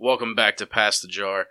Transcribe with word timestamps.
Welcome 0.00 0.36
back 0.36 0.56
to 0.58 0.66
Pass 0.66 1.00
the 1.00 1.08
Jar. 1.08 1.46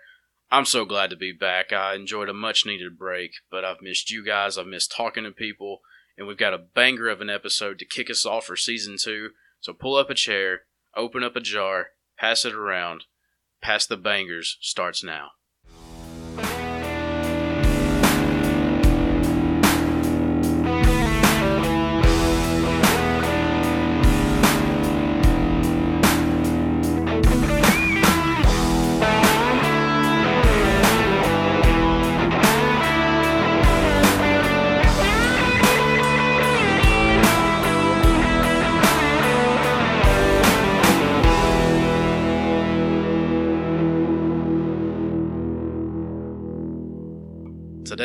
I'm 0.50 0.64
so 0.64 0.86
glad 0.86 1.10
to 1.10 1.16
be 1.16 1.32
back. 1.32 1.70
I 1.70 1.94
enjoyed 1.94 2.30
a 2.30 2.32
much 2.32 2.64
needed 2.64 2.98
break, 2.98 3.32
but 3.50 3.62
I've 3.62 3.82
missed 3.82 4.10
you 4.10 4.24
guys. 4.24 4.56
I've 4.56 4.66
missed 4.66 4.90
talking 4.90 5.24
to 5.24 5.32
people, 5.32 5.80
and 6.16 6.26
we've 6.26 6.38
got 6.38 6.54
a 6.54 6.58
banger 6.58 7.10
of 7.10 7.20
an 7.20 7.28
episode 7.28 7.78
to 7.78 7.84
kick 7.84 8.08
us 8.08 8.24
off 8.24 8.46
for 8.46 8.56
season 8.56 8.96
two. 8.98 9.32
So 9.60 9.74
pull 9.74 9.96
up 9.96 10.08
a 10.08 10.14
chair, 10.14 10.62
open 10.96 11.22
up 11.22 11.36
a 11.36 11.40
jar, 11.40 11.88
pass 12.18 12.46
it 12.46 12.54
around. 12.54 13.04
Pass 13.60 13.84
the 13.84 13.98
bangers 13.98 14.56
starts 14.62 15.04
now. 15.04 15.32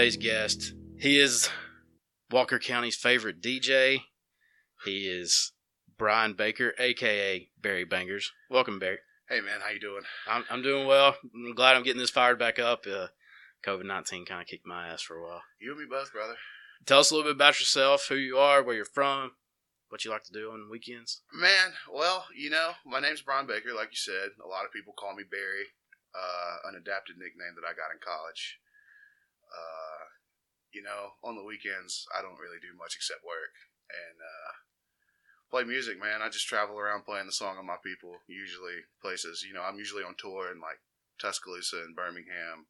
Today's 0.04 0.18
guest, 0.18 0.74
he 0.98 1.18
is 1.18 1.50
Walker 2.30 2.60
County's 2.60 2.98
favorite 2.98 3.42
DJ. 3.42 4.02
He 4.84 5.08
is 5.08 5.54
Brian 5.98 6.34
Baker, 6.34 6.74
aka 6.78 7.48
Barry 7.62 7.86
Bangers. 7.86 8.30
Welcome, 8.50 8.80
Barry. 8.80 8.98
Hey 9.30 9.40
man, 9.40 9.62
how 9.64 9.70
you 9.70 9.80
doing? 9.80 10.02
I'm, 10.28 10.44
I'm 10.50 10.62
doing 10.62 10.88
well. 10.88 11.16
I'm 11.34 11.56
glad 11.56 11.78
I'm 11.78 11.84
getting 11.84 12.02
this 12.02 12.10
fired 12.10 12.38
back 12.38 12.60
up. 12.60 12.84
Uh, 12.86 13.08
COVID 13.66 13.86
19 13.86 14.26
kind 14.26 14.42
of 14.42 14.48
kicked 14.48 14.68
my 14.68 14.90
ass 14.90 15.02
for 15.02 15.16
a 15.16 15.24
while. 15.24 15.42
You 15.62 15.72
and 15.72 15.80
me 15.80 15.86
both, 15.90 16.12
brother. 16.12 16.36
Tell 16.86 17.00
us 17.00 17.10
a 17.10 17.16
little 17.16 17.30
bit 17.30 17.38
about 17.38 17.62
yourself, 17.62 18.08
who 18.10 18.16
you 18.16 18.38
are, 18.38 18.62
where 18.62 18.76
you're 18.76 18.84
from, 18.84 19.32
what 19.88 20.04
you 20.04 20.12
like 20.12 20.26
to 20.26 20.34
do 20.34 20.52
on 20.52 20.70
weekends. 20.70 21.22
Man, 21.34 21.76
well, 21.90 22.26
you 22.36 22.50
know, 22.50 22.72
my 22.86 23.00
name's 23.00 23.22
Brian 23.22 23.48
Baker, 23.48 23.74
like 23.74 23.92
you 23.92 23.96
said. 23.96 24.32
A 24.44 24.50
lot 24.50 24.66
of 24.66 24.74
people 24.74 24.92
call 25.00 25.16
me 25.16 25.24
Barry, 25.24 25.72
uh, 26.14 26.68
an 26.68 26.76
adapted 26.76 27.16
nickname 27.16 27.56
that 27.56 27.66
I 27.66 27.72
got 27.72 27.96
in 27.96 28.04
college. 28.04 28.60
Uh, 29.54 30.04
you 30.74 30.82
know, 30.82 31.14
on 31.24 31.38
the 31.38 31.44
weekends, 31.46 32.06
I 32.18 32.22
don't 32.26 32.40
really 32.42 32.58
do 32.60 32.74
much 32.78 32.98
except 32.98 33.22
work 33.24 33.54
and 33.94 34.18
uh, 34.18 34.52
play 35.54 35.64
music, 35.64 36.02
man. 36.02 36.22
I 36.26 36.30
just 36.34 36.50
travel 36.50 36.80
around 36.82 37.06
playing 37.06 37.28
the 37.30 37.36
song 37.38 37.62
of 37.62 37.66
my 37.66 37.78
people, 37.86 38.18
usually 38.26 38.82
places. 39.02 39.46
You 39.46 39.54
know, 39.54 39.62
I'm 39.62 39.78
usually 39.78 40.02
on 40.04 40.16
tour 40.18 40.50
in 40.52 40.58
like 40.60 40.82
Tuscaloosa 41.22 41.78
and 41.86 41.96
Birmingham. 41.96 42.66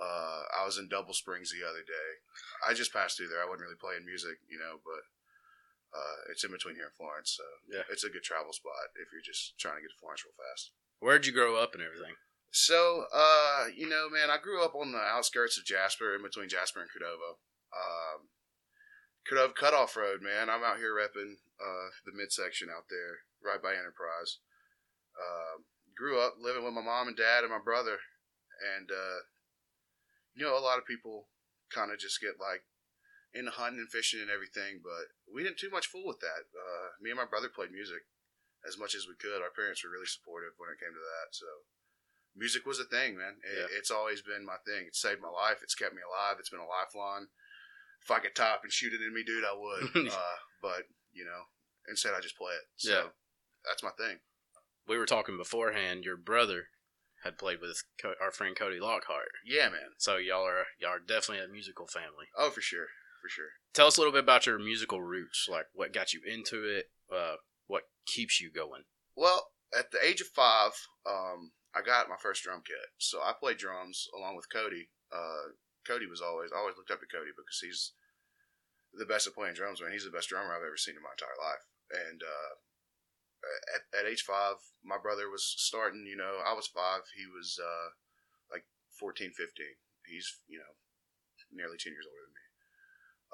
Uh, 0.00 0.44
I 0.56 0.64
was 0.64 0.76
in 0.80 0.88
Double 0.88 1.12
Springs 1.12 1.52
the 1.52 1.64
other 1.64 1.80
day. 1.84 2.08
I 2.64 2.72
just 2.72 2.92
passed 2.92 3.16
through 3.16 3.28
there. 3.28 3.40
I 3.40 3.48
wasn't 3.48 3.68
really 3.68 3.80
playing 3.80 4.04
music, 4.04 4.40
you 4.48 4.56
know, 4.60 4.80
but 4.84 5.04
uh, 5.96 6.28
it's 6.32 6.44
in 6.44 6.52
between 6.52 6.76
here 6.76 6.88
and 6.92 6.96
Florence, 6.96 7.32
so 7.36 7.44
Yeah. 7.68 7.84
it's 7.88 8.04
a 8.04 8.12
good 8.12 8.24
travel 8.24 8.52
spot 8.52 8.92
if 9.00 9.08
you're 9.12 9.24
just 9.24 9.56
trying 9.56 9.76
to 9.76 9.82
get 9.84 9.88
to 9.92 10.00
Florence 10.00 10.20
real 10.24 10.36
fast. 10.36 10.72
Where'd 11.00 11.24
you 11.24 11.32
grow 11.32 11.56
up 11.56 11.72
and 11.72 11.80
everything? 11.84 12.16
So, 12.50 13.04
uh, 13.12 13.66
you 13.74 13.88
know, 13.88 14.08
man, 14.08 14.30
I 14.30 14.38
grew 14.40 14.64
up 14.64 14.74
on 14.74 14.92
the 14.92 14.98
outskirts 14.98 15.58
of 15.58 15.64
Jasper, 15.64 16.14
in 16.14 16.22
between 16.22 16.48
Jasper 16.48 16.80
and 16.80 16.90
Cordova. 16.90 17.36
Um, 17.74 18.28
Cordova 19.28 19.52
Cutoff 19.52 19.96
Road, 19.96 20.22
man. 20.22 20.48
I'm 20.48 20.62
out 20.62 20.78
here 20.78 20.94
repping 20.94 21.42
uh, 21.58 21.88
the 22.06 22.14
midsection 22.14 22.68
out 22.70 22.86
there, 22.88 23.26
right 23.42 23.60
by 23.60 23.74
Enterprise. 23.74 24.38
Um, 25.18 25.66
grew 25.96 26.20
up 26.20 26.36
living 26.38 26.62
with 26.62 26.76
my 26.76 26.84
mom 26.84 27.08
and 27.08 27.16
dad 27.16 27.42
and 27.42 27.50
my 27.50 27.62
brother, 27.62 27.98
and 28.76 28.88
uh, 28.90 29.26
you 30.36 30.44
know, 30.44 30.56
a 30.56 30.62
lot 30.62 30.78
of 30.78 30.86
people 30.86 31.26
kind 31.72 31.90
of 31.90 31.98
just 31.98 32.20
get 32.20 32.38
like 32.38 32.62
into 33.34 33.50
hunting 33.50 33.82
and 33.82 33.90
fishing 33.90 34.20
and 34.22 34.30
everything, 34.30 34.80
but 34.80 35.12
we 35.28 35.42
didn't 35.42 35.58
too 35.58 35.72
much 35.72 35.90
fool 35.90 36.06
with 36.06 36.20
that. 36.20 36.48
Uh, 36.54 36.96
me 37.02 37.10
and 37.10 37.20
my 37.20 37.28
brother 37.28 37.52
played 37.52 37.74
music 37.74 38.06
as 38.64 38.78
much 38.78 38.94
as 38.94 39.04
we 39.04 39.18
could. 39.18 39.42
Our 39.42 39.52
parents 39.52 39.82
were 39.82 39.92
really 39.92 40.08
supportive 40.08 40.54
when 40.56 40.70
it 40.70 40.80
came 40.80 40.94
to 40.94 41.02
that, 41.02 41.34
so 41.34 41.48
music 42.36 42.66
was 42.66 42.78
a 42.78 42.84
thing, 42.84 43.16
man. 43.16 43.36
It, 43.42 43.58
Yeah. 43.58 43.78
It's 43.78 43.90
always 43.90 44.22
been 44.22 44.44
my 44.44 44.56
thing. 44.66 44.86
It 44.86 44.94
saved 44.96 45.20
my 45.20 45.28
life. 45.30 45.58
It's 45.62 45.74
kept 45.74 45.94
me 45.94 46.02
alive. 46.02 46.36
It's 46.38 46.50
been 46.50 46.60
a 46.60 46.66
lifeline. 46.66 47.28
If 48.02 48.10
I 48.10 48.18
could 48.20 48.34
top 48.36 48.60
and 48.62 48.72
shoot 48.72 48.92
it 48.92 49.00
in 49.02 49.12
me, 49.14 49.22
dude, 49.24 49.44
I 49.44 49.54
would. 49.56 50.06
uh, 50.12 50.36
but 50.62 50.84
you 51.12 51.24
know, 51.24 51.48
instead 51.88 52.12
I 52.16 52.20
just 52.20 52.36
play 52.36 52.52
it. 52.52 52.66
So 52.76 52.90
Yeah. 52.92 53.08
that's 53.64 53.82
my 53.82 53.90
thing. 53.98 54.18
We 54.86 54.98
were 54.98 55.06
talking 55.06 55.36
beforehand. 55.36 56.04
Your 56.04 56.16
brother 56.16 56.68
had 57.24 57.38
played 57.38 57.60
with 57.60 57.82
our 58.20 58.30
friend 58.30 58.54
Cody 58.54 58.78
Lockhart, 58.78 59.30
Yeah, 59.44 59.68
man. 59.70 59.96
so 59.98 60.16
y'all 60.16 60.46
are 60.46 60.66
y'all 60.78 60.90
are 60.90 60.98
definitely 61.00 61.44
a 61.44 61.48
musical 61.48 61.86
family. 61.88 62.26
Oh, 62.36 62.50
for 62.50 62.60
sure, 62.60 62.86
for 63.20 63.28
sure. 63.28 63.48
Tell 63.72 63.88
us 63.88 63.96
a 63.96 64.00
little 64.00 64.12
bit 64.12 64.22
about 64.22 64.46
your 64.46 64.58
musical 64.60 65.00
roots, 65.00 65.48
like 65.50 65.66
what 65.72 65.92
got 65.92 66.12
you 66.12 66.20
into 66.24 66.62
it, 66.64 66.90
uh, 67.12 67.36
what 67.66 67.84
keeps 68.06 68.40
you 68.40 68.52
going. 68.52 68.82
Well, 69.16 69.48
at 69.76 69.90
the 69.90 69.98
age 70.06 70.20
of 70.20 70.28
five, 70.28 70.70
um, 71.04 71.50
I 71.76 71.84
got 71.84 72.08
my 72.08 72.16
first 72.16 72.42
drum 72.42 72.64
kit. 72.64 72.88
So 72.96 73.20
I 73.20 73.36
played 73.36 73.60
drums 73.60 74.08
along 74.16 74.36
with 74.36 74.48
Cody. 74.48 74.88
Uh, 75.12 75.52
Cody 75.84 76.08
was 76.08 76.24
always 76.24 76.50
I 76.50 76.58
always 76.58 76.80
looked 76.80 76.90
up 76.90 77.04
to 77.04 77.06
Cody 77.06 77.36
because 77.36 77.60
he's 77.60 77.92
the 78.96 79.04
best 79.04 79.28
at 79.28 79.36
playing 79.36 79.54
drums. 79.54 79.84
Man, 79.84 79.92
he's 79.92 80.08
the 80.08 80.14
best 80.14 80.32
drummer 80.32 80.56
I've 80.56 80.64
ever 80.64 80.80
seen 80.80 80.96
in 80.96 81.04
my 81.04 81.12
entire 81.12 81.36
life. 81.36 81.64
And 81.92 82.24
uh, 82.24 82.52
at, 83.76 83.84
at 83.92 84.08
age 84.08 84.24
five, 84.24 84.56
my 84.80 84.96
brother 84.96 85.28
was 85.28 85.44
starting. 85.44 86.08
You 86.08 86.16
know, 86.16 86.40
I 86.40 86.56
was 86.56 86.66
five. 86.66 87.04
He 87.12 87.28
was 87.28 87.60
uh, 87.60 87.92
like 88.50 88.64
14, 88.96 89.36
15. 89.36 89.44
He's 90.08 90.40
you 90.48 90.58
know 90.58 90.72
nearly 91.52 91.76
ten 91.76 91.92
years 91.92 92.08
older. 92.08 92.25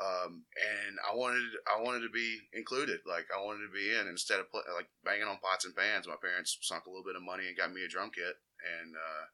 Um, 0.00 0.48
and 0.56 0.96
I 1.04 1.14
wanted 1.14 1.44
I 1.68 1.80
wanted 1.82 2.00
to 2.00 2.12
be 2.12 2.40
included. 2.52 3.00
Like 3.04 3.28
I 3.28 3.44
wanted 3.44 3.68
to 3.68 3.72
be 3.72 3.92
in 3.92 4.08
instead 4.08 4.40
of 4.40 4.50
play, 4.50 4.64
like 4.74 4.88
banging 5.04 5.28
on 5.28 5.38
pots 5.38 5.64
and 5.64 5.76
pans. 5.76 6.08
My 6.08 6.16
parents 6.20 6.56
sunk 6.62 6.86
a 6.86 6.90
little 6.90 7.04
bit 7.04 7.16
of 7.16 7.22
money 7.22 7.46
and 7.46 7.56
got 7.56 7.72
me 7.72 7.84
a 7.84 7.92
drum 7.92 8.10
kit, 8.14 8.40
and 8.64 8.96
uh, 8.96 9.24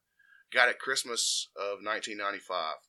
got 0.53 0.69
it 0.69 0.83
Christmas 0.83 1.49
of 1.55 1.79
1995. 1.85 2.83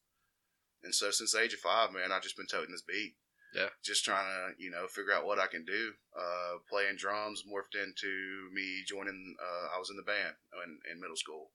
And 0.82 0.96
so 0.96 1.12
since 1.12 1.34
the 1.34 1.44
age 1.44 1.54
of 1.54 1.60
five, 1.60 1.92
man, 1.94 2.12
I've 2.12 2.26
just 2.26 2.38
been 2.38 2.50
toting 2.50 2.72
this 2.72 2.86
beat. 2.88 3.16
Yeah. 3.54 3.74
Just 3.86 4.06
trying 4.06 4.26
to 4.26 4.58
you 4.58 4.70
know 4.70 4.90
figure 4.90 5.14
out 5.14 5.26
what 5.26 5.40
I 5.40 5.48
can 5.48 5.66
do. 5.66 5.94
Uh, 6.14 6.62
playing 6.70 6.98
drums 6.98 7.46
morphed 7.46 7.78
into 7.78 8.50
me 8.54 8.82
joining. 8.86 9.36
Uh, 9.38 9.76
I 9.76 9.80
was 9.80 9.90
in 9.90 9.98
the 9.98 10.06
band 10.06 10.34
in, 10.66 10.82
in 10.90 11.02
middle 11.02 11.18
school. 11.18 11.54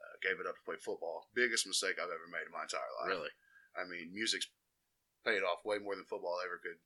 Uh, 0.00 0.16
gave 0.24 0.40
it 0.40 0.48
up 0.48 0.56
to 0.56 0.64
play 0.64 0.76
football. 0.80 1.28
Biggest 1.36 1.66
mistake 1.66 1.96
I've 2.00 2.12
ever 2.12 2.28
made 2.28 2.48
in 2.48 2.52
my 2.52 2.64
entire 2.68 2.92
life. 3.00 3.12
Really, 3.16 3.32
I 3.76 3.88
mean, 3.88 4.12
music's 4.12 4.48
paid 5.26 5.42
off 5.42 5.66
way 5.66 5.82
more 5.82 5.98
than 5.98 6.06
football 6.06 6.38
ever 6.46 6.62
could 6.62 6.78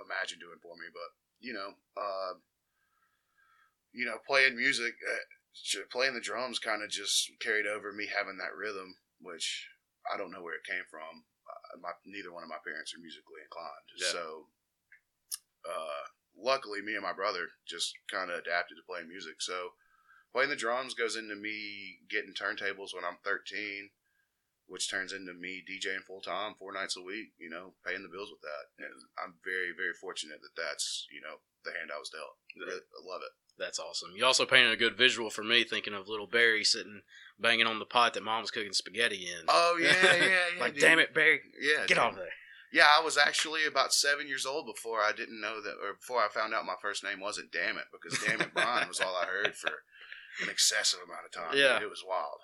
imagine 0.00 0.40
doing 0.40 0.58
for 0.64 0.72
me. 0.80 0.88
But 0.88 1.10
you 1.44 1.52
know, 1.52 1.76
uh, 2.00 2.40
you 3.92 4.08
know, 4.08 4.16
playing 4.26 4.56
music, 4.56 4.94
uh, 5.04 5.84
playing 5.92 6.14
the 6.16 6.24
drums, 6.24 6.58
kind 6.58 6.82
of 6.82 6.88
just 6.88 7.30
carried 7.40 7.66
over 7.68 7.92
me 7.92 8.08
having 8.08 8.38
that 8.38 8.56
rhythm, 8.56 8.96
which 9.20 9.68
I 10.08 10.16
don't 10.16 10.32
know 10.32 10.42
where 10.42 10.56
it 10.56 10.64
came 10.66 10.88
from. 10.90 11.28
Uh, 11.44 11.78
my 11.84 11.92
neither 12.08 12.32
one 12.32 12.42
of 12.42 12.48
my 12.48 12.62
parents 12.64 12.96
are 12.96 13.04
musically 13.04 13.44
inclined, 13.44 13.88
Yeah. 14.00 14.16
so 14.16 14.48
uh, 15.68 16.04
luckily, 16.36 16.80
me 16.80 16.94
and 16.94 17.02
my 17.04 17.12
brother 17.12 17.48
just 17.68 17.92
kind 18.10 18.30
of 18.30 18.38
adapted 18.40 18.76
to 18.80 18.88
playing 18.88 19.08
music. 19.08 19.40
So 19.40 19.76
playing 20.32 20.50
the 20.50 20.56
drums 20.56 20.94
goes 20.94 21.16
into 21.16 21.36
me 21.36 22.00
getting 22.10 22.34
turntables 22.34 22.92
when 22.96 23.04
I'm 23.04 23.18
13 23.24 23.90
which 24.66 24.90
turns 24.90 25.12
into 25.12 25.34
me 25.34 25.62
DJing 25.62 26.02
full 26.06 26.20
time 26.20 26.54
four 26.58 26.72
nights 26.72 26.96
a 26.96 27.02
week, 27.02 27.32
you 27.38 27.50
know, 27.50 27.74
paying 27.86 28.02
the 28.02 28.08
bills 28.08 28.30
with 28.30 28.40
that. 28.42 28.84
And 28.84 28.92
I'm 29.22 29.34
very, 29.44 29.72
very 29.76 29.92
fortunate 29.98 30.40
that 30.42 30.56
that's, 30.60 31.06
you 31.12 31.20
know, 31.20 31.40
the 31.64 31.72
hand 31.76 31.90
I 31.94 31.98
was 31.98 32.10
dealt. 32.10 32.36
Really, 32.56 32.80
I 32.80 33.00
love 33.04 33.20
it. 33.22 33.32
that's 33.58 33.78
awesome. 33.78 34.10
You 34.16 34.24
also 34.24 34.46
painted 34.46 34.72
a 34.72 34.76
good 34.76 34.96
visual 34.96 35.30
for 35.30 35.44
me, 35.44 35.64
thinking 35.64 35.94
of 35.94 36.08
little 36.08 36.26
Barry 36.26 36.64
sitting 36.64 37.02
banging 37.38 37.66
on 37.66 37.78
the 37.78 37.84
pot 37.84 38.14
that 38.14 38.22
Mom 38.22 38.40
was 38.42 38.50
cooking 38.50 38.72
spaghetti 38.72 39.26
in. 39.26 39.44
Oh, 39.48 39.78
yeah, 39.80 39.94
yeah, 40.02 40.16
yeah. 40.26 40.60
like, 40.60 40.74
dude. 40.74 40.82
damn 40.82 40.98
it, 40.98 41.12
Barry, 41.14 41.40
Yeah. 41.60 41.80
get 41.86 41.88
dude. 41.88 41.98
off 41.98 42.16
there. 42.16 42.28
Yeah, 42.72 42.86
I 42.90 43.00
was 43.04 43.16
actually 43.16 43.64
about 43.66 43.92
seven 43.94 44.26
years 44.26 44.44
old 44.44 44.66
before 44.66 44.98
I 45.00 45.12
didn't 45.12 45.40
know 45.40 45.60
that, 45.62 45.74
or 45.80 45.94
before 45.94 46.18
I 46.20 46.28
found 46.28 46.52
out 46.54 46.66
my 46.66 46.74
first 46.82 47.04
name 47.04 47.20
wasn't 47.20 47.52
Damn 47.52 47.78
It, 47.78 47.84
because 47.92 48.18
Damn 48.18 48.40
It 48.40 48.52
Brian 48.52 48.88
was 48.88 48.98
all 49.00 49.14
I 49.14 49.26
heard 49.26 49.54
for 49.54 49.70
an 50.42 50.48
excessive 50.50 50.98
amount 51.04 51.26
of 51.26 51.30
time. 51.32 51.56
Yeah. 51.56 51.80
It 51.80 51.88
was 51.88 52.02
wild. 52.06 52.40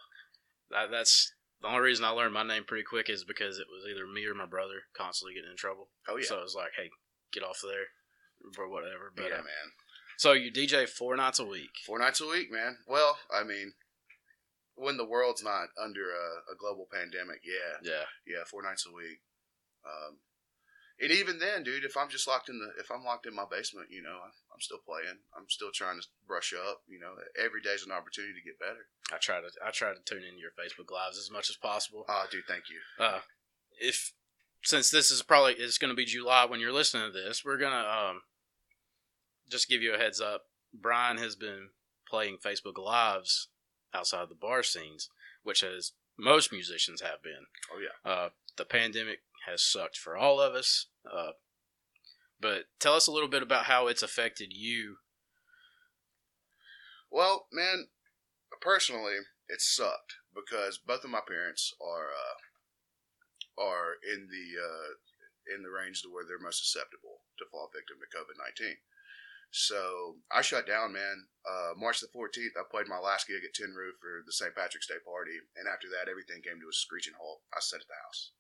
That, 0.70 0.90
that's 0.92 1.32
the 1.62 1.68
only 1.68 1.80
reason 1.80 2.04
I 2.04 2.10
learned 2.10 2.34
my 2.34 2.42
name 2.42 2.64
pretty 2.64 2.84
quick 2.84 3.10
is 3.10 3.24
because 3.24 3.58
it 3.58 3.66
was 3.70 3.84
either 3.90 4.06
me 4.06 4.26
or 4.26 4.34
my 4.34 4.46
brother 4.46 4.82
constantly 4.96 5.34
getting 5.34 5.50
in 5.50 5.56
trouble. 5.56 5.88
Oh, 6.08 6.16
yeah. 6.16 6.26
So 6.26 6.38
I 6.38 6.42
was 6.42 6.54
like, 6.54 6.72
hey, 6.76 6.90
get 7.32 7.42
off 7.42 7.60
there 7.62 7.88
or 8.58 8.70
whatever. 8.70 9.12
But 9.14 9.28
yeah, 9.28 9.34
uh, 9.34 9.38
man. 9.38 9.66
so 10.16 10.32
you 10.32 10.50
DJ 10.50 10.88
four 10.88 11.16
nights 11.16 11.38
a 11.38 11.44
week. 11.44 11.70
Four 11.86 11.98
nights 11.98 12.20
a 12.20 12.26
week, 12.26 12.50
man. 12.50 12.78
Well, 12.88 13.18
I 13.34 13.44
mean, 13.44 13.74
when 14.74 14.96
the 14.96 15.04
world's 15.04 15.44
not 15.44 15.68
under 15.82 16.10
a, 16.10 16.52
a 16.52 16.56
global 16.58 16.86
pandemic, 16.90 17.42
yeah. 17.44 17.76
Yeah. 17.82 18.04
Yeah, 18.26 18.44
four 18.46 18.62
nights 18.62 18.86
a 18.90 18.94
week. 18.94 19.20
Um, 19.84 20.16
And 21.00 21.10
even 21.10 21.38
then, 21.38 21.62
dude, 21.62 21.84
if 21.84 21.96
I'm 21.96 22.10
just 22.10 22.28
locked 22.28 22.50
in 22.50 22.58
the 22.58 22.68
if 22.78 22.90
I'm 22.90 23.04
locked 23.04 23.26
in 23.26 23.34
my 23.34 23.46
basement, 23.50 23.88
you 23.90 24.02
know, 24.02 24.18
I'm 24.20 24.60
still 24.60 24.80
playing. 24.84 25.16
I'm 25.36 25.48
still 25.48 25.70
trying 25.72 25.98
to 25.98 26.06
brush 26.26 26.52
up. 26.52 26.82
You 26.86 27.00
know, 27.00 27.14
every 27.42 27.62
day's 27.62 27.84
an 27.86 27.92
opportunity 27.92 28.34
to 28.34 28.44
get 28.44 28.60
better. 28.60 28.84
I 29.12 29.16
try 29.18 29.40
to 29.40 29.48
I 29.64 29.70
try 29.70 29.94
to 29.94 30.04
tune 30.04 30.24
into 30.24 30.40
your 30.40 30.52
Facebook 30.52 30.92
lives 30.92 31.16
as 31.16 31.30
much 31.30 31.48
as 31.48 31.56
possible. 31.56 32.04
Oh, 32.08 32.26
dude, 32.30 32.44
thank 32.46 32.64
you. 32.68 32.80
Uh, 33.02 33.20
if 33.80 34.12
since 34.62 34.90
this 34.90 35.10
is 35.10 35.22
probably 35.22 35.54
it's 35.54 35.78
going 35.78 35.90
to 35.90 35.96
be 35.96 36.04
July 36.04 36.44
when 36.44 36.60
you're 36.60 36.72
listening 36.72 37.10
to 37.10 37.18
this, 37.18 37.44
we're 37.44 37.58
gonna 37.58 37.88
um 37.88 38.20
just 39.50 39.68
give 39.68 39.82
you 39.82 39.94
a 39.94 39.98
heads 39.98 40.20
up. 40.20 40.42
Brian 40.74 41.16
has 41.16 41.34
been 41.34 41.70
playing 42.08 42.36
Facebook 42.44 42.78
lives 42.78 43.48
outside 43.94 44.28
the 44.28 44.34
bar 44.34 44.62
scenes, 44.62 45.08
which 45.42 45.64
as 45.64 45.92
most 46.18 46.52
musicians 46.52 47.00
have 47.00 47.22
been. 47.22 47.46
Oh 47.72 47.80
yeah. 47.80 48.10
Uh, 48.10 48.28
the 48.56 48.64
pandemic 48.64 49.20
has 49.46 49.62
sucked 49.62 49.96
for 49.96 50.16
all 50.16 50.40
of 50.40 50.54
us. 50.54 50.86
Uh, 51.04 51.32
but 52.40 52.64
tell 52.78 52.94
us 52.94 53.06
a 53.06 53.12
little 53.12 53.28
bit 53.28 53.42
about 53.42 53.66
how 53.66 53.86
it's 53.86 54.02
affected 54.02 54.52
you. 54.52 54.96
Well, 57.10 57.46
man, 57.52 57.88
personally, 58.60 59.16
it 59.48 59.60
sucked 59.60 60.14
because 60.34 60.78
both 60.78 61.04
of 61.04 61.10
my 61.10 61.20
parents 61.26 61.74
are 61.80 62.08
uh, 62.14 62.38
are 63.62 63.98
in 64.00 64.28
the 64.30 64.56
uh, 64.56 64.94
in 65.54 65.62
the 65.62 65.70
range 65.70 66.02
to 66.02 66.08
where 66.08 66.24
they're 66.24 66.38
most 66.38 66.62
susceptible 66.62 67.26
to 67.38 67.44
fall 67.50 67.70
victim 67.74 67.98
to 67.98 68.08
COVID 68.16 68.38
nineteen. 68.38 68.78
So 69.50 70.22
I 70.30 70.42
shut 70.42 70.66
down, 70.66 70.94
man. 70.94 71.26
Uh, 71.42 71.74
March 71.74 71.98
the 71.98 72.06
14th, 72.06 72.54
I 72.54 72.62
played 72.70 72.86
my 72.86 73.02
last 73.02 73.26
gig 73.26 73.42
at 73.42 73.50
Tin 73.52 73.74
Roof 73.74 73.98
for 73.98 74.22
the 74.24 74.30
St. 74.30 74.54
Patrick's 74.54 74.86
Day 74.86 75.02
party, 75.02 75.42
and 75.58 75.66
after 75.66 75.90
that, 75.90 76.06
everything 76.08 76.38
came 76.38 76.62
to 76.62 76.70
a 76.70 76.72
screeching 76.72 77.18
halt. 77.18 77.42
I 77.50 77.58
sat 77.58 77.82
at 77.82 77.90
the 77.90 77.98
house. 78.06 78.30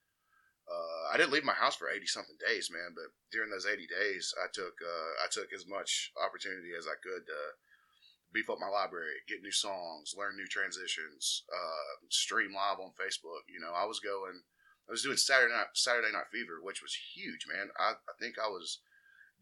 Uh, 0.70 1.10
I 1.12 1.18
didn't 1.18 1.32
leave 1.34 1.44
my 1.44 1.58
house 1.58 1.74
for 1.74 1.90
80 1.90 2.06
something 2.06 2.38
days, 2.38 2.70
man. 2.70 2.94
But 2.94 3.10
during 3.34 3.50
those 3.50 3.66
80 3.66 3.90
days, 3.90 4.32
I 4.38 4.46
took 4.54 4.78
uh, 4.78 5.10
I 5.18 5.26
took 5.26 5.52
as 5.52 5.66
much 5.66 6.12
opportunity 6.14 6.70
as 6.78 6.86
I 6.86 6.94
could 7.02 7.26
to 7.26 7.40
beef 8.32 8.48
up 8.48 8.62
my 8.62 8.70
library, 8.70 9.26
get 9.26 9.42
new 9.42 9.50
songs, 9.50 10.14
learn 10.16 10.36
new 10.36 10.46
transitions, 10.46 11.42
uh, 11.50 12.06
stream 12.08 12.54
live 12.54 12.78
on 12.78 12.94
Facebook. 12.94 13.50
You 13.50 13.58
know, 13.58 13.74
I 13.74 13.84
was 13.84 13.98
going, 13.98 14.46
I 14.86 14.92
was 14.94 15.02
doing 15.02 15.18
Saturday 15.18 15.52
night 15.52 15.74
Saturday 15.74 16.12
Night 16.12 16.30
Fever, 16.30 16.62
which 16.62 16.82
was 16.82 16.94
huge, 16.94 17.46
man. 17.50 17.74
I, 17.78 17.98
I 18.06 18.14
think 18.20 18.38
I 18.38 18.46
was 18.46 18.78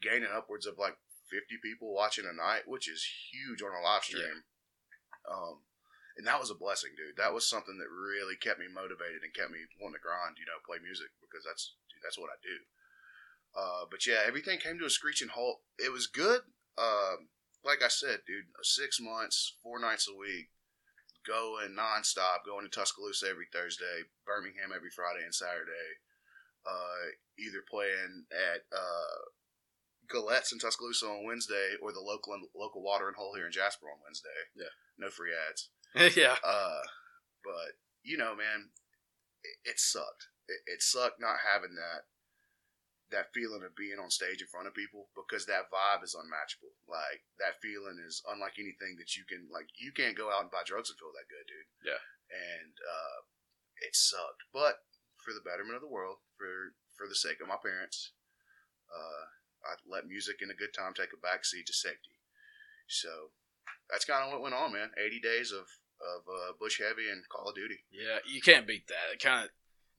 gaining 0.00 0.32
upwards 0.32 0.64
of 0.64 0.78
like 0.78 0.96
50 1.28 1.60
people 1.62 1.92
watching 1.92 2.24
a 2.24 2.32
night, 2.32 2.64
which 2.64 2.88
is 2.88 3.04
huge 3.30 3.60
on 3.60 3.76
a 3.76 3.84
live 3.84 4.04
stream. 4.04 4.24
Yeah. 4.24 5.28
Um, 5.28 5.60
and 6.18 6.26
that 6.26 6.42
was 6.42 6.50
a 6.50 6.58
blessing, 6.58 6.98
dude. 6.98 7.14
That 7.16 7.32
was 7.32 7.46
something 7.46 7.78
that 7.78 7.86
really 7.86 8.34
kept 8.34 8.58
me 8.58 8.66
motivated 8.66 9.22
and 9.22 9.30
kept 9.30 9.54
me 9.54 9.62
wanting 9.78 10.02
to 10.02 10.04
grind, 10.04 10.34
you 10.34 10.50
know, 10.50 10.58
play 10.66 10.82
music 10.82 11.14
because 11.22 11.46
that's 11.46 11.78
dude, 11.86 12.02
that's 12.02 12.18
what 12.18 12.34
I 12.34 12.38
do. 12.42 12.58
Uh, 13.54 13.86
but 13.86 14.02
yeah, 14.02 14.26
everything 14.26 14.58
came 14.58 14.82
to 14.82 14.90
a 14.90 14.92
screeching 14.92 15.30
halt. 15.30 15.62
It 15.78 15.94
was 15.94 16.10
good. 16.10 16.42
Uh, 16.76 17.22
like 17.64 17.86
I 17.86 17.88
said, 17.88 18.26
dude, 18.26 18.50
six 18.66 18.98
months, 18.98 19.56
four 19.62 19.78
nights 19.78 20.10
a 20.10 20.18
week, 20.18 20.50
going 21.22 21.78
nonstop, 21.78 22.42
going 22.42 22.66
to 22.66 22.70
Tuscaloosa 22.70 23.30
every 23.30 23.46
Thursday, 23.54 24.10
Birmingham 24.26 24.74
every 24.74 24.90
Friday 24.90 25.22
and 25.22 25.34
Saturday. 25.34 26.02
Uh, 26.66 27.14
either 27.38 27.62
playing 27.70 28.26
at 28.34 28.66
uh, 28.74 29.18
Gallette's 30.10 30.52
in 30.52 30.58
Tuscaloosa 30.58 31.06
on 31.06 31.24
Wednesday, 31.24 31.78
or 31.80 31.92
the 31.92 32.02
local 32.02 32.34
local 32.58 32.82
watering 32.82 33.14
hole 33.16 33.34
here 33.34 33.46
in 33.46 33.52
Jasper 33.52 33.86
on 33.86 34.02
Wednesday. 34.02 34.50
Yeah, 34.56 34.74
no 34.98 35.08
free 35.08 35.30
ads. 35.30 35.70
yeah. 36.16 36.36
Uh, 36.44 36.82
but 37.44 37.78
you 38.02 38.16
know, 38.16 38.36
man, 38.36 38.70
it, 39.44 39.76
it 39.76 39.78
sucked. 39.80 40.28
It, 40.48 40.64
it, 40.66 40.82
sucked 40.82 41.20
not 41.20 41.44
having 41.44 41.76
that 41.76 42.08
that 43.08 43.32
feeling 43.32 43.64
of 43.64 43.72
being 43.72 43.96
on 43.96 44.12
stage 44.12 44.44
in 44.44 44.48
front 44.52 44.68
of 44.68 44.76
people 44.76 45.08
because 45.16 45.48
that 45.48 45.72
vibe 45.72 46.04
is 46.04 46.16
unmatchable. 46.16 46.76
Like 46.84 47.24
that 47.40 47.60
feeling 47.64 47.96
is 48.00 48.20
unlike 48.28 48.60
anything 48.60 49.00
that 49.00 49.16
you 49.16 49.24
can 49.24 49.48
like. 49.48 49.68
You 49.80 49.92
can't 49.92 50.16
go 50.16 50.28
out 50.28 50.44
and 50.44 50.52
buy 50.52 50.64
drugs 50.64 50.92
and 50.92 51.00
feel 51.00 51.12
that 51.16 51.32
good, 51.32 51.48
dude. 51.48 51.68
Yeah. 51.84 52.02
And 52.28 52.76
uh, 52.76 53.18
it 53.80 53.96
sucked, 53.96 54.44
but 54.52 54.84
for 55.24 55.32
the 55.32 55.44
betterment 55.44 55.76
of 55.76 55.84
the 55.84 55.92
world, 55.92 56.20
for 56.36 56.76
for 56.96 57.08
the 57.08 57.16
sake 57.16 57.40
of 57.40 57.48
my 57.48 57.60
parents, 57.60 58.12
uh, 58.92 59.24
I 59.64 59.80
let 59.88 60.08
music 60.08 60.40
and 60.40 60.50
a 60.50 60.58
good 60.58 60.76
time 60.76 60.92
take 60.92 61.16
a 61.16 61.20
backseat 61.20 61.64
to 61.66 61.72
safety. 61.72 62.20
So 62.88 63.32
that's 63.90 64.04
kind 64.04 64.24
of 64.24 64.32
what 64.32 64.42
went 64.42 64.54
on, 64.54 64.72
man. 64.72 64.90
80 64.96 65.20
days 65.20 65.52
of 65.52 65.68
of 66.00 66.22
uh, 66.28 66.52
Busch 66.58 66.80
Heavy 66.80 67.10
and 67.10 67.28
Call 67.28 67.48
of 67.48 67.54
Duty. 67.54 67.84
Yeah, 67.90 68.18
you 68.26 68.40
can't 68.40 68.66
beat 68.66 68.88
that. 68.88 69.12
It 69.12 69.22
kind 69.22 69.44
of 69.44 69.50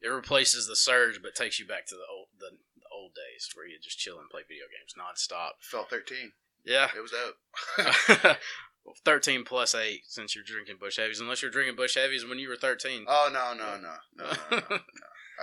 it 0.02 0.08
replaces 0.08 0.68
the 0.68 0.76
surge, 0.76 1.22
but 1.22 1.36
takes 1.36 1.60
you 1.60 1.68
back 1.68 1.86
to 1.88 1.96
the 1.96 2.08
old 2.10 2.28
the, 2.40 2.52
the 2.52 2.90
old 2.92 3.12
days 3.16 3.50
where 3.54 3.68
you 3.68 3.78
just 3.82 4.00
chill 4.00 4.20
and 4.20 4.30
play 4.30 4.42
video 4.48 4.66
games 4.68 4.96
nonstop. 4.96 5.60
Felt 5.62 5.90
13. 5.90 6.32
Yeah, 6.66 6.90
it 6.96 7.02
was 7.02 7.12
dope. 7.12 8.38
13 9.06 9.44
plus 9.44 9.76
8 9.76 10.02
since 10.08 10.36
you're 10.36 10.44
drinking 10.44 10.78
Busch 10.80 10.98
Heavies. 10.98 11.20
Unless 11.20 11.42
you're 11.42 11.52
drinking 11.52 11.76
Busch 11.76 11.96
Heavies 11.96 12.26
when 12.26 12.40
you 12.40 12.50
were 12.50 12.56
13. 12.56 13.06
Oh, 13.08 13.30
no, 13.32 13.54
no, 13.54 13.78
no. 13.78 13.96
No, 14.16 14.26
no, 14.26 14.58
no, 14.58 14.58
no. 14.70 14.80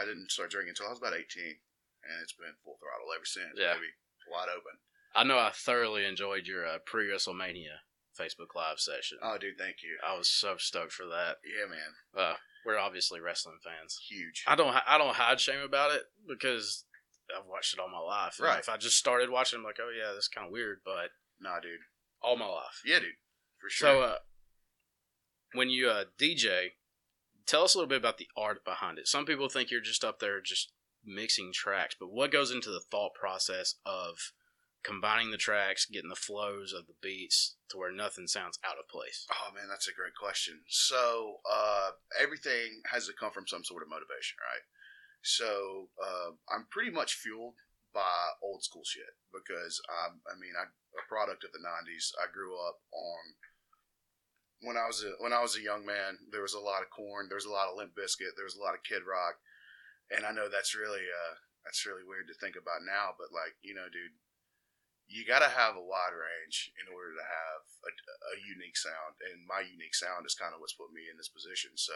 I 0.00 0.04
didn't 0.04 0.30
start 0.30 0.50
drinking 0.50 0.70
until 0.70 0.86
I 0.86 0.90
was 0.90 0.98
about 0.98 1.14
18. 1.14 1.22
And 1.46 2.22
it's 2.22 2.32
been 2.32 2.54
full 2.64 2.78
throttle 2.78 3.12
ever 3.14 3.24
since, 3.24 3.54
yeah. 3.56 3.74
baby 3.74 3.94
wide 4.28 4.48
open. 4.50 4.78
I 5.14 5.24
know 5.24 5.38
I 5.38 5.50
thoroughly 5.54 6.04
enjoyed 6.04 6.46
your 6.46 6.66
uh, 6.66 6.78
pre 6.84 7.08
WrestleMania 7.08 7.80
Facebook 8.18 8.54
Live 8.54 8.78
session. 8.78 9.18
Oh, 9.22 9.36
dude, 9.38 9.58
thank 9.58 9.76
you. 9.82 9.98
I 10.06 10.16
was 10.16 10.28
so 10.28 10.56
stoked 10.58 10.92
for 10.92 11.06
that. 11.06 11.36
Yeah, 11.44 11.68
man. 11.68 12.24
Uh, 12.26 12.34
we're 12.64 12.78
obviously 12.78 13.20
wrestling 13.20 13.58
fans. 13.62 13.98
Huge. 14.08 14.44
I 14.46 14.56
don't. 14.56 14.74
I 14.86 14.98
don't 14.98 15.14
hide 15.14 15.40
shame 15.40 15.60
about 15.60 15.94
it 15.94 16.02
because 16.28 16.84
I've 17.36 17.46
watched 17.46 17.74
it 17.74 17.80
all 17.80 17.88
my 17.88 17.98
life. 17.98 18.38
Right. 18.40 18.58
if 18.58 18.68
I 18.68 18.76
just 18.76 18.96
started 18.96 19.30
watching, 19.30 19.58
I'm 19.58 19.64
like, 19.64 19.78
oh 19.80 19.90
yeah, 19.96 20.12
this 20.14 20.24
is 20.24 20.28
kind 20.28 20.46
of 20.46 20.52
weird, 20.52 20.80
but 20.84 21.10
nah, 21.40 21.60
dude. 21.60 21.80
All 22.22 22.36
my 22.36 22.46
life. 22.46 22.82
Yeah, 22.84 23.00
dude. 23.00 23.10
For 23.60 23.70
sure. 23.70 23.88
So, 23.88 24.00
uh, 24.02 24.16
when 25.52 25.70
you 25.70 25.88
uh, 25.88 26.04
DJ, 26.18 26.70
tell 27.46 27.62
us 27.62 27.74
a 27.74 27.78
little 27.78 27.88
bit 27.88 27.98
about 27.98 28.18
the 28.18 28.28
art 28.36 28.64
behind 28.64 28.98
it. 28.98 29.08
Some 29.08 29.24
people 29.24 29.48
think 29.48 29.70
you're 29.70 29.80
just 29.80 30.04
up 30.04 30.18
there 30.18 30.40
just 30.40 30.72
mixing 31.04 31.52
tracks, 31.52 31.94
but 31.98 32.12
what 32.12 32.32
goes 32.32 32.50
into 32.50 32.70
the 32.70 32.82
thought 32.90 33.14
process 33.14 33.76
of 33.84 34.32
combining 34.86 35.30
the 35.30 35.36
tracks, 35.36 35.86
getting 35.86 36.08
the 36.08 36.14
flows 36.14 36.72
of 36.72 36.86
the 36.86 36.94
beats 37.02 37.56
to 37.70 37.76
where 37.76 37.90
nothing 37.90 38.26
sounds 38.26 38.58
out 38.62 38.78
of 38.78 38.88
place? 38.88 39.26
Oh 39.26 39.50
man, 39.52 39.66
that's 39.68 39.88
a 39.88 39.98
great 39.98 40.14
question. 40.14 40.62
So 40.68 41.42
uh, 41.42 41.90
everything 42.20 42.82
has 42.92 43.06
to 43.06 43.18
come 43.18 43.32
from 43.34 43.50
some 43.50 43.64
sort 43.64 43.82
of 43.82 43.90
motivation, 43.90 44.38
right? 44.38 44.64
So 45.22 45.90
uh, 45.98 46.38
I'm 46.54 46.70
pretty 46.70 46.90
much 46.90 47.18
fueled 47.18 47.58
by 47.92 48.38
old 48.42 48.62
school 48.62 48.86
shit 48.86 49.18
because 49.34 49.82
I'm, 49.90 50.22
I 50.30 50.38
mean, 50.38 50.54
a 50.54 50.70
product 51.10 51.42
of 51.42 51.50
the 51.50 51.58
'90s. 51.58 52.14
I 52.22 52.30
grew 52.30 52.54
up 52.54 52.78
on 52.94 53.22
when 54.62 54.76
I 54.78 54.86
was 54.86 55.02
a 55.02 55.18
when 55.18 55.34
I 55.34 55.42
was 55.42 55.58
a 55.58 55.66
young 55.66 55.84
man. 55.84 56.22
There 56.30 56.46
was 56.46 56.54
a 56.54 56.62
lot 56.62 56.86
of 56.86 56.94
Korn. 56.94 57.26
There 57.26 57.40
was 57.40 57.50
a 57.50 57.52
lot 57.52 57.66
of 57.66 57.76
Limp 57.76 57.98
Bizkit. 57.98 58.38
There 58.38 58.46
was 58.46 58.54
a 58.54 58.62
lot 58.62 58.78
of 58.78 58.86
Kid 58.86 59.02
Rock 59.02 59.42
and 60.10 60.22
I 60.24 60.30
know 60.30 60.46
that's 60.46 60.74
really 60.74 61.02
uh 61.02 61.34
that's 61.64 61.82
really 61.82 62.06
weird 62.06 62.30
to 62.30 62.38
think 62.38 62.54
about 62.54 62.86
now, 62.86 63.18
but 63.18 63.34
like 63.34 63.58
you 63.62 63.74
know, 63.74 63.90
dude, 63.90 64.14
you 65.06 65.22
got 65.22 65.40
to 65.40 65.50
have 65.50 65.78
a 65.78 65.82
wide 65.82 66.14
range 66.14 66.74
in 66.82 66.90
order 66.90 67.14
to 67.14 67.22
have 67.22 67.62
a, 67.86 67.90
a, 68.34 68.36
unique 68.42 68.74
sound, 68.74 69.14
and 69.22 69.46
my 69.46 69.62
unique 69.62 69.94
sound 69.94 70.26
is 70.26 70.34
kind 70.34 70.50
of 70.50 70.58
what's 70.58 70.74
put 70.74 70.90
me 70.90 71.06
in 71.06 71.14
this 71.14 71.30
position. 71.30 71.78
So, 71.78 71.94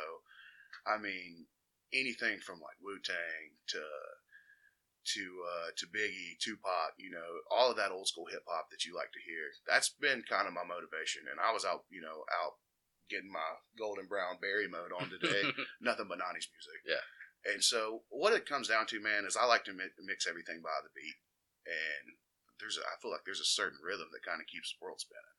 I 0.87 0.95
mean, 0.95 1.51
anything 1.91 2.39
from 2.39 2.63
like 2.63 2.79
Wu 2.79 3.03
Tang 3.03 3.59
to 3.75 3.83
to 3.83 5.25
uh, 5.43 5.69
to 5.75 5.91
Biggie, 5.91 6.39
Tupac, 6.39 6.95
you 6.99 7.11
know, 7.11 7.43
all 7.51 7.71
of 7.71 7.77
that 7.83 7.91
old 7.91 8.07
school 8.07 8.31
hip 8.31 8.47
hop 8.47 8.71
that 8.71 8.87
you 8.87 8.95
like 8.95 9.11
to 9.11 9.27
hear. 9.27 9.51
That's 9.67 9.91
been 9.91 10.23
kind 10.23 10.47
of 10.47 10.55
my 10.55 10.65
motivation, 10.65 11.27
and 11.27 11.43
I 11.43 11.51
was 11.51 11.67
out, 11.67 11.91
you 11.91 12.01
know, 12.01 12.23
out 12.31 12.63
getting 13.11 13.33
my 13.33 13.59
golden 13.75 14.07
brown 14.07 14.39
berry 14.39 14.71
mode 14.71 14.95
on 14.95 15.11
today. 15.11 15.51
Nothing 15.83 16.07
but 16.07 16.23
'90s 16.23 16.47
music. 16.55 16.81
Yeah. 16.87 17.03
And 17.43 17.65
so 17.65 18.05
what 18.13 18.37
it 18.37 18.45
comes 18.45 18.69
down 18.69 18.85
to, 18.93 19.01
man, 19.01 19.25
is 19.25 19.35
I 19.35 19.47
like 19.49 19.65
to 19.65 19.73
mix 19.75 20.29
everything 20.29 20.61
by 20.61 20.77
the 20.85 20.93
beat, 20.93 21.19
and 21.67 22.21
there's 22.61 22.79
a, 22.79 22.85
I 22.85 23.01
feel 23.01 23.11
like 23.11 23.25
there's 23.25 23.43
a 23.43 23.57
certain 23.57 23.81
rhythm 23.83 24.09
that 24.13 24.25
kind 24.25 24.41
of 24.41 24.47
keeps 24.47 24.73
the 24.73 24.81
world 24.81 25.01
spinning. 25.01 25.37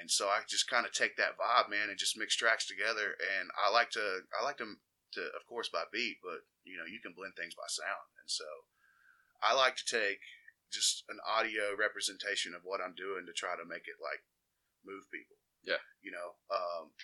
And 0.00 0.10
so 0.10 0.30
I 0.30 0.46
just 0.46 0.70
kind 0.70 0.86
of 0.86 0.94
take 0.94 1.18
that 1.18 1.34
vibe, 1.34 1.68
man, 1.68 1.90
and 1.90 1.98
just 1.98 2.16
mix 2.16 2.36
tracks 2.38 2.66
together. 2.66 3.18
And 3.18 3.50
I 3.58 3.70
like 3.70 3.90
to 3.98 4.22
I 4.30 4.44
like 4.44 4.58
to 4.58 4.78
to 5.18 5.22
of 5.34 5.42
course 5.50 5.68
by 5.68 5.90
beat, 5.90 6.22
but 6.22 6.46
you 6.62 6.78
know 6.78 6.86
you 6.86 7.02
can 7.02 7.14
blend 7.18 7.34
things 7.34 7.58
by 7.58 7.66
sound. 7.66 8.14
And 8.22 8.30
so 8.30 8.46
I 9.42 9.58
like 9.58 9.74
to 9.76 9.86
take 9.86 10.22
just 10.70 11.02
an 11.10 11.18
audio 11.26 11.74
representation 11.74 12.54
of 12.54 12.62
what 12.62 12.78
I'm 12.78 12.94
doing 12.94 13.26
to 13.26 13.34
try 13.34 13.58
to 13.58 13.66
make 13.66 13.90
it 13.90 13.98
like 13.98 14.22
move 14.86 15.10
people. 15.10 15.38
Yeah. 15.66 15.82
You 15.98 16.14
know, 16.14 16.38
um, 16.46 16.94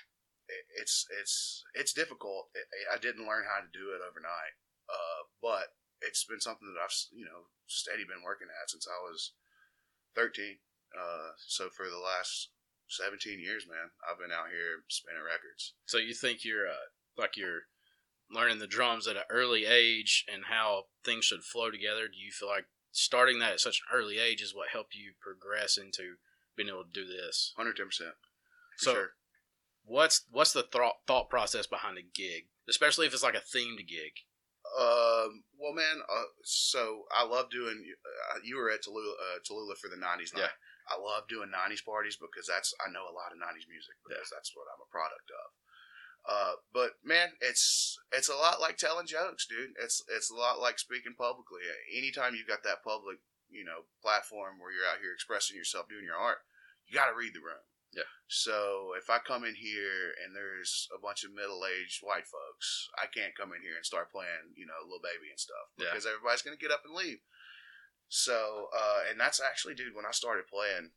it's 0.78 1.06
it's 1.18 1.64
it's 1.74 1.92
difficult. 1.92 2.50
I 2.92 2.98
didn't 2.98 3.26
learn 3.26 3.42
how 3.42 3.58
to 3.58 3.70
do 3.74 3.90
it 3.90 4.06
overnight, 4.06 4.54
uh, 4.86 5.26
but 5.42 5.74
it's 6.06 6.24
been 6.24 6.40
something 6.40 6.68
that 6.68 6.80
I've 6.82 6.94
you 7.12 7.24
know 7.24 7.50
steady 7.66 8.04
been 8.04 8.24
working 8.24 8.48
at 8.50 8.70
since 8.70 8.86
I 8.86 8.98
was 9.02 9.32
thirteen. 10.14 10.58
Uh, 10.92 11.32
so 11.46 11.68
for 11.70 11.86
the 11.88 12.02
last 12.02 12.50
seventeen 12.88 13.40
years, 13.40 13.66
man, 13.68 13.90
I've 14.04 14.18
been 14.18 14.34
out 14.34 14.52
here 14.52 14.84
spinning 14.88 15.24
records. 15.24 15.74
So 15.86 15.98
you 15.98 16.14
think 16.14 16.44
you're 16.44 16.68
uh, 16.68 16.92
like 17.16 17.36
you're 17.36 17.68
learning 18.32 18.58
the 18.58 18.66
drums 18.66 19.06
at 19.06 19.16
an 19.16 19.22
early 19.30 19.66
age 19.66 20.24
and 20.32 20.44
how 20.48 20.84
things 21.04 21.24
should 21.24 21.44
flow 21.44 21.70
together, 21.70 22.08
do 22.08 22.18
you 22.18 22.32
feel 22.32 22.48
like 22.48 22.64
starting 22.90 23.38
that 23.38 23.52
at 23.52 23.60
such 23.60 23.80
an 23.80 23.96
early 23.96 24.18
age 24.18 24.40
is 24.40 24.54
what 24.54 24.68
helped 24.70 24.94
you 24.94 25.12
progress 25.20 25.76
into 25.76 26.16
being 26.56 26.68
able 26.68 26.84
to 26.84 26.90
do 26.92 27.06
this? 27.06 27.52
Hundred 27.56 27.76
ten 27.76 27.86
percent. 27.86 28.14
So, 28.78 28.92
sure. 28.92 29.08
what's 29.84 30.24
what's 30.30 30.52
the 30.52 30.62
thought 30.62 30.96
thought 31.06 31.28
process 31.28 31.66
behind 31.66 31.98
a 31.98 32.02
gig, 32.02 32.44
especially 32.68 33.06
if 33.06 33.14
it's 33.14 33.22
like 33.22 33.34
a 33.34 33.38
themed 33.38 33.86
gig? 33.86 34.12
Um, 34.72 35.44
well, 35.60 35.76
man, 35.76 36.00
uh, 36.08 36.32
so 36.44 37.04
I 37.12 37.28
love 37.28 37.52
doing. 37.52 37.84
Uh, 38.32 38.40
you 38.40 38.56
were 38.56 38.72
at 38.72 38.80
Tallulah, 38.80 39.20
uh, 39.20 39.38
Tallulah 39.44 39.76
for 39.76 39.92
the 39.92 40.00
'90s 40.00 40.32
night. 40.32 40.48
Yeah. 40.48 40.56
I 40.88 40.96
love 40.96 41.28
doing 41.28 41.52
'90s 41.52 41.84
parties 41.84 42.16
because 42.16 42.48
that's 42.48 42.72
I 42.80 42.88
know 42.88 43.04
a 43.04 43.12
lot 43.12 43.36
of 43.36 43.38
'90s 43.38 43.68
music 43.68 44.00
because 44.00 44.32
that's 44.32 44.56
what 44.56 44.66
I'm 44.72 44.80
a 44.80 44.88
product 44.88 45.28
of. 45.28 45.48
Uh, 46.22 46.54
but 46.72 47.02
man, 47.02 47.34
it's 47.42 47.98
it's 48.14 48.30
a 48.30 48.38
lot 48.38 48.62
like 48.62 48.78
telling 48.78 49.06
jokes, 49.06 49.46
dude. 49.46 49.74
It's 49.76 50.00
it's 50.08 50.30
a 50.30 50.38
lot 50.38 50.62
like 50.62 50.78
speaking 50.78 51.18
publicly. 51.18 51.66
Anytime 51.90 52.34
you've 52.34 52.50
got 52.50 52.62
that 52.62 52.86
public, 52.86 53.18
you 53.50 53.64
know, 53.66 53.90
platform 54.00 54.56
where 54.62 54.70
you're 54.70 54.86
out 54.86 55.02
here 55.02 55.12
expressing 55.12 55.56
yourself, 55.56 55.90
doing 55.90 56.06
your 56.06 56.16
art, 56.16 56.46
you 56.86 56.94
got 56.94 57.10
to 57.10 57.18
read 57.18 57.34
the 57.34 57.42
room. 57.44 57.66
Yeah. 57.92 58.08
So 58.28 58.96
if 58.96 59.12
I 59.12 59.20
come 59.20 59.44
in 59.44 59.54
here 59.54 60.16
and 60.24 60.32
there's 60.32 60.88
a 60.88 60.98
bunch 61.00 61.24
of 61.24 61.36
middle-aged 61.36 62.00
white 62.00 62.24
folks, 62.24 62.88
I 62.96 63.04
can't 63.04 63.36
come 63.36 63.52
in 63.52 63.60
here 63.60 63.76
and 63.76 63.84
start 63.84 64.08
playing, 64.08 64.56
you 64.56 64.64
know, 64.64 64.80
Lil 64.88 65.04
Baby 65.04 65.28
and 65.28 65.38
stuff 65.40 65.68
Yeah. 65.76 65.92
because 65.92 66.08
everybody's 66.08 66.40
gonna 66.40 66.56
get 66.56 66.72
up 66.72 66.84
and 66.88 66.96
leave. 66.96 67.20
So, 68.08 68.68
uh, 68.72 69.04
and 69.08 69.20
that's 69.20 69.40
actually, 69.40 69.74
dude, 69.76 69.94
when 69.94 70.08
I 70.08 70.12
started 70.12 70.48
playing, 70.48 70.92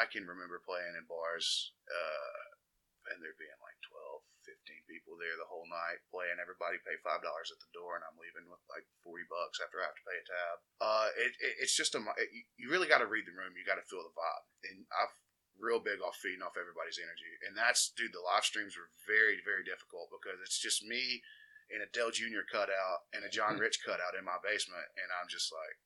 I 0.00 0.06
can 0.08 0.24
remember 0.28 0.60
playing 0.60 0.96
in 0.96 1.04
bars, 1.04 1.72
uh, 1.88 3.12
and 3.12 3.20
there 3.24 3.36
being 3.36 3.56
like 3.64 3.80
12, 3.84 4.22
15 4.44 4.84
people 4.88 5.16
there 5.16 5.36
the 5.36 5.48
whole 5.48 5.66
night 5.68 6.04
playing. 6.12 6.36
Everybody 6.40 6.78
pay 6.84 6.96
five 7.00 7.24
dollars 7.24 7.50
at 7.52 7.58
the 7.60 7.72
door, 7.74 7.96
and 7.96 8.04
I'm 8.04 8.16
leaving 8.20 8.46
with 8.48 8.60
like 8.70 8.84
forty 9.02 9.24
bucks 9.28 9.58
after 9.60 9.80
I 9.80 9.88
have 9.88 9.96
to 9.98 10.06
pay 10.06 10.18
a 10.20 10.24
tab. 10.24 10.56
Uh, 10.80 11.08
it, 11.16 11.32
it 11.40 11.52
it's 11.64 11.74
just 11.76 11.96
a 11.96 12.00
it, 12.16 12.28
you 12.56 12.70
really 12.70 12.88
got 12.88 13.02
to 13.02 13.08
read 13.10 13.26
the 13.26 13.34
room. 13.36 13.56
You 13.56 13.64
got 13.66 13.80
to 13.80 13.86
feel 13.88 14.04
the 14.04 14.14
vibe, 14.14 14.46
and 14.70 14.86
I've 14.94 15.14
real 15.60 15.78
big 15.78 16.00
off 16.00 16.18
feeding 16.18 16.42
off 16.42 16.56
everybody's 16.56 16.98
energy, 16.98 17.30
and 17.44 17.54
that's 17.54 17.92
dude. 17.92 18.16
The 18.16 18.24
live 18.24 18.48
streams 18.48 18.74
were 18.74 18.90
very 19.04 19.38
very 19.44 19.62
difficult 19.62 20.10
because 20.10 20.40
it's 20.40 20.58
just 20.58 20.82
me 20.82 21.22
and 21.70 21.84
a 21.84 21.88
Dale 21.94 22.10
Jr. 22.10 22.42
cutout 22.50 23.06
and 23.14 23.22
a 23.22 23.30
John 23.30 23.54
mm-hmm. 23.54 23.68
Rich 23.68 23.86
cutout 23.86 24.18
in 24.18 24.26
my 24.26 24.42
basement, 24.42 24.90
and 24.98 25.06
I'm 25.14 25.30
just 25.30 25.54
like, 25.54 25.78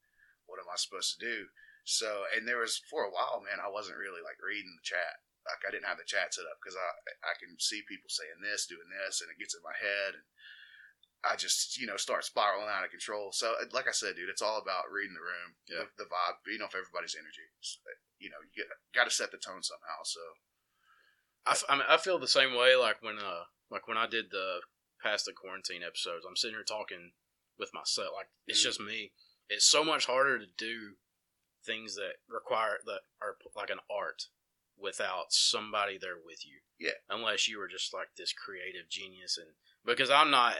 what 0.48 0.56
am 0.56 0.70
I 0.72 0.80
supposed 0.80 1.12
to 1.16 1.20
do? 1.20 1.52
So, 1.84 2.24
and 2.32 2.48
there 2.48 2.64
was 2.64 2.80
for 2.88 3.04
a 3.04 3.12
while, 3.12 3.44
man, 3.44 3.60
I 3.60 3.68
wasn't 3.68 4.00
really 4.00 4.24
like 4.24 4.40
reading 4.40 4.72
the 4.72 4.88
chat. 4.88 5.20
Like 5.44 5.60
I 5.68 5.68
didn't 5.68 5.84
have 5.84 6.00
the 6.00 6.08
chat 6.08 6.32
set 6.32 6.48
up 6.48 6.56
because 6.56 6.78
I 6.78 6.88
I 7.28 7.36
can 7.36 7.52
see 7.60 7.84
people 7.84 8.08
saying 8.08 8.40
this, 8.40 8.64
doing 8.64 8.88
this, 8.88 9.20
and 9.20 9.28
it 9.28 9.36
gets 9.36 9.52
in 9.52 9.60
my 9.60 9.76
head, 9.76 10.16
and 10.16 10.24
I 11.30 11.36
just 11.36 11.78
you 11.80 11.86
know 11.86 11.96
start 11.96 12.24
spiraling 12.24 12.68
out 12.68 12.84
of 12.84 12.90
control. 12.90 13.32
So, 13.32 13.54
like 13.72 13.88
I 13.88 13.92
said, 13.92 14.16
dude, 14.16 14.28
it's 14.28 14.42
all 14.42 14.58
about 14.60 14.90
reading 14.92 15.14
the 15.14 15.24
room, 15.24 15.56
Yeah. 15.68 15.84
the, 15.96 16.04
the 16.04 16.08
vibe, 16.10 16.42
feeding 16.44 16.62
off 16.62 16.74
everybody's 16.76 17.16
energy. 17.18 17.48
You 18.18 18.30
know, 18.30 18.40
you 18.54 18.64
got 18.94 19.04
to 19.04 19.10
set 19.10 19.30
the 19.30 19.38
tone 19.38 19.62
somehow. 19.62 20.04
So, 20.04 20.20
I, 21.46 21.50
f- 21.52 21.64
I, 21.68 21.74
mean, 21.76 21.84
I 21.88 21.96
feel 21.96 22.18
the 22.18 22.28
same 22.28 22.54
way. 22.54 22.76
Like 22.76 23.02
when 23.02 23.18
uh, 23.18 23.44
like 23.70 23.88
when 23.88 23.96
I 23.98 24.06
did 24.06 24.30
the 24.30 24.60
past 25.02 25.24
the 25.26 25.32
quarantine 25.32 25.82
episodes, 25.82 26.24
I'm 26.28 26.36
sitting 26.36 26.56
here 26.56 26.64
talking 26.64 27.12
with 27.58 27.70
myself. 27.74 28.10
Like 28.14 28.28
it's 28.46 28.60
Mhm. 28.60 28.64
just 28.64 28.80
me. 28.80 29.12
It's 29.48 29.66
so 29.66 29.84
much 29.84 30.06
harder 30.06 30.38
to 30.38 30.46
do 30.56 30.96
things 31.64 31.94
that 31.96 32.20
require 32.28 32.78
that 32.84 33.00
are 33.20 33.36
like 33.56 33.70
an 33.70 33.80
art 33.90 34.28
without 34.76 35.26
somebody 35.32 35.98
there 36.00 36.16
with 36.22 36.44
you. 36.46 36.60
Yeah. 36.78 36.96
Unless 37.08 37.48
you 37.48 37.58
were 37.58 37.68
just 37.68 37.92
like 37.94 38.08
this 38.16 38.32
creative 38.32 38.88
genius, 38.90 39.38
and 39.38 39.54
because 39.84 40.10
I'm 40.10 40.30
not, 40.30 40.56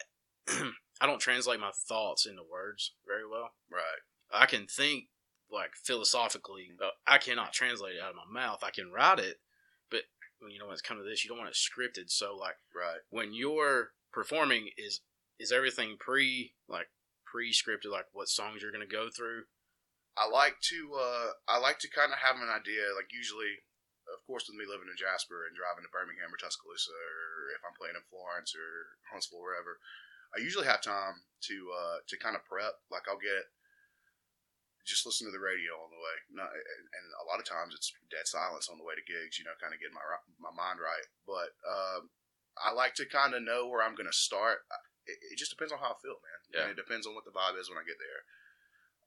I 1.01 1.07
don't 1.07 1.21
translate 1.21 1.61
my 1.61 1.73
thoughts 1.89 2.27
into 2.27 2.43
words 2.51 2.95
very 3.07 3.29
well. 3.29 3.51
right, 3.71 4.03
I 4.33 4.47
can 4.47 4.67
think 4.67 5.05
like 5.51 5.71
philosophically, 5.75 6.71
but 6.79 6.93
I 7.07 7.19
cannot 7.19 7.53
translate 7.53 7.97
it 7.97 8.03
out 8.03 8.11
of 8.11 8.17
my 8.17 8.41
mouth. 8.41 8.65
I 8.65 8.71
can 8.71 8.91
write 8.91 9.19
it, 9.19 9.39
but 9.91 10.03
when 10.41 10.51
you 10.51 10.59
know 10.59 10.67
when 10.67 10.75
it's 10.75 10.83
come 10.83 10.99
to 10.99 11.05
this, 11.05 11.25
you 11.25 11.29
don't 11.29 11.39
want 11.39 11.51
it 11.51 11.57
scripted. 11.57 12.11
So 12.11 12.37
like 12.37 12.57
right. 12.75 13.01
when 13.11 13.33
you're 13.33 13.93
performing, 14.13 14.71
is 14.77 15.01
is 15.39 15.53
everything 15.53 15.97
pre 15.99 16.55
like 16.69 16.89
pre 17.25 17.53
scripted, 17.53 17.91
like 17.91 18.07
what 18.13 18.29
songs 18.29 18.63
you're 18.63 18.73
gonna 18.73 18.87
go 18.87 19.09
through? 19.11 19.45
I 20.17 20.31
like 20.31 20.63
to 20.71 20.95
uh, 20.95 21.29
I 21.49 21.59
like 21.59 21.79
to 21.83 21.91
kind 21.91 22.13
of 22.13 22.23
have 22.23 22.37
an 22.39 22.51
idea. 22.51 22.95
Like 22.95 23.11
usually, 23.11 23.67
of 24.07 24.23
course, 24.27 24.47
with 24.47 24.59
me 24.59 24.67
living 24.67 24.87
in 24.87 24.99
Jasper 24.99 25.47
and 25.47 25.59
driving 25.59 25.83
to 25.83 25.91
Birmingham 25.91 26.31
or 26.31 26.39
Tuscaloosa, 26.39 26.95
or 26.95 27.51
if 27.55 27.63
I'm 27.67 27.75
playing 27.75 27.99
in 27.99 28.07
Florence 28.07 28.55
or 28.55 28.99
Huntsville, 29.11 29.43
wherever, 29.43 29.83
I 30.35 30.43
usually 30.43 30.67
have 30.67 30.83
time 30.83 31.23
to 31.49 31.57
uh, 31.71 31.97
to 32.07 32.19
kind 32.19 32.35
of 32.37 32.45
prep. 32.45 32.75
Like 32.91 33.07
I'll 33.07 33.23
get 33.23 33.49
just 34.85 35.09
listen 35.09 35.25
to 35.25 35.33
the 35.33 35.41
radio 35.41 35.81
on 35.81 35.89
the 35.89 36.03
way. 36.03 36.17
Not, 36.29 36.53
and 36.53 37.05
a 37.17 37.25
lot 37.25 37.41
of 37.41 37.49
times 37.49 37.73
it's 37.73 37.89
dead 38.13 38.29
silence 38.29 38.69
on 38.69 38.77
the 38.77 38.85
way 38.85 38.93
to 38.93 39.05
gigs. 39.09 39.41
You 39.41 39.49
know, 39.49 39.57
kind 39.57 39.73
of 39.73 39.81
getting 39.81 39.97
my 39.97 40.05
my 40.37 40.53
mind 40.53 40.83
right. 40.83 41.09
But 41.25 41.57
um, 41.65 42.13
I 42.61 42.77
like 42.77 42.95
to 43.01 43.09
kind 43.09 43.33
of 43.33 43.43
know 43.43 43.67
where 43.67 43.81
I'm 43.81 43.97
going 43.97 44.11
to 44.11 44.15
start. 44.15 44.67
It, 45.09 45.19
it 45.33 45.37
just 45.41 45.53
depends 45.53 45.73
on 45.73 45.81
how 45.81 45.97
I 45.97 46.03
feel, 46.05 46.21
man. 46.21 46.41
Yeah. 46.53 46.61
And 46.65 46.71
it 46.73 46.81
depends 46.81 47.09
on 47.09 47.17
what 47.17 47.25
the 47.25 47.35
vibe 47.35 47.61
is 47.61 47.69
when 47.69 47.81
I 47.81 47.85
get 47.85 48.01
there. 48.01 48.23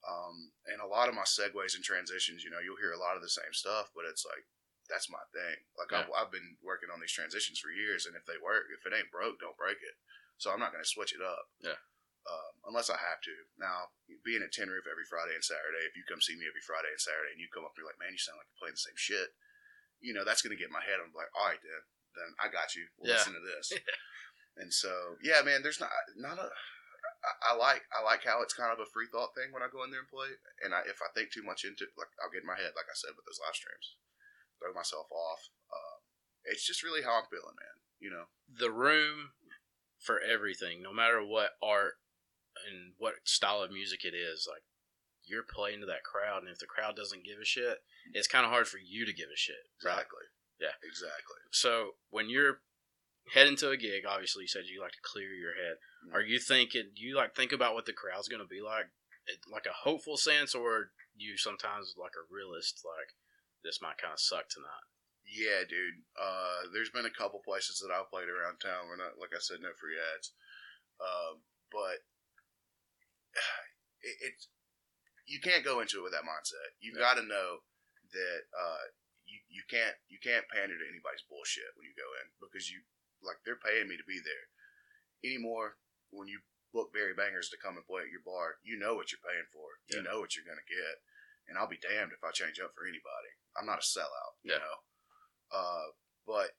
Um, 0.05 0.53
and 0.69 0.79
a 0.79 0.87
lot 0.87 1.09
of 1.09 1.17
my 1.17 1.25
segues 1.25 1.73
and 1.73 1.83
transitions, 1.83 2.45
you 2.45 2.53
know, 2.53 2.61
you'll 2.61 2.79
hear 2.79 2.93
a 2.93 3.01
lot 3.01 3.17
of 3.17 3.25
the 3.25 3.33
same 3.33 3.51
stuff, 3.51 3.89
but 3.97 4.05
it's 4.05 4.23
like 4.23 4.45
that's 4.87 5.11
my 5.11 5.21
thing. 5.35 5.57
Like 5.75 5.91
I've, 5.91 6.07
I've 6.15 6.31
been 6.31 6.55
working 6.63 6.87
on 6.87 7.03
these 7.03 7.11
transitions 7.11 7.59
for 7.59 7.73
years, 7.73 8.07
and 8.07 8.15
if 8.15 8.23
they 8.23 8.39
work, 8.39 8.71
if 8.71 8.87
it 8.87 8.95
ain't 8.95 9.11
broke, 9.11 9.43
don't 9.43 9.59
break 9.59 9.83
it. 9.83 9.95
So 10.37 10.53
I'm 10.53 10.61
not 10.61 10.71
going 10.73 10.83
to 10.83 10.89
switch 10.89 11.13
it 11.13 11.21
up. 11.21 11.49
Yeah. 11.61 11.77
Um, 12.27 12.53
unless 12.67 12.91
I 12.91 12.99
have 12.99 13.23
to. 13.23 13.35
Now, 13.55 13.89
being 14.27 14.43
at 14.43 14.51
Tin 14.51 14.67
Roof 14.67 14.83
every 14.85 15.07
Friday 15.07 15.31
and 15.31 15.43
Saturday, 15.45 15.87
if 15.87 15.95
you 15.95 16.03
come 16.03 16.19
see 16.19 16.35
me 16.35 16.43
every 16.43 16.59
Friday 16.61 16.91
and 16.91 16.99
Saturday, 16.99 17.31
and 17.31 17.39
you 17.39 17.47
come 17.47 17.63
up 17.63 17.71
and 17.71 17.79
you're 17.81 17.87
like, 17.89 18.01
"Man, 18.03 18.11
you 18.11 18.19
sound 18.19 18.35
like 18.35 18.51
you're 18.51 18.59
playing 18.59 18.75
the 18.75 18.83
same 18.83 18.99
shit," 18.99 19.31
you 20.03 20.11
know, 20.11 20.27
that's 20.27 20.43
going 20.43 20.51
to 20.51 20.59
get 20.59 20.67
in 20.67 20.75
my 20.75 20.83
head. 20.83 20.99
I'm 20.99 21.15
like, 21.15 21.31
"All 21.31 21.47
right, 21.47 21.61
then, 21.63 21.81
then 22.19 22.29
I 22.43 22.51
got 22.51 22.75
you. 22.75 22.91
We'll 22.99 23.15
Yeah. 23.15 23.23
listen 23.23 23.31
to 23.39 23.43
this." 23.47 23.71
and 24.59 24.69
so, 24.75 25.15
yeah, 25.23 25.39
man, 25.39 25.63
there's 25.63 25.79
not 25.79 25.89
not 26.19 26.35
a 26.35 26.51
I, 26.51 27.31
I 27.49 27.53
like 27.55 27.87
I 27.95 28.03
like 28.03 28.27
how 28.27 28.43
it's 28.43 28.53
kind 28.53 28.75
of 28.75 28.83
a 28.83 28.91
free 28.91 29.07
thought 29.07 29.31
thing 29.31 29.55
when 29.55 29.63
I 29.63 29.71
go 29.71 29.87
in 29.87 29.91
there 29.95 30.03
and 30.03 30.11
play. 30.11 30.35
And 30.67 30.75
I, 30.75 30.83
if 30.83 30.99
I 30.99 31.07
think 31.15 31.31
too 31.31 31.47
much 31.47 31.63
into 31.63 31.87
it, 31.87 31.95
like 31.95 32.11
I'll 32.19 32.29
get 32.31 32.43
in 32.43 32.51
my 32.51 32.59
head, 32.59 32.75
like 32.75 32.91
I 32.91 32.97
said 32.99 33.15
with 33.15 33.23
those 33.23 33.39
live 33.39 33.55
streams, 33.55 33.95
throw 34.59 34.75
myself 34.75 35.07
off. 35.15 35.47
Um, 35.71 35.99
it's 36.43 36.67
just 36.67 36.83
really 36.83 37.07
how 37.07 37.23
I'm 37.23 37.31
feeling, 37.31 37.55
man. 37.55 37.77
You 38.03 38.11
know, 38.11 38.27
The 38.51 38.69
room 38.69 39.31
for 39.99 40.19
everything, 40.19 40.81
no 40.81 40.93
matter 40.93 41.23
what 41.23 41.51
art 41.61 41.93
and 42.67 42.93
what 42.97 43.15
style 43.25 43.61
of 43.61 43.71
music 43.71 44.03
it 44.03 44.15
is, 44.15 44.47
like 44.49 44.63
you're 45.23 45.43
playing 45.43 45.81
to 45.81 45.85
that 45.85 46.03
crowd, 46.03 46.43
and 46.43 46.49
if 46.51 46.59
the 46.59 46.65
crowd 46.65 46.95
doesn't 46.95 47.25
give 47.25 47.39
a 47.41 47.45
shit, 47.45 47.79
it's 48.13 48.27
kind 48.27 48.45
of 48.45 48.51
hard 48.51 48.67
for 48.67 48.77
you 48.77 49.05
to 49.05 49.13
give 49.13 49.29
a 49.33 49.37
shit. 49.37 49.55
right? 49.83 49.93
exactly. 49.93 50.25
Yeah. 50.59 50.73
exactly. 50.83 51.37
So 51.51 51.91
when 52.09 52.29
you're 52.29 52.61
heading 53.33 53.57
to 53.57 53.69
a 53.69 53.77
gig, 53.77 54.05
obviously 54.07 54.43
you 54.43 54.47
said 54.47 54.63
you 54.65 54.81
like 54.81 54.93
to 54.93 55.03
clear 55.03 55.29
your 55.33 55.53
head. 55.53 55.77
Mhm. 56.07 56.13
Are 56.15 56.21
you 56.21 56.39
thinking? 56.39 56.91
Do 56.95 57.03
you 57.03 57.15
like 57.15 57.35
think 57.35 57.51
about 57.51 57.73
what 57.75 57.85
the 57.85 57.93
crowd's 57.93 58.27
going 58.27 58.41
to 58.41 58.47
be 58.47 58.61
like, 58.61 58.87
like 59.51 59.65
a 59.65 59.83
hopeful 59.83 60.17
sense, 60.17 60.55
or 60.55 60.91
you 61.15 61.37
sometimes 61.37 61.93
like 61.97 62.13
a 62.15 62.25
realist, 62.33 62.81
like 62.85 63.13
this 63.63 63.81
might 63.81 63.97
kind 63.97 64.13
of 64.13 64.19
suck 64.19 64.47
tonight? 64.49 64.87
Yeah, 65.27 65.67
dude. 65.67 65.99
Uh, 66.15 66.71
there's 66.71 66.89
been 66.89 67.05
a 67.05 67.11
couple 67.19 67.43
places 67.43 67.83
that 67.83 67.91
I've 67.91 68.07
played 68.09 68.31
around 68.31 68.63
town. 68.63 68.87
We're 68.87 68.95
not, 68.95 69.19
like 69.19 69.35
I 69.35 69.43
said, 69.43 69.59
no 69.59 69.75
free 69.75 69.99
ads. 69.99 70.31
Um, 71.03 71.43
but 71.71 71.99
it, 74.07 74.15
it's 74.23 74.47
you 75.27 75.43
can't 75.43 75.67
go 75.67 75.83
into 75.83 75.99
it 75.99 76.05
with 76.07 76.15
that 76.15 76.23
mindset. 76.23 76.71
You've 76.79 76.95
got 76.97 77.19
to 77.19 77.27
know 77.27 77.67
that 78.15 78.41
uh, 78.55 78.85
you 79.27 79.43
you 79.51 79.63
can't 79.67 79.95
you 80.07 80.15
can't 80.23 80.47
pander 80.47 80.79
to 80.79 80.87
anybody's 80.87 81.27
bullshit 81.27 81.75
when 81.75 81.83
you 81.83 81.95
go 81.99 82.07
in 82.23 82.31
because 82.39 82.71
you 82.71 82.79
like 83.19 83.43
they're 83.43 83.59
paying 83.59 83.91
me 83.91 83.99
to 83.99 84.07
be 84.07 84.23
there. 84.23 84.47
Anymore, 85.27 85.75
when 86.15 86.31
you 86.31 86.39
book 86.71 86.95
Barry 86.95 87.11
Bangers 87.11 87.51
to 87.51 87.59
come 87.59 87.75
and 87.75 87.83
play 87.83 88.07
at 88.07 88.13
your 88.15 88.23
bar, 88.23 88.63
you 88.63 88.79
know 88.79 88.95
what 88.95 89.11
you're 89.11 89.23
paying 89.27 89.47
for. 89.51 89.75
You 89.91 89.99
Yeah. 89.99 90.07
know 90.07 90.23
what 90.23 90.39
you're 90.39 90.47
gonna 90.47 90.63
get, 90.63 91.03
and 91.51 91.59
I'll 91.59 91.67
be 91.67 91.81
damned 91.83 92.15
if 92.15 92.23
I 92.23 92.31
change 92.31 92.63
up 92.63 92.71
for 92.71 92.87
anybody. 92.87 93.35
I'm 93.59 93.67
not 93.67 93.83
a 93.83 93.87
sellout, 93.87 94.39
you 94.47 94.55
Yeah. 94.55 94.63
know. 94.63 94.77
Uh, 95.51 95.95
but 96.27 96.55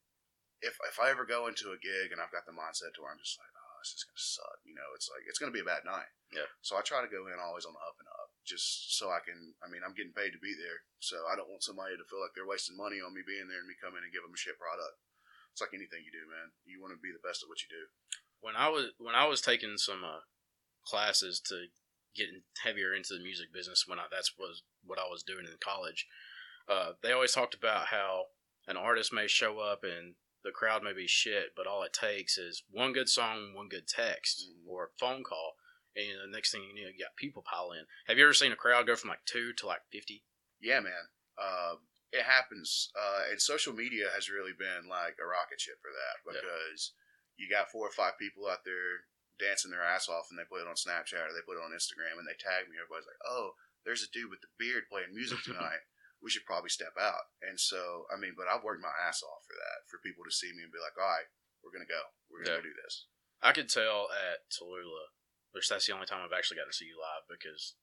if 0.60 0.74
if 0.90 0.98
I 0.98 1.10
ever 1.10 1.22
go 1.22 1.46
into 1.46 1.70
a 1.70 1.78
gig 1.78 2.10
and 2.10 2.18
I've 2.18 2.34
got 2.34 2.46
the 2.46 2.56
mindset 2.56 2.96
to 2.96 3.02
where 3.02 3.14
I'm 3.14 3.22
just 3.22 3.38
like, 3.38 3.52
oh, 3.54 3.76
this 3.78 3.94
is 3.94 4.02
gonna 4.02 4.18
suck, 4.18 4.58
you 4.66 4.74
know, 4.74 4.90
it's 4.94 5.06
like 5.06 5.22
it's 5.30 5.38
gonna 5.38 5.54
be 5.54 5.62
a 5.62 5.68
bad 5.68 5.86
night. 5.86 6.10
Yeah. 6.34 6.50
So 6.60 6.74
I 6.74 6.82
try 6.82 7.00
to 7.00 7.10
go 7.10 7.30
in 7.30 7.38
always 7.38 7.64
on 7.64 7.76
the 7.76 7.84
up 7.84 7.96
and 8.02 8.10
up, 8.10 8.34
just 8.42 8.98
so 8.98 9.08
I 9.08 9.22
can. 9.22 9.54
I 9.62 9.70
mean, 9.70 9.86
I'm 9.86 9.94
getting 9.94 10.16
paid 10.16 10.34
to 10.34 10.42
be 10.42 10.52
there, 10.58 10.82
so 10.98 11.16
I 11.30 11.38
don't 11.38 11.48
want 11.48 11.62
somebody 11.62 11.94
to 11.94 12.08
feel 12.10 12.18
like 12.18 12.34
they're 12.34 12.48
wasting 12.48 12.76
money 12.76 12.98
on 12.98 13.14
me 13.14 13.22
being 13.22 13.46
there 13.46 13.62
and 13.62 13.70
me 13.70 13.78
coming 13.78 14.02
and 14.02 14.12
give 14.12 14.26
them 14.26 14.34
a 14.34 14.40
shit 14.40 14.58
product. 14.58 14.98
It's 15.54 15.62
like 15.62 15.74
anything 15.74 16.02
you 16.02 16.12
do, 16.14 16.26
man. 16.26 16.54
You 16.66 16.82
want 16.82 16.94
to 16.94 17.00
be 17.00 17.14
the 17.14 17.22
best 17.22 17.42
at 17.42 17.50
what 17.50 17.62
you 17.62 17.70
do. 17.70 17.90
When 18.42 18.54
I 18.58 18.68
was 18.68 18.94
when 18.98 19.14
I 19.14 19.26
was 19.30 19.42
taking 19.42 19.78
some 19.78 20.02
uh, 20.02 20.26
classes 20.82 21.38
to 21.50 21.70
get 22.18 22.34
heavier 22.62 22.94
into 22.94 23.14
the 23.14 23.22
music 23.22 23.54
business, 23.54 23.86
when 23.86 23.98
I 24.02 24.10
that's 24.10 24.34
was 24.34 24.66
what 24.82 24.98
I 24.98 25.06
was 25.06 25.22
doing 25.22 25.46
in 25.46 25.54
college, 25.62 26.06
uh, 26.66 26.98
they 27.02 27.14
always 27.14 27.32
talked 27.32 27.54
about 27.54 27.94
how 27.94 28.34
an 28.68 28.76
artist 28.76 29.12
may 29.12 29.26
show 29.26 29.58
up 29.58 29.82
and 29.82 30.14
the 30.44 30.52
crowd 30.52 30.84
may 30.84 30.92
be 30.92 31.08
shit, 31.08 31.50
but 31.56 31.66
all 31.66 31.82
it 31.82 31.92
takes 31.92 32.38
is 32.38 32.62
one 32.70 32.92
good 32.92 33.08
song, 33.08 33.52
one 33.54 33.68
good 33.68 33.88
text, 33.88 34.48
Mhm. 34.48 34.68
or 34.68 34.84
a 34.84 34.98
phone 34.98 35.24
call, 35.24 35.56
and 35.96 36.06
you 36.06 36.14
know, 36.14 36.22
the 36.22 36.28
next 36.32 36.52
thing 36.52 36.62
you 36.62 36.84
know, 36.84 36.90
you 36.94 36.98
got 37.04 37.16
people 37.16 37.42
pile 37.42 37.72
in. 37.72 37.86
Have 38.06 38.18
you 38.18 38.24
ever 38.24 38.32
seen 38.34 38.52
a 38.52 38.56
crowd 38.56 38.86
go 38.86 38.94
from 38.94 39.10
like 39.10 39.24
two 39.24 39.52
to 39.54 39.66
like 39.66 39.82
fifty? 39.90 40.24
Yeah, 40.60 40.78
man. 40.80 41.08
Um, 41.36 41.88
it 42.12 42.22
happens, 42.22 42.90
uh, 42.94 43.24
and 43.30 43.42
social 43.42 43.72
media 43.72 44.10
has 44.14 44.30
really 44.30 44.52
been 44.52 44.86
like 44.88 45.18
a 45.18 45.26
rocket 45.26 45.60
ship 45.60 45.80
for 45.82 45.90
that 45.92 46.22
Yeah. 46.34 46.40
because 46.40 46.92
you 47.36 47.48
got 47.50 47.70
four 47.70 47.86
or 47.88 47.92
five 47.92 48.16
people 48.18 48.46
out 48.48 48.64
there 48.64 49.06
dancing 49.38 49.70
their 49.70 49.82
ass 49.82 50.08
off, 50.08 50.30
and 50.30 50.38
they 50.38 50.44
put 50.44 50.60
it 50.60 50.66
on 50.66 50.74
Snapchat 50.74 51.28
or 51.30 51.32
they 51.32 51.42
put 51.42 51.56
it 51.56 51.62
on 51.62 51.72
Instagram, 51.72 52.18
and 52.18 52.26
they 52.26 52.34
tag 52.34 52.68
me. 52.68 52.76
Everybody's 52.76 53.06
like, 53.06 53.20
"Oh, 53.24 53.54
there's 53.84 54.02
a 54.02 54.08
dude 54.10 54.30
with 54.30 54.40
the 54.40 54.48
beard 54.58 54.88
playing 54.88 55.14
music 55.14 55.38
tonight. 55.44 55.80
We 56.22 56.30
should 56.30 56.44
probably 56.46 56.70
step 56.70 56.94
out." 56.98 57.30
And 57.42 57.58
so, 57.60 58.06
I 58.12 58.16
mean, 58.16 58.34
but 58.36 58.46
I've 58.48 58.64
worked 58.64 58.82
my 58.82 58.92
ass 59.06 59.22
off 59.22 59.44
for 59.46 59.54
that, 59.54 59.88
for 59.88 59.98
people 60.02 60.24
to 60.24 60.30
see 60.34 60.52
me 60.52 60.62
and 60.64 60.72
be 60.72 60.78
like, 60.78 60.96
"All 60.98 61.08
right, 61.08 61.26
we're 61.62 61.72
gonna 61.72 61.86
go. 61.88 62.02
We're 62.30 62.42
gonna 62.44 62.56
Yeah. 62.58 62.62
go 62.62 62.68
do 62.70 62.82
this." 62.82 63.06
I 63.40 63.52
could 63.52 63.68
tell 63.68 64.10
at 64.10 64.50
Tallulah, 64.50 65.14
which 65.52 65.68
that's 65.68 65.86
the 65.86 65.94
only 65.94 66.06
time 66.06 66.24
I've 66.24 66.32
actually 66.36 66.56
got 66.58 66.66
to 66.66 66.72
see 66.72 66.86
you 66.86 66.98
live 66.98 67.22
because 67.28 67.76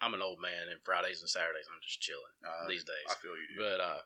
I'm 0.00 0.14
an 0.14 0.22
old 0.22 0.40
man, 0.40 0.68
and 0.68 0.82
Fridays 0.84 1.20
and 1.20 1.28
Saturdays 1.28 1.66
I'm 1.68 1.80
just 1.82 2.00
chilling 2.00 2.32
Uh, 2.44 2.68
these 2.68 2.84
days. 2.84 3.06
I 3.08 3.14
feel 3.16 3.36
you, 3.36 3.46
dude. 3.48 3.58
But 3.58 3.80
uh, 3.80 4.02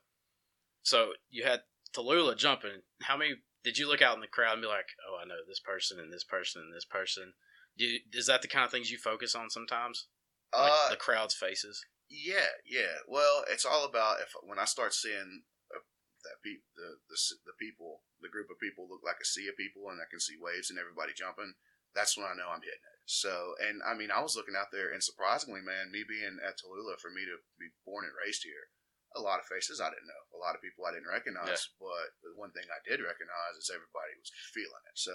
so 0.83 1.15
you 1.31 1.45
had 1.45 1.65
Tallulah 1.93 2.37
jumping. 2.37 2.83
How 3.03 3.17
many 3.17 3.43
did 3.63 3.79
you 3.79 3.87
look 3.89 4.03
out 4.03 4.15
in 4.17 4.21
the 4.21 4.27
crowd 4.27 4.55
and 4.55 4.63
be 4.63 4.69
like, 4.69 4.89
"Oh, 5.07 5.17
I 5.21 5.25
know 5.25 5.45
this 5.47 5.61
person 5.61 6.01
and 6.01 6.13
this 6.13 6.25
person 6.25 6.63
and 6.63 6.75
this 6.75 6.85
person"? 6.85 7.35
Do 7.77 7.99
is 8.13 8.27
that 8.27 8.43
the 8.43 8.49
kind 8.49 8.65
of 8.65 8.71
things 8.71 8.91
you 8.91 8.99
focus 8.99 9.35
on 9.35 9.51
sometimes? 9.51 10.09
Like 10.53 10.71
uh, 10.73 10.91
the 10.91 10.97
crowd's 10.97 11.35
faces. 11.35 11.85
Yeah, 12.09 12.61
yeah. 12.69 13.05
Well, 13.09 13.45
it's 13.49 13.65
all 13.65 13.85
about 13.85 14.21
if 14.21 14.33
when 14.45 14.59
I 14.59 14.65
start 14.65 14.93
seeing 14.93 15.45
uh, 15.73 15.85
that 16.25 16.39
pe- 16.45 16.67
the, 16.77 17.01
the 17.09 17.19
the 17.49 17.57
people, 17.59 18.05
the 18.21 18.29
group 18.33 18.53
of 18.53 18.61
people 18.61 18.87
look 18.89 19.03
like 19.05 19.21
a 19.21 19.27
sea 19.27 19.49
of 19.49 19.57
people, 19.57 19.89
and 19.89 20.01
I 20.01 20.09
can 20.11 20.21
see 20.21 20.37
waves 20.39 20.69
and 20.69 20.79
everybody 20.79 21.17
jumping. 21.17 21.55
That's 21.95 22.19
when 22.19 22.27
I 22.27 22.35
know 22.35 22.51
I'm 22.51 22.65
hitting 22.65 22.83
it. 22.83 23.01
So, 23.07 23.55
and 23.63 23.85
I 23.87 23.95
mean, 23.95 24.11
I 24.11 24.19
was 24.25 24.35
looking 24.35 24.59
out 24.59 24.73
there, 24.75 24.91
and 24.91 24.99
surprisingly, 24.99 25.63
man, 25.63 25.93
me 25.95 26.03
being 26.03 26.43
at 26.43 26.59
Tallulah, 26.59 26.99
for 26.99 27.13
me 27.13 27.23
to 27.29 27.39
be 27.61 27.71
born 27.87 28.03
and 28.03 28.17
raised 28.19 28.43
here, 28.43 28.73
a 29.15 29.23
lot 29.23 29.39
of 29.39 29.47
faces 29.47 29.79
I 29.79 29.95
didn't 29.95 30.11
know, 30.11 30.25
a 30.35 30.41
lot 30.43 30.59
of 30.59 30.65
people 30.65 30.83
I 30.83 30.93
didn't 30.93 31.13
recognize. 31.13 31.71
But 31.79 32.19
the 32.25 32.35
one 32.35 32.51
thing 32.51 32.67
I 32.67 32.83
did 32.83 32.99
recognize 32.99 33.55
is 33.61 33.71
everybody 33.71 34.19
was 34.19 34.33
feeling 34.51 34.85
it. 34.91 34.99
So 34.99 35.15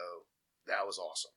that 0.71 0.87
was 0.87 0.97
awesome. 0.97 1.35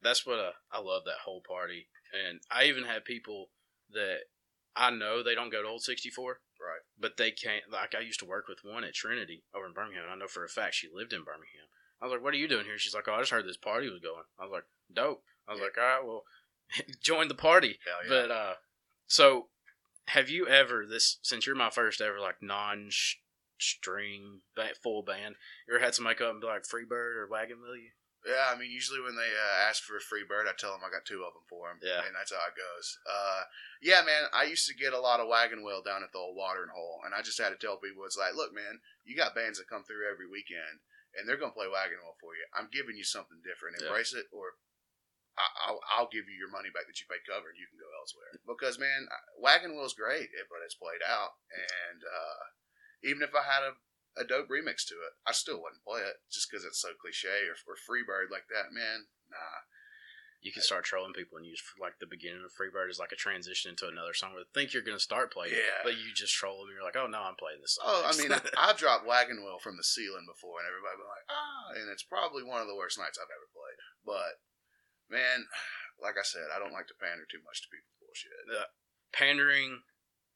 That's 0.00 0.24
what 0.24 0.38
uh, 0.38 0.56
I 0.72 0.80
love 0.80 1.04
that 1.04 1.26
whole 1.26 1.42
party. 1.44 1.90
And 2.14 2.40
I 2.50 2.70
even 2.70 2.84
had 2.84 3.04
people 3.04 3.50
that 3.92 4.30
I 4.76 4.90
know 4.90 5.22
they 5.22 5.34
don't 5.34 5.50
go 5.50 5.62
to 5.62 5.68
Old 5.68 5.82
64, 5.82 6.40
Right. 6.60 6.80
but 6.98 7.16
they 7.16 7.30
can't. 7.30 7.64
Like 7.70 7.94
I 7.94 8.00
used 8.00 8.20
to 8.20 8.26
work 8.26 8.46
with 8.48 8.60
one 8.64 8.84
at 8.84 8.94
Trinity 8.94 9.44
over 9.54 9.66
in 9.66 9.72
Birmingham. 9.72 10.04
And 10.04 10.12
I 10.12 10.16
know 10.16 10.28
for 10.28 10.44
a 10.44 10.48
fact 10.48 10.74
she 10.74 10.88
lived 10.92 11.12
in 11.12 11.24
Birmingham. 11.24 11.66
I 12.00 12.04
was 12.06 12.12
like, 12.12 12.22
"What 12.22 12.32
are 12.34 12.36
you 12.38 12.46
doing 12.48 12.64
here?" 12.64 12.78
She's 12.78 12.94
like, 12.94 13.08
"Oh, 13.08 13.14
I 13.14 13.18
just 13.20 13.30
heard 13.32 13.46
this 13.46 13.56
party 13.56 13.90
was 13.90 14.00
going." 14.00 14.24
I 14.38 14.44
was 14.44 14.52
like, 14.52 14.64
"Dope." 14.92 15.24
I 15.48 15.52
was 15.52 15.58
Yeah. 15.60 15.64
like, 15.66 15.78
"All 15.78 15.84
right, 15.84 16.04
well, 16.06 16.24
join 17.02 17.26
the 17.28 17.34
party." 17.34 17.78
Yeah. 17.86 18.08
But 18.08 18.30
uh, 18.30 18.54
so 19.06 19.48
have 20.08 20.28
you 20.30 20.46
ever 20.46 20.86
this 20.86 21.18
since 21.22 21.46
you're 21.46 21.56
my 21.56 21.70
first 21.70 22.00
ever 22.00 22.20
like 22.20 22.40
non 22.42 22.90
string 23.58 24.40
full 24.82 25.02
band? 25.02 25.34
You 25.66 25.74
ever 25.74 25.84
had 25.84 25.94
somebody 25.94 26.16
come 26.16 26.26
up 26.28 26.32
and 26.34 26.40
be 26.40 26.46
like 26.46 26.62
Freebird 26.62 27.16
or 27.16 27.26
Wagon 27.28 27.60
Wheel 27.60 27.76
you? 27.76 27.90
Yeah, 28.26 28.50
I 28.50 28.58
mean, 28.58 28.74
usually 28.74 28.98
when 28.98 29.14
they 29.14 29.30
uh, 29.30 29.54
ask 29.70 29.86
for 29.86 29.94
a 29.94 30.02
free 30.02 30.26
bird, 30.26 30.50
I 30.50 30.54
tell 30.58 30.74
them 30.74 30.82
I 30.82 30.90
got 30.90 31.06
two 31.06 31.22
of 31.22 31.32
them 31.38 31.46
for 31.46 31.70
them. 31.70 31.78
Yeah. 31.78 32.02
and 32.02 32.12
that's 32.18 32.34
how 32.34 32.42
it 32.50 32.58
goes. 32.58 32.86
Uh, 33.06 33.46
yeah, 33.80 34.02
man, 34.02 34.26
I 34.34 34.50
used 34.50 34.66
to 34.66 34.74
get 34.74 34.90
a 34.92 34.98
lot 35.00 35.22
of 35.22 35.30
wagon 35.30 35.62
wheel 35.62 35.86
down 35.86 36.02
at 36.02 36.10
the 36.10 36.18
old 36.18 36.34
watering 36.34 36.74
hole, 36.74 36.98
and 37.06 37.14
I 37.14 37.22
just 37.22 37.38
had 37.38 37.54
to 37.54 37.60
tell 37.62 37.78
people, 37.78 38.02
it's 38.04 38.18
like, 38.18 38.34
look, 38.34 38.50
man, 38.50 38.82
you 39.06 39.14
got 39.14 39.38
bands 39.38 39.62
that 39.62 39.70
come 39.70 39.86
through 39.86 40.10
every 40.10 40.26
weekend, 40.26 40.82
and 41.14 41.24
they're 41.30 41.38
gonna 41.38 41.54
play 41.54 41.70
wagon 41.70 42.02
wheel 42.02 42.18
for 42.18 42.34
you. 42.34 42.42
I'm 42.52 42.68
giving 42.74 42.98
you 42.98 43.06
something 43.06 43.38
different. 43.46 43.78
Yeah. 43.78 43.94
Embrace 43.94 44.12
it, 44.12 44.26
or 44.34 44.58
I- 45.38 45.54
I'll, 45.70 45.80
I'll 45.94 46.10
give 46.10 46.26
you 46.26 46.34
your 46.34 46.50
money 46.50 46.74
back 46.74 46.90
that 46.90 46.98
you 46.98 47.06
paid 47.06 47.22
cover, 47.22 47.48
and 47.54 47.56
you 47.56 47.70
can 47.70 47.78
go 47.78 47.86
elsewhere. 48.02 48.34
Because 48.44 48.82
man, 48.82 49.06
wagon 49.38 49.78
wheel's 49.78 49.94
great, 49.94 50.34
eh, 50.34 50.46
but 50.50 50.58
it's 50.66 50.74
played 50.74 51.00
out, 51.06 51.38
and 51.54 52.02
uh, 52.02 52.42
even 53.06 53.22
if 53.22 53.30
I 53.30 53.46
had 53.46 53.62
a 53.62 53.78
a 54.18 54.26
dope 54.26 54.48
remix 54.50 54.84
to 54.90 54.94
it, 54.98 55.14
I 55.26 55.32
still 55.32 55.62
wouldn't 55.62 55.84
play 55.86 56.02
it 56.02 56.18
just 56.30 56.50
because 56.50 56.64
it's 56.66 56.80
so 56.82 56.90
cliche 57.00 57.46
or, 57.48 57.56
or 57.70 57.76
Freebird 57.78 58.30
like 58.30 58.50
that, 58.50 58.74
man. 58.74 59.06
Nah, 59.30 59.62
You 60.40 60.52
can 60.54 60.62
start 60.62 60.84
trolling 60.86 61.12
people 61.14 61.38
and 61.38 61.46
use 61.46 61.62
like 61.82 61.98
the 61.98 62.06
beginning 62.10 62.42
of 62.46 62.54
Freebird 62.54 62.90
as 62.90 62.98
like 63.02 63.10
a 63.12 63.18
transition 63.18 63.70
into 63.74 63.86
another 63.90 64.14
song. 64.14 64.34
But 64.38 64.50
think 64.54 64.70
you're 64.74 64.86
gonna 64.86 65.02
start 65.02 65.32
playing, 65.34 65.54
it, 65.54 65.62
Yeah. 65.62 65.82
but 65.82 65.98
you 65.98 66.14
just 66.14 66.34
troll 66.34 66.62
them. 66.66 66.74
You're 66.74 66.86
like, 66.86 66.96
oh 66.98 67.06
no, 67.10 67.22
I'm 67.26 67.34
playing 67.38 67.58
this 67.62 67.74
song. 67.78 67.86
Oh, 67.90 68.02
I 68.06 68.12
mean, 68.18 68.30
I, 68.30 68.40
I 68.70 68.72
dropped 68.78 69.06
Wagon 69.06 69.42
Wheel 69.42 69.58
from 69.62 69.76
the 69.78 69.84
ceiling 69.86 70.26
before, 70.30 70.58
and 70.62 70.68
everybody 70.70 70.98
been 70.98 71.10
like, 71.10 71.26
ah, 71.30 71.66
and 71.78 71.86
it's 71.90 72.06
probably 72.06 72.42
one 72.46 72.62
of 72.62 72.68
the 72.70 72.78
worst 72.78 72.98
nights 72.98 73.18
I've 73.18 73.30
ever 73.34 73.48
played. 73.50 73.78
But 74.06 74.32
man, 75.10 75.46
like 76.02 76.14
I 76.18 76.22
said, 76.26 76.54
I 76.54 76.58
don't 76.62 76.72
like 76.74 76.86
to 76.90 76.98
pander 77.02 77.26
too 77.26 77.42
much 77.42 77.62
to 77.62 77.68
people's 77.74 77.98
bullshit. 77.98 78.70
pandering, 79.12 79.82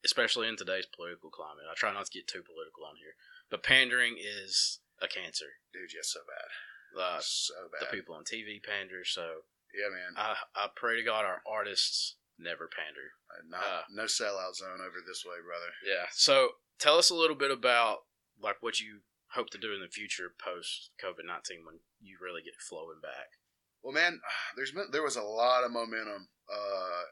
especially 0.03 0.47
in 0.51 0.57
today's 0.57 0.85
political 0.89 1.29
climate. 1.31 1.63
I 1.69 1.75
try 1.79 1.93
not 1.93 2.05
to 2.05 2.11
get 2.11 2.27
too 2.27 2.43
political 2.43 2.83
on 2.83 2.99
here, 2.99 3.15
but 3.49 3.63
pandering 3.63 4.17
is 4.19 4.79
a 5.01 5.07
cancer. 5.07 5.59
Dude, 5.73 5.93
yeah, 5.93 6.01
so 6.03 6.19
bad, 6.27 6.99
Uh, 7.01 7.19
so 7.21 7.53
bad. 7.71 7.87
the 7.87 7.95
people 7.97 8.15
on 8.15 8.23
TV 8.23 8.61
pander, 8.63 9.03
so 9.05 9.41
Yeah, 9.73 9.89
man, 9.89 10.13
I 10.17 10.35
I 10.55 10.69
pray 10.75 10.95
to 10.97 11.03
God 11.03 11.25
our 11.25 11.41
artists 11.47 12.15
never 12.37 12.67
pander. 12.67 13.13
Uh, 13.29 13.41
not, 13.47 13.63
uh, 13.63 13.81
no 13.89 14.03
sellout 14.03 14.55
zone 14.55 14.81
over 14.81 15.01
this 15.05 15.23
way, 15.25 15.37
brother. 15.43 15.73
Yeah. 15.85 16.07
So 16.11 16.49
tell 16.79 16.97
us 16.97 17.09
a 17.09 17.15
little 17.15 17.35
bit 17.35 17.51
about 17.51 18.05
like 18.39 18.57
what 18.61 18.79
you 18.79 19.01
hope 19.33 19.49
to 19.49 19.57
do 19.57 19.73
in 19.73 19.81
the 19.81 19.87
future 19.87 20.33
post 20.37 20.91
COVID 21.03 21.25
nineteen 21.25 21.65
when 21.65 21.79
you 22.01 22.17
really 22.21 22.41
get 22.43 22.53
flowing 22.61 22.99
back. 23.01 23.33
Well, 23.81 23.93
man, 23.93 24.21
there's 24.55 24.71
been 24.71 24.89
there 24.91 25.03
was 25.03 25.15
a 25.15 25.23
lot 25.23 25.63
of 25.63 25.71
momentum. 25.71 26.29
Uh, 26.51 27.03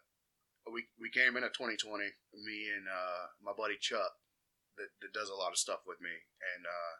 we 0.71 0.85
we 0.99 1.09
came 1.09 1.35
in 1.37 1.43
at 1.43 1.53
2020. 1.53 2.03
Me 2.45 2.69
and 2.77 2.85
uh, 2.87 3.25
my 3.41 3.51
buddy 3.57 3.77
Chuck, 3.81 4.13
that, 4.77 4.91
that 5.01 5.15
does 5.15 5.31
a 5.31 5.37
lot 5.37 5.51
of 5.51 5.59
stuff 5.59 5.83
with 5.83 5.99
me, 5.99 6.13
and 6.55 6.63
uh, 6.63 6.93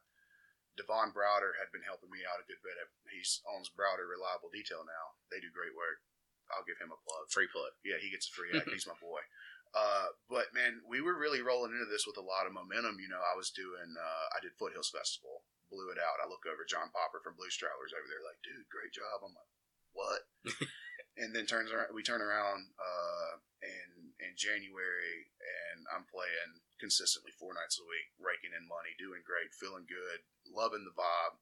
Devon 0.80 1.12
Browder 1.12 1.60
had 1.60 1.70
been 1.70 1.84
helping 1.84 2.12
me 2.12 2.24
out 2.24 2.40
a 2.40 2.48
good 2.48 2.62
bit. 2.64 2.80
He 3.12 3.22
owns 3.48 3.72
Browder 3.72 4.08
Reliable 4.08 4.50
Detail 4.52 4.88
now. 4.88 5.20
They 5.28 5.44
do 5.44 5.52
great 5.52 5.76
work. 5.76 6.04
I'll 6.52 6.68
give 6.68 6.80
him 6.80 6.92
a 6.92 7.00
plug. 7.00 7.32
Free 7.32 7.48
plug. 7.48 7.76
Yeah, 7.84 8.00
he 8.00 8.12
gets 8.12 8.28
a 8.28 8.36
free 8.36 8.52
act. 8.56 8.72
He's 8.72 8.88
my 8.88 8.98
boy. 9.00 9.24
Uh, 9.72 10.12
but 10.28 10.52
man, 10.52 10.84
we 10.84 11.00
were 11.00 11.16
really 11.16 11.40
rolling 11.40 11.72
into 11.72 11.88
this 11.88 12.04
with 12.04 12.20
a 12.20 12.28
lot 12.28 12.44
of 12.44 12.52
momentum. 12.52 13.00
You 13.00 13.08
know, 13.08 13.24
I 13.24 13.40
was 13.40 13.56
doing, 13.56 13.96
uh, 13.96 14.26
I 14.36 14.44
did 14.44 14.56
Foothills 14.60 14.92
Festival, 14.92 15.48
blew 15.72 15.88
it 15.96 16.00
out. 16.00 16.20
I 16.20 16.28
look 16.28 16.44
over 16.44 16.68
John 16.68 16.92
Popper 16.92 17.24
from 17.24 17.40
Blues 17.40 17.56
Traveler 17.56 17.88
over 17.88 18.10
there, 18.12 18.24
like, 18.24 18.44
dude, 18.44 18.68
great 18.68 18.92
job. 18.92 19.24
I'm 19.24 19.32
like, 19.32 19.52
what? 19.96 20.22
and 21.18 21.36
then 21.36 21.46
turns 21.46 21.72
around, 21.72 21.92
we 21.94 22.04
turn 22.04 22.22
around 22.22 22.72
uh, 22.80 23.40
in 23.62 24.16
in 24.22 24.34
January, 24.38 25.34
and 25.42 25.84
I'm 25.90 26.06
playing 26.08 26.62
consistently 26.78 27.34
four 27.34 27.54
nights 27.58 27.78
a 27.82 27.86
week, 27.86 28.14
raking 28.22 28.54
in 28.54 28.70
money, 28.70 28.94
doing 28.98 29.22
great, 29.26 29.54
feeling 29.54 29.86
good, 29.90 30.26
loving 30.46 30.86
the 30.86 30.94
vibe. 30.96 31.42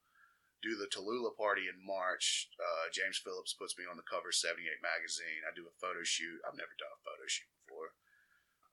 Do 0.59 0.75
the 0.75 0.91
Tallulah 0.91 1.39
party 1.39 1.71
in 1.71 1.79
March. 1.79 2.51
Uh, 2.59 2.91
James 2.91 3.15
Phillips 3.15 3.55
puts 3.55 3.79
me 3.79 3.87
on 3.87 3.95
the 3.95 4.03
cover 4.03 4.27
of 4.27 4.35
78 4.35 4.59
magazine. 4.83 5.47
I 5.47 5.55
do 5.55 5.63
a 5.63 5.79
photo 5.79 6.03
shoot. 6.03 6.43
I've 6.43 6.59
never 6.59 6.75
done 6.75 6.91
a 6.91 6.99
photo 6.99 7.23
shoot 7.31 7.47
before. 7.63 7.95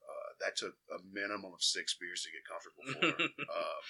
Uh, 0.03 0.35
that 0.43 0.59
took 0.59 0.75
a 0.91 0.99
minimum 0.99 1.55
of 1.55 1.63
six 1.63 1.95
beers 1.95 2.27
to 2.27 2.35
get 2.35 2.43
comfortable 2.43 2.83
for. 2.91 3.15
um, 3.55 3.83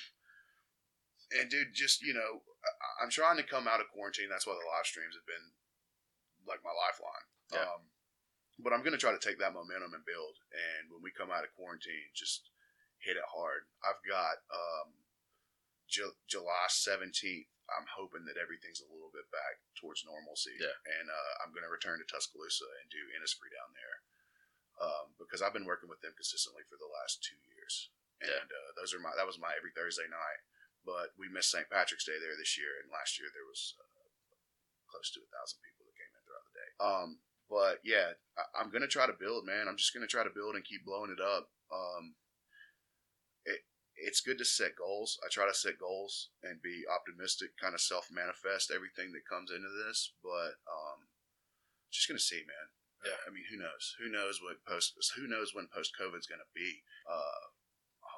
and 1.41 1.49
dude, 1.49 1.73
just 1.73 2.05
you 2.05 2.13
know, 2.13 2.45
I- 2.61 3.01
I'm 3.01 3.09
trying 3.09 3.41
to 3.41 3.45
come 3.49 3.65
out 3.65 3.81
of 3.81 3.89
quarantine. 3.89 4.29
That's 4.29 4.45
why 4.45 4.53
the 4.53 4.69
live 4.69 4.85
streams 4.85 5.17
have 5.17 5.25
been 5.25 5.56
like 6.49 6.63
my 6.65 6.73
lifeline. 6.73 7.27
Yeah. 7.53 7.67
Um, 7.67 7.91
but 8.57 8.73
I'm 8.73 8.81
gonna 8.81 8.97
try 8.99 9.13
to 9.13 9.21
take 9.21 9.37
that 9.37 9.53
momentum 9.53 9.93
and 9.93 10.01
build. 10.07 10.39
And 10.49 10.89
when 10.89 11.03
we 11.05 11.13
come 11.13 11.29
out 11.29 11.45
of 11.45 11.53
quarantine, 11.53 12.09
just 12.17 12.49
hit 13.03 13.19
it 13.19 13.27
hard. 13.29 13.69
I've 13.85 14.01
got 14.01 14.41
um, 14.49 14.97
Ju- 15.85 16.17
July 16.25 16.65
17th. 16.71 17.51
I'm 17.67 17.85
hoping 17.99 18.23
that 18.25 18.39
everything's 18.39 18.79
a 18.81 18.87
little 18.89 19.11
bit 19.11 19.27
back 19.29 19.59
towards 19.75 20.07
normalcy. 20.07 20.55
Yeah. 20.57 20.73
And 20.97 21.11
uh, 21.11 21.33
I'm 21.43 21.51
gonna 21.53 21.69
return 21.69 21.99
to 22.01 22.07
Tuscaloosa 22.07 22.65
and 22.81 22.87
do 22.89 23.11
Innisfree 23.13 23.53
down 23.53 23.71
there. 23.77 23.97
Um, 24.77 25.13
because 25.17 25.41
I've 25.41 25.53
been 25.57 25.65
working 25.69 25.89
with 25.89 26.01
them 26.05 26.13
consistently 26.13 26.61
for 26.69 26.77
the 26.77 26.85
last 27.01 27.19
two 27.25 27.37
years, 27.49 27.89
Yeah. 28.21 28.29
and 28.41 28.49
uh, 28.49 28.69
those 28.77 28.93
are 28.93 29.01
my 29.01 29.09
that 29.17 29.25
was 29.25 29.41
my 29.41 29.49
every 29.57 29.73
Thursday 29.73 30.05
night 30.09 30.41
but 30.87 31.11
we 31.19 31.27
missed 31.27 31.51
St. 31.51 31.67
Patrick's 31.67 32.07
Day 32.07 32.15
there 32.15 32.39
this 32.39 32.55
year, 32.55 32.79
and 32.79 32.87
last 32.87 33.19
year 33.19 33.27
there 33.35 33.43
was 33.43 33.75
uh, 33.75 33.91
close 34.87 35.11
to 35.11 35.19
a 35.19 35.27
thousand 35.35 35.59
people 35.59 35.83
that 35.83 35.99
came 35.99 36.07
in 36.15 36.23
throughout 36.23 36.47
the 36.47 36.55
day. 36.55 36.66
Um, 36.79 37.19
but 37.49 37.79
yeah, 37.83 38.17
I, 38.37 38.43
I'm 38.59 38.69
gonna 38.69 38.87
try 38.87 39.07
to 39.07 39.15
build, 39.19 39.45
man. 39.45 39.67
I'm 39.67 39.77
just 39.77 39.93
gonna 39.93 40.07
try 40.07 40.23
to 40.23 40.33
build 40.33 40.55
and 40.55 40.65
keep 40.65 40.85
blowing 40.85 41.11
it 41.11 41.21
up. 41.23 41.49
Um, 41.71 42.15
it 43.45 43.63
it's 43.95 44.21
good 44.21 44.37
to 44.37 44.45
set 44.45 44.77
goals. 44.77 45.17
I 45.25 45.27
try 45.31 45.47
to 45.47 45.55
set 45.57 45.79
goals 45.79 46.29
and 46.43 46.61
be 46.61 46.83
optimistic, 46.85 47.57
kind 47.59 47.73
of 47.73 47.81
self 47.81 48.09
manifest 48.11 48.71
everything 48.71 49.11
that 49.13 49.29
comes 49.29 49.51
into 49.51 49.69
this. 49.69 50.13
But 50.21 50.59
um, 50.67 51.07
just 51.91 52.07
gonna 52.07 52.19
see, 52.19 52.43
man. 52.45 52.67
Yeah. 53.05 53.19
I 53.25 53.29
mean, 53.31 53.45
who 53.49 53.57
knows? 53.57 53.95
Who 54.01 54.09
knows 54.09 54.41
what 54.41 54.65
post? 54.67 54.97
Who 55.15 55.27
knows 55.27 55.53
when 55.53 55.71
post 55.71 55.93
COVID's 55.95 56.27
gonna 56.27 56.49
be? 56.53 56.83
Uh, 57.07 57.53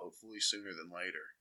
hopefully 0.01 0.39
sooner 0.39 0.71
than 0.73 0.89
later. 0.89 1.35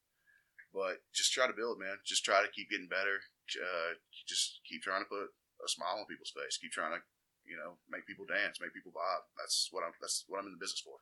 But 0.75 1.01
just 1.15 1.33
try 1.33 1.47
to 1.47 1.57
build, 1.57 1.81
man. 1.81 1.97
Just 2.05 2.25
try 2.25 2.43
to 2.43 2.53
keep 2.53 2.69
getting 2.71 2.89
better. 2.91 3.25
Uh, 3.57 3.97
just 4.29 4.61
keep 4.69 4.83
trying 4.83 5.01
to 5.01 5.09
put 5.09 5.33
a 5.65 5.69
smile 5.69 6.01
on 6.01 6.07
people's 6.11 6.35
face. 6.35 6.59
Keep 6.59 6.73
trying 6.73 6.95
to, 6.95 7.01
you 7.45 7.57
know, 7.59 7.79
make 7.91 8.07
people 8.07 8.27
dance, 8.27 8.61
make 8.61 8.75
people 8.75 8.93
vibe. 8.93 9.25
That's 9.39 9.69
what 9.71 9.85
I'm. 9.85 9.93
That's 10.01 10.25
what 10.29 10.39
I'm 10.39 10.47
in 10.47 10.55
the 10.55 10.63
business 10.63 10.83
for. 10.85 10.99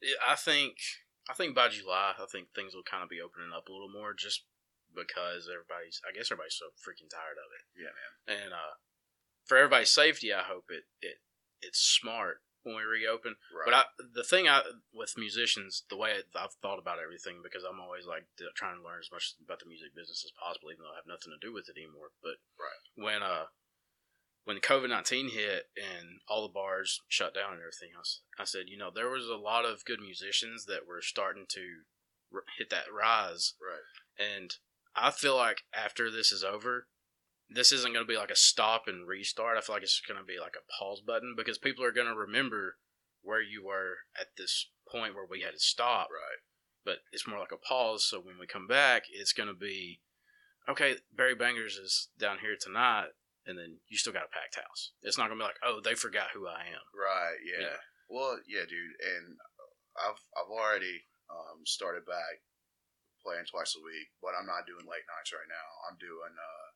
Yeah, 0.00 0.20
I 0.24 0.34
think 0.36 0.80
I 1.28 1.34
think 1.34 1.54
by 1.54 1.68
July, 1.68 2.16
I 2.18 2.26
think 2.26 2.50
things 2.50 2.74
will 2.74 2.86
kind 2.86 3.02
of 3.04 3.10
be 3.12 3.20
opening 3.20 3.52
up 3.52 3.68
a 3.68 3.72
little 3.72 3.92
more, 3.92 4.14
just 4.16 4.44
because 4.90 5.46
everybody's. 5.46 6.00
I 6.02 6.10
guess 6.10 6.32
everybody's 6.32 6.58
so 6.58 6.72
freaking 6.74 7.10
tired 7.10 7.38
of 7.38 7.48
it. 7.54 7.64
Yeah, 7.76 7.92
man. 7.94 8.12
And 8.26 8.50
uh, 8.54 8.74
for 9.46 9.56
everybody's 9.58 9.92
safety, 9.92 10.32
I 10.32 10.42
hope 10.42 10.70
it 10.70 10.88
it 11.02 11.20
it's 11.60 11.78
smart 11.78 12.40
when 12.62 12.76
we 12.76 12.84
reopen. 12.84 13.36
Right. 13.52 13.64
But 13.68 13.74
I, 13.74 13.82
the 14.00 14.24
thing 14.24 14.48
I 14.48 14.62
with 14.92 15.16
musicians, 15.16 15.84
the 15.88 15.96
way 15.96 16.20
I've 16.36 16.56
thought 16.60 16.80
about 16.80 17.00
everything, 17.00 17.40
because 17.44 17.64
I'm 17.64 17.80
always 17.80 18.04
like 18.04 18.28
trying 18.56 18.76
to 18.76 18.84
learn 18.84 19.00
as 19.00 19.12
much 19.12 19.36
about 19.40 19.60
the 19.60 19.68
music 19.68 19.96
business 19.96 20.24
as 20.24 20.32
possible, 20.36 20.72
even 20.72 20.84
though 20.84 20.92
I 20.92 21.00
have 21.00 21.08
nothing 21.08 21.32
to 21.32 21.40
do 21.40 21.52
with 21.52 21.68
it 21.68 21.76
anymore. 21.76 22.12
But 22.24 22.40
Right. 22.56 22.82
when 22.96 23.22
uh 23.22 23.48
when 24.44 24.58
COVID 24.58 24.88
nineteen 24.88 25.30
hit 25.30 25.64
and 25.76 26.20
all 26.28 26.42
the 26.42 26.52
bars 26.52 27.00
shut 27.08 27.34
down 27.34 27.52
and 27.52 27.60
everything 27.60 27.90
else, 27.96 28.20
I 28.38 28.44
said, 28.44 28.64
you 28.68 28.78
know, 28.78 28.90
there 28.94 29.10
was 29.10 29.26
a 29.26 29.36
lot 29.36 29.64
of 29.64 29.84
good 29.84 30.00
musicians 30.00 30.64
that 30.66 30.86
were 30.88 31.02
starting 31.02 31.46
to 31.50 31.60
r- 32.34 32.44
hit 32.58 32.70
that 32.70 32.92
rise, 32.92 33.54
right. 33.60 34.24
and 34.34 34.54
I 34.94 35.10
feel 35.10 35.36
like 35.36 35.62
after 35.72 36.10
this 36.10 36.32
is 36.32 36.42
over, 36.42 36.86
this 37.48 37.72
isn't 37.72 37.92
going 37.92 38.04
to 38.04 38.10
be 38.12 38.18
like 38.18 38.30
a 38.30 38.36
stop 38.36 38.84
and 38.86 39.06
restart. 39.06 39.56
I 39.56 39.60
feel 39.60 39.76
like 39.76 39.82
it's 39.82 40.02
going 40.06 40.18
to 40.18 40.26
be 40.26 40.38
like 40.40 40.54
a 40.56 40.66
pause 40.78 41.00
button 41.00 41.34
because 41.36 41.58
people 41.58 41.84
are 41.84 41.92
going 41.92 42.06
to 42.06 42.14
remember 42.14 42.76
where 43.22 43.42
you 43.42 43.64
were 43.64 43.98
at 44.18 44.28
this 44.36 44.68
point 44.90 45.14
where 45.14 45.26
we 45.28 45.42
had 45.42 45.52
to 45.52 45.60
stop. 45.60 46.08
Right. 46.10 46.40
But 46.84 46.98
it's 47.12 47.26
more 47.26 47.38
like 47.38 47.52
a 47.52 47.56
pause. 47.56 48.04
So 48.04 48.20
when 48.20 48.38
we 48.40 48.46
come 48.46 48.66
back, 48.66 49.04
it's 49.12 49.32
going 49.32 49.48
to 49.48 49.54
be 49.54 50.00
okay. 50.68 50.96
Barry 51.14 51.34
Bangers 51.34 51.76
is 51.76 52.08
down 52.18 52.38
here 52.40 52.56
tonight, 52.60 53.08
and 53.46 53.56
then 53.56 53.80
you 53.88 53.96
still 53.96 54.12
got 54.12 54.28
a 54.28 54.34
packed 54.34 54.60
house. 54.60 54.92
It's 55.02 55.16
not 55.16 55.28
going 55.28 55.38
to 55.38 55.44
be 55.44 55.48
like, 55.48 55.62
oh, 55.64 55.80
they 55.80 55.96
forgot 55.96 56.34
who 56.36 56.46
I 56.46 56.68
am. 56.68 56.86
Right. 56.92 57.40
Yeah. 57.40 57.72
Yeah. 57.72 57.80
Well, 58.10 58.38
yeah, 58.44 58.66
dude. 58.68 58.96
And 59.00 59.38
I've 59.96 60.20
I've 60.36 60.52
already 60.52 61.06
um, 61.30 61.64
started 61.64 62.04
back 62.04 62.44
playing 63.22 63.46
twice 63.48 63.76
a 63.76 63.84
week, 63.84 64.12
but 64.24 64.32
I'm 64.32 64.48
not 64.48 64.64
doing 64.64 64.88
late 64.88 65.06
nights 65.08 65.32
right 65.32 65.48
now. 65.48 65.68
I'm 65.88 66.00
doing 66.00 66.32
uh, 66.34 66.68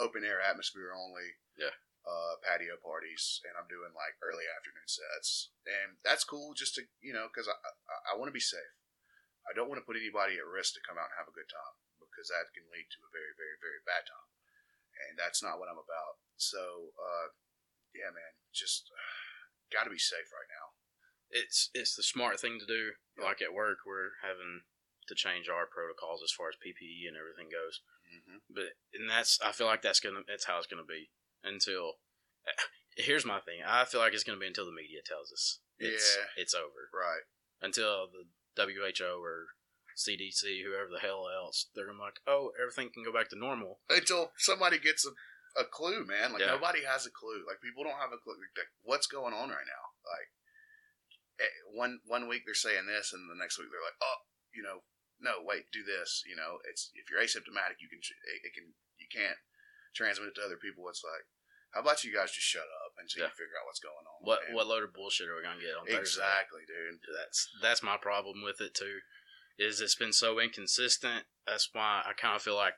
open 0.00 0.24
air 0.24 0.40
atmosphere 0.40 0.92
only. 0.96 1.36
Yeah. 1.56 1.76
Uh, 2.00 2.40
patio 2.40 2.80
parties, 2.80 3.44
and 3.44 3.52
I'm 3.60 3.68
doing 3.68 3.92
like 3.92 4.16
early 4.24 4.48
afternoon 4.48 4.88
sets, 4.88 5.52
and 5.68 6.00
that's 6.00 6.24
cool. 6.24 6.56
Just 6.56 6.72
to 6.80 6.88
you 7.04 7.12
know, 7.12 7.28
because 7.28 7.44
I 7.44 7.52
I, 7.52 7.96
I 8.08 8.12
want 8.16 8.32
to 8.32 8.36
be 8.36 8.40
safe. 8.40 8.72
I 9.44 9.52
don't 9.52 9.68
want 9.68 9.76
to 9.76 9.84
put 9.84 10.00
anybody 10.00 10.40
at 10.40 10.48
risk 10.48 10.80
to 10.80 10.86
come 10.88 10.96
out 10.96 11.12
and 11.12 11.20
have 11.20 11.28
a 11.28 11.36
good 11.36 11.52
time 11.52 11.76
because 12.00 12.32
that 12.32 12.48
can 12.56 12.64
lead 12.72 12.88
to 12.88 13.04
a 13.04 13.12
very 13.12 13.36
very 13.36 13.60
very 13.60 13.84
bad 13.84 14.08
time, 14.08 14.29
and 15.08 15.16
that's 15.16 15.40
not 15.42 15.56
what 15.56 15.70
I'm 15.72 15.80
about. 15.80 16.20
So, 16.36 16.92
uh, 16.96 17.32
yeah, 17.94 18.12
man, 18.12 18.34
just 18.52 18.90
got 19.74 19.84
to 19.84 19.92
be 19.94 20.00
safe 20.00 20.28
right 20.34 20.50
now. 20.50 20.76
It's 21.30 21.70
it's 21.72 21.94
the 21.94 22.02
smart 22.02 22.40
thing 22.42 22.58
to 22.58 22.66
do. 22.66 22.98
Like 23.14 23.38
at 23.40 23.54
work, 23.54 23.86
we're 23.86 24.18
having 24.26 24.66
to 25.06 25.14
change 25.14 25.48
our 25.48 25.66
protocols 25.66 26.22
as 26.26 26.34
far 26.34 26.50
as 26.50 26.58
PPE 26.58 27.06
and 27.06 27.14
everything 27.14 27.46
goes. 27.50 27.80
Mm-hmm. 28.10 28.42
but 28.50 28.74
and 28.90 29.06
that's 29.06 29.38
I 29.38 29.52
feel 29.54 29.68
like 29.70 29.82
that's 29.82 30.00
gonna 30.00 30.26
that's 30.26 30.46
how 30.46 30.58
it's 30.58 30.66
gonna 30.66 30.82
be 30.88 31.10
until. 31.44 32.02
Here's 32.96 33.24
my 33.24 33.38
thing. 33.38 33.62
I 33.64 33.84
feel 33.86 34.00
like 34.00 34.12
it's 34.12 34.24
gonna 34.26 34.42
be 34.42 34.50
until 34.50 34.66
the 34.66 34.74
media 34.74 34.98
tells 35.06 35.30
us 35.30 35.60
it's 35.78 36.18
Yeah. 36.18 36.42
it's 36.42 36.54
over. 36.54 36.90
Right. 36.92 37.22
Until 37.62 38.08
the 38.10 38.26
WHO 38.58 39.22
or 39.22 39.54
CDC, 39.96 40.62
whoever 40.64 40.88
the 40.92 41.00
hell 41.00 41.26
else, 41.28 41.66
they're 41.74 41.86
gonna 41.86 41.98
be 41.98 42.04
like, 42.04 42.20
oh, 42.26 42.52
everything 42.60 42.90
can 42.92 43.04
go 43.04 43.12
back 43.12 43.28
to 43.30 43.38
normal. 43.38 43.80
Until 43.88 44.32
somebody 44.38 44.78
gets 44.78 45.04
a, 45.06 45.12
a 45.60 45.64
clue, 45.64 46.04
man. 46.06 46.32
Like 46.32 46.42
Yeah. 46.42 46.54
nobody 46.54 46.84
has 46.84 47.06
a 47.06 47.10
clue. 47.10 47.42
Like 47.46 47.60
people 47.60 47.84
don't 47.84 47.98
have 48.00 48.12
a 48.14 48.18
clue. 48.22 48.38
Like, 48.56 48.70
what's 48.82 49.06
going 49.06 49.34
on 49.34 49.50
right 49.50 49.66
now? 49.68 49.84
Like 50.06 50.28
eh, 51.40 51.54
one 51.72 52.00
one 52.06 52.28
week 52.28 52.42
they're 52.46 52.54
saying 52.54 52.86
this, 52.86 53.12
and 53.12 53.28
the 53.30 53.38
next 53.38 53.58
week 53.58 53.68
they're 53.70 53.82
like, 53.84 53.98
oh, 54.02 54.18
you 54.54 54.62
know, 54.62 54.82
no, 55.20 55.42
wait, 55.44 55.68
do 55.72 55.84
this. 55.84 56.22
You 56.26 56.36
know, 56.36 56.58
it's 56.68 56.90
if 56.94 57.10
you're 57.10 57.20
asymptomatic, 57.22 57.80
you 57.82 57.88
can 57.88 58.00
it, 58.00 58.40
it 58.46 58.52
can 58.54 58.72
you 58.98 59.06
can't 59.10 59.38
transmit 59.94 60.30
it 60.32 60.36
to 60.38 60.46
other 60.46 60.56
people. 60.60 60.86
It's 60.88 61.02
like, 61.04 61.26
how 61.74 61.82
about 61.82 62.02
you 62.04 62.14
guys 62.14 62.30
just 62.32 62.46
shut 62.46 62.66
up 62.66 62.92
until 62.98 63.22
Yeah. 63.26 63.30
you 63.30 63.38
figure 63.38 63.58
out 63.58 63.66
what's 63.66 63.82
going 63.82 64.06
on? 64.06 64.18
What 64.26 64.40
And- 64.46 64.54
what 64.54 64.66
load 64.66 64.82
of 64.86 64.92
bullshit 64.94 65.28
are 65.28 65.36
we 65.36 65.42
gonna 65.42 65.60
get 65.60 65.74
on 65.76 65.86
Thursday? 65.86 65.98
exactly, 66.22 66.62
dude? 66.66 67.00
that's 67.14 67.50
that's 67.62 67.82
my 67.82 67.96
problem 67.96 68.42
with 68.42 68.60
it 68.60 68.74
too. 68.74 69.00
Is 69.58 69.80
it's 69.80 69.94
been 69.94 70.12
so 70.12 70.40
inconsistent. 70.40 71.24
That's 71.46 71.68
why 71.72 72.02
I 72.06 72.12
kind 72.14 72.36
of 72.36 72.42
feel 72.42 72.56
like 72.56 72.74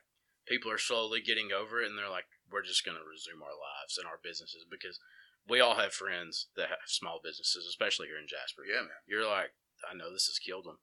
people 0.47 0.69
are 0.71 0.77
slowly 0.77 1.21
getting 1.21 1.51
over 1.51 1.81
it, 1.81 1.87
and 1.89 1.97
they're 1.97 2.09
like, 2.09 2.25
we're 2.51 2.63
just 2.63 2.83
going 2.85 2.97
to 2.97 3.03
resume 3.09 3.41
our 3.41 3.55
lives 3.55 3.97
and 3.97 4.05
our 4.05 4.19
businesses 4.21 4.65
because 4.69 4.99
we 5.47 5.59
all 5.59 5.75
have 5.75 5.93
friends 5.93 6.47
that 6.57 6.69
have 6.69 6.85
small 6.87 7.19
businesses, 7.23 7.65
especially 7.67 8.07
here 8.07 8.17
in 8.19 8.27
Jasper. 8.27 8.63
Yeah, 8.67 8.81
man. 8.81 8.99
You're 9.07 9.27
like, 9.27 9.55
I 9.89 9.95
know 9.95 10.11
this 10.11 10.27
has 10.27 10.39
killed 10.39 10.65
them, 10.65 10.79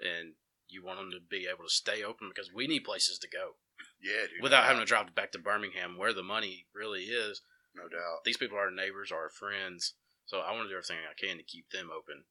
and 0.00 0.34
you 0.68 0.82
want 0.84 0.98
them 0.98 1.10
to 1.12 1.20
be 1.20 1.46
able 1.46 1.64
to 1.64 1.70
stay 1.72 2.02
open 2.02 2.28
because 2.28 2.50
we 2.52 2.66
need 2.66 2.84
places 2.84 3.18
to 3.20 3.28
go 3.28 3.56
Yeah, 4.02 4.26
dude. 4.32 4.42
without 4.42 4.62
no 4.62 4.68
having 4.68 4.80
to 4.80 4.86
drive 4.88 5.14
back 5.14 5.32
to 5.32 5.38
Birmingham, 5.38 5.96
where 5.96 6.12
the 6.12 6.24
money 6.26 6.66
really 6.74 7.04
is. 7.12 7.42
no 7.74 7.88
doubt. 7.88 8.24
These 8.24 8.36
people 8.38 8.56
are 8.58 8.66
our 8.66 8.70
neighbors, 8.70 9.12
our 9.12 9.28
friends, 9.28 9.94
so 10.24 10.40
I 10.40 10.52
want 10.52 10.64
to 10.64 10.68
do 10.72 10.76
everything 10.80 11.04
I 11.04 11.14
can 11.14 11.36
to 11.36 11.44
keep 11.44 11.70
them 11.70 11.90
open 11.92 12.24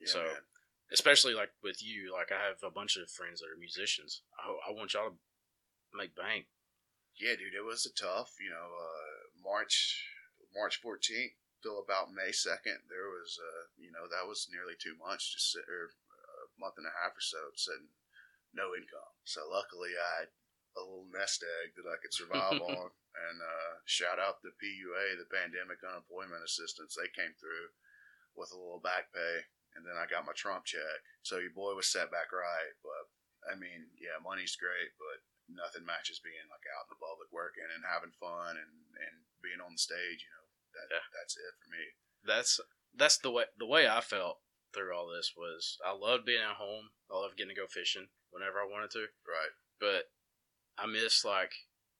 Yeah, 0.00 0.08
so- 0.08 0.22
man. 0.22 0.46
Especially 0.92 1.34
like 1.34 1.50
with 1.62 1.82
you, 1.82 2.12
like 2.12 2.30
I 2.30 2.40
have 2.40 2.62
a 2.62 2.70
bunch 2.72 2.96
of 2.96 3.10
friends 3.10 3.40
that 3.40 3.50
are 3.50 3.58
musicians. 3.58 4.22
I, 4.38 4.70
I 4.70 4.76
want 4.76 4.94
y'all 4.94 5.10
to 5.10 5.16
make 5.96 6.14
bank. 6.14 6.46
Yeah, 7.18 7.36
dude, 7.36 7.56
it 7.56 7.64
was 7.64 7.84
a 7.84 7.92
tough. 7.92 8.36
You 8.40 8.50
know, 8.50 8.68
uh, 8.72 9.18
March 9.42 10.04
March 10.54 10.80
fourteenth 10.80 11.32
till 11.62 11.78
about 11.78 12.10
May 12.10 12.34
second, 12.34 12.82
there 12.90 13.06
was, 13.06 13.38
uh, 13.38 13.70
you 13.78 13.94
know, 13.94 14.10
that 14.10 14.26
was 14.26 14.50
nearly 14.50 14.74
two 14.74 14.98
months, 14.98 15.30
just 15.30 15.54
sit, 15.54 15.64
or 15.70 15.94
a 15.94 16.50
month 16.58 16.74
and 16.76 16.90
a 16.90 16.98
half 16.98 17.14
or 17.14 17.22
so, 17.22 17.38
sitting 17.54 17.94
no 18.52 18.74
income. 18.74 19.14
So 19.24 19.46
luckily, 19.46 19.94
I 19.94 20.26
had 20.26 20.30
a 20.76 20.82
little 20.82 21.08
nest 21.08 21.46
egg 21.46 21.78
that 21.78 21.88
I 21.88 21.96
could 22.02 22.12
survive 22.12 22.60
on. 22.74 22.90
And 23.12 23.38
uh, 23.38 23.72
shout 23.86 24.18
out 24.18 24.42
the 24.42 24.52
PUA, 24.58 25.16
the 25.16 25.30
Pandemic 25.30 25.80
Unemployment 25.86 26.44
Assistance. 26.44 26.98
They 26.98 27.08
came 27.14 27.32
through 27.38 27.72
with 28.34 28.50
a 28.52 28.58
little 28.58 28.82
back 28.82 29.12
pay, 29.14 29.46
and 29.74 29.84
then 29.86 29.96
I 29.96 30.06
got 30.06 30.26
my 30.26 30.32
Trump 30.36 30.64
check. 30.64 31.00
So 31.22 31.38
your 31.38 31.52
boy 31.54 31.74
was 31.74 31.88
set 31.90 32.10
back 32.10 32.32
right. 32.32 32.72
But 32.84 33.08
I 33.48 33.54
mean, 33.58 33.90
yeah, 33.98 34.20
money's 34.22 34.56
great, 34.56 34.94
but 34.98 35.24
nothing 35.50 35.84
matches 35.84 36.20
being 36.22 36.46
like 36.48 36.64
out 36.76 36.86
in 36.88 36.94
the 36.94 37.02
public 37.02 37.28
working 37.34 37.66
and 37.68 37.82
having 37.84 38.14
fun 38.16 38.56
and, 38.56 38.72
and 38.96 39.14
being 39.42 39.60
on 39.60 39.74
the 39.74 39.82
stage. 39.82 40.22
You 40.24 40.32
know, 40.32 40.46
that 40.78 40.86
Yeah. 40.92 41.06
that's 41.12 41.34
it 41.36 41.54
for 41.62 41.68
me. 41.72 41.84
That's 42.24 42.60
that's 42.94 43.18
the 43.18 43.30
way 43.32 43.46
the 43.56 43.66
way 43.66 43.88
I 43.88 44.00
felt 44.00 44.40
through 44.72 44.94
all 44.96 45.08
this 45.08 45.32
was 45.36 45.76
I 45.84 45.92
loved 45.92 46.24
being 46.24 46.40
at 46.44 46.56
home. 46.56 46.90
I 47.10 47.16
loved 47.18 47.36
getting 47.36 47.54
to 47.54 47.60
go 47.60 47.66
fishing 47.68 48.08
whenever 48.30 48.56
I 48.60 48.64
wanted 48.70 48.90
to, 48.92 49.12
Right. 49.28 49.52
but 49.78 50.08
I 50.78 50.86
miss 50.86 51.24
like 51.24 51.52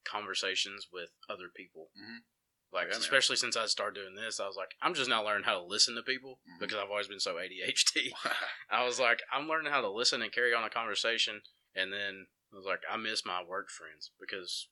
conversations 0.05 0.89
with 0.93 1.11
other 1.29 1.49
people. 1.55 1.91
Mhm. 1.97 2.25
Like 2.73 2.85
Yeah, 2.87 2.93
man. 2.93 3.01
especially 3.01 3.37
since 3.37 3.57
I 3.57 3.67
started 3.67 4.01
doing 4.01 4.15
this, 4.15 4.41
I 4.41 4.47
was 4.47 4.57
like, 4.57 4.75
I'm 4.81 4.95
just 4.95 5.11
now 5.11 5.23
learning 5.25 5.45
how 5.45 5.59
to 5.59 5.65
listen 5.65 5.95
to 5.97 6.03
people 6.03 6.41
Mhm. 6.49 6.59
because 6.61 6.77
I've 6.79 6.89
always 6.91 7.09
been 7.09 7.21
so 7.21 7.37
ADHD. 7.39 8.13
I 8.71 8.85
was 8.85 8.99
like, 8.99 9.23
I'm 9.31 9.47
learning 9.49 9.71
how 9.73 9.83
to 9.83 9.91
listen 9.91 10.23
and 10.23 10.33
carry 10.33 10.55
on 10.55 10.65
a 10.65 10.71
conversation. 10.71 11.43
And 11.75 11.93
then 11.93 12.29
I 12.53 12.57
was 12.57 12.65
like, 12.65 12.81
I 12.91 12.97
miss 12.97 13.25
my 13.27 13.43
work 13.43 13.69
friends 13.71 14.11
because, 14.19 14.69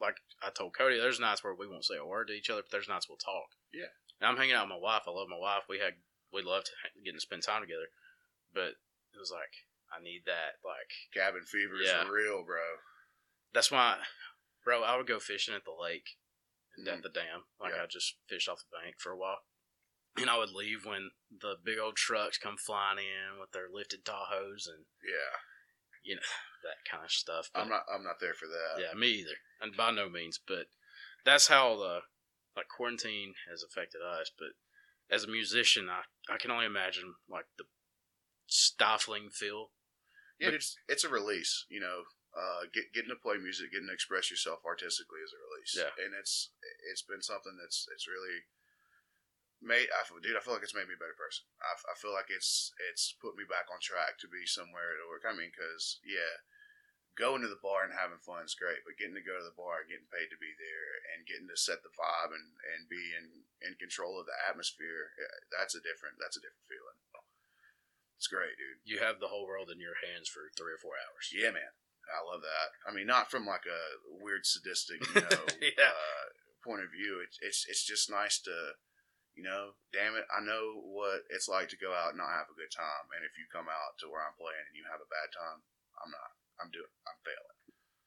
like 0.00 0.16
I 0.42 0.50
told 0.50 0.76
Cody, 0.76 0.98
there's 0.98 1.20
nights 1.20 1.44
where 1.44 1.54
we 1.54 1.68
won't 1.68 1.84
say 1.84 1.96
a 1.96 2.04
word 2.04 2.26
to 2.28 2.34
each 2.34 2.50
other, 2.50 2.62
but 2.62 2.70
there's 2.72 2.88
nights 2.88 3.08
we'll 3.08 3.18
talk. 3.18 3.50
Yeah. 3.72 3.90
And 4.20 4.28
I'm 4.28 4.36
hanging 4.36 4.54
out 4.54 4.64
with 4.66 4.70
my 4.76 4.82
wife. 4.82 5.02
I 5.06 5.10
love 5.10 5.28
my 5.28 5.38
wife. 5.38 5.64
We 5.68 5.78
had 5.78 5.94
we 6.32 6.42
loved 6.42 6.70
getting 7.04 7.14
to 7.18 7.20
spend 7.20 7.42
time 7.44 7.62
together, 7.62 7.86
but 8.52 8.74
it 9.14 9.18
was 9.18 9.30
like 9.30 9.52
I 9.96 10.02
need 10.02 10.22
that. 10.26 10.58
Like 10.64 10.90
Cabin 11.14 11.42
fever 11.44 11.80
is 11.80 11.88
Yeah. 11.88 12.08
real, 12.08 12.42
bro. 12.44 12.60
that's 13.52 13.70
why, 13.70 14.02
bro. 14.64 14.82
I 14.82 14.96
would 14.96 15.06
go 15.06 15.20
fishing 15.20 15.54
at 15.54 15.64
the 15.64 15.70
lake 15.80 16.16
at 16.78 16.84
mm-hmm. 16.84 17.00
the 17.02 17.08
dam. 17.08 17.44
Like 17.60 17.72
Yeah. 17.76 17.82
I 17.82 17.86
just 17.86 18.16
fished 18.28 18.48
off 18.48 18.64
the 18.64 18.76
bank 18.76 18.96
for 18.98 19.12
a 19.12 19.16
while. 19.16 19.38
And 20.16 20.30
I 20.30 20.38
would 20.38 20.50
leave 20.50 20.84
when 20.86 21.10
the 21.30 21.56
big 21.64 21.78
old 21.78 21.96
trucks 21.96 22.38
come 22.38 22.56
flying 22.56 22.98
in 22.98 23.40
with 23.40 23.50
their 23.50 23.66
lifted 23.72 24.04
Tahoes 24.04 24.68
and 24.68 24.86
Yeah, 25.02 25.42
you 26.04 26.14
know 26.16 26.22
that 26.64 26.88
kind 26.90 27.04
of 27.04 27.10
stuff. 27.10 27.50
I'm 27.54 27.68
not. 27.68 27.82
I'm 27.92 28.04
not 28.04 28.20
there 28.20 28.34
for 28.34 28.46
that. 28.46 28.80
yeah, 28.80 28.98
me 28.98 29.08
either, 29.08 29.36
and 29.60 29.76
by 29.76 29.90
no 29.90 30.08
means. 30.08 30.38
But 30.46 30.66
that's 31.24 31.48
how 31.48 31.76
the 31.76 32.00
like 32.56 32.68
quarantine 32.68 33.34
has 33.50 33.64
affected 33.64 34.00
us. 34.02 34.30
But 34.38 34.54
as 35.10 35.24
a 35.24 35.28
musician, 35.28 35.88
I 35.90 36.02
I 36.32 36.38
can 36.38 36.50
only 36.52 36.66
imagine 36.66 37.14
like 37.28 37.46
the 37.58 37.64
stifling 38.46 39.30
feel. 39.30 39.70
Yeah, 40.38 40.48
But- 40.48 40.54
it's 40.54 40.76
it's 40.88 41.04
a 41.04 41.08
release. 41.08 41.66
You 41.68 41.80
know, 41.80 42.02
uh, 42.34 42.66
get, 42.74 42.90
getting 42.90 43.14
to 43.14 43.18
play 43.18 43.38
music, 43.38 43.70
getting 43.70 43.86
to 43.88 43.94
express 43.94 44.30
yourself 44.30 44.66
artistically 44.66 45.22
is 45.22 45.30
a 45.30 45.38
release. 45.38 45.74
Yeah. 45.78 45.94
and 46.02 46.12
it's 46.18 46.50
it's 46.90 47.06
been 47.06 47.22
something 47.22 47.54
that's 47.54 47.86
it's 47.94 48.10
really 48.10 48.50
made. 49.62 49.86
I 49.94 50.02
feel, 50.02 50.18
dude, 50.18 50.36
I 50.36 50.42
feel 50.42 50.58
like 50.58 50.66
it's 50.66 50.74
made 50.74 50.90
me 50.90 50.98
a 50.98 51.02
better 51.02 51.16
person. 51.16 51.46
I 51.62 51.94
feel 51.94 52.12
like 52.12 52.28
it's 52.28 52.74
it's 52.90 53.14
put 53.22 53.38
me 53.38 53.46
back 53.46 53.70
on 53.70 53.78
track 53.78 54.18
to 54.20 54.28
be 54.28 54.44
somewhere 54.44 54.98
at 54.98 55.06
work. 55.06 55.22
I 55.22 55.32
mean, 55.32 55.54
because 55.54 56.02
yeah, 56.02 56.42
going 57.14 57.46
to 57.46 57.50
the 57.50 57.62
bar 57.62 57.86
and 57.86 57.94
having 57.94 58.18
fun 58.18 58.42
is 58.42 58.58
great, 58.58 58.82
but 58.82 58.98
getting 58.98 59.14
to 59.14 59.22
go 59.22 59.38
to 59.38 59.46
the 59.46 59.54
bar, 59.54 59.86
getting 59.86 60.10
paid 60.10 60.26
to 60.34 60.38
be 60.38 60.50
there, 60.58 60.90
and 61.14 61.26
getting 61.26 61.46
to 61.46 61.54
set 61.54 61.86
the 61.86 61.94
vibe 61.94 62.34
and, 62.34 62.58
and 62.74 62.90
be 62.90 63.14
in, 63.14 63.46
in 63.62 63.78
control 63.78 64.18
of 64.18 64.26
the 64.26 64.34
atmosphere, 64.50 65.14
yeah, 65.14 65.46
that's 65.54 65.78
a 65.78 65.82
different 65.82 66.18
that's 66.18 66.34
a 66.34 66.42
different 66.42 66.66
feeling. 66.66 66.98
It's 68.18 68.30
great, 68.30 68.56
dude. 68.56 68.80
You 68.86 69.02
have 69.04 69.18
the 69.20 69.28
whole 69.28 69.44
world 69.44 69.68
in 69.70 69.82
your 69.82 69.98
hands 70.00 70.30
for 70.30 70.48
three 70.54 70.72
or 70.72 70.80
four 70.80 70.96
hours. 70.96 71.28
Yeah, 71.34 71.50
man. 71.50 71.74
I 72.10 72.20
love 72.26 72.42
that. 72.42 72.68
I 72.88 72.92
mean, 72.94 73.06
not 73.06 73.30
from 73.30 73.46
like 73.46 73.64
a 73.68 73.80
weird 74.22 74.44
sadistic, 74.46 75.00
you 75.00 75.20
know, 75.24 75.44
Yeah. 75.60 75.88
uh, 75.92 76.24
point 76.64 76.82
of 76.84 76.90
view. 76.92 77.20
It's 77.24 77.38
it's 77.40 77.66
it's 77.68 77.84
just 77.84 78.10
nice 78.10 78.40
to, 78.44 78.76
you 79.36 79.42
know, 79.44 79.76
damn 79.92 80.16
it, 80.16 80.24
I 80.32 80.40
know 80.44 80.80
what 80.84 81.24
it's 81.30 81.48
like 81.48 81.68
to 81.72 81.80
go 81.80 81.92
out 81.92 82.14
and 82.14 82.18
not 82.20 82.32
have 82.36 82.48
a 82.52 82.58
good 82.58 82.72
time. 82.74 83.08
And 83.16 83.24
if 83.24 83.36
you 83.40 83.44
come 83.52 83.68
out 83.68 83.96
to 84.00 84.08
where 84.08 84.20
I'm 84.24 84.36
playing 84.36 84.64
and 84.68 84.76
you 84.76 84.84
have 84.90 85.00
a 85.00 85.08
bad 85.12 85.32
time, 85.32 85.64
I'm 86.00 86.10
not. 86.12 86.30
I'm 86.60 86.70
doing. 86.70 86.90
I'm 87.08 87.18
failing. 87.24 87.58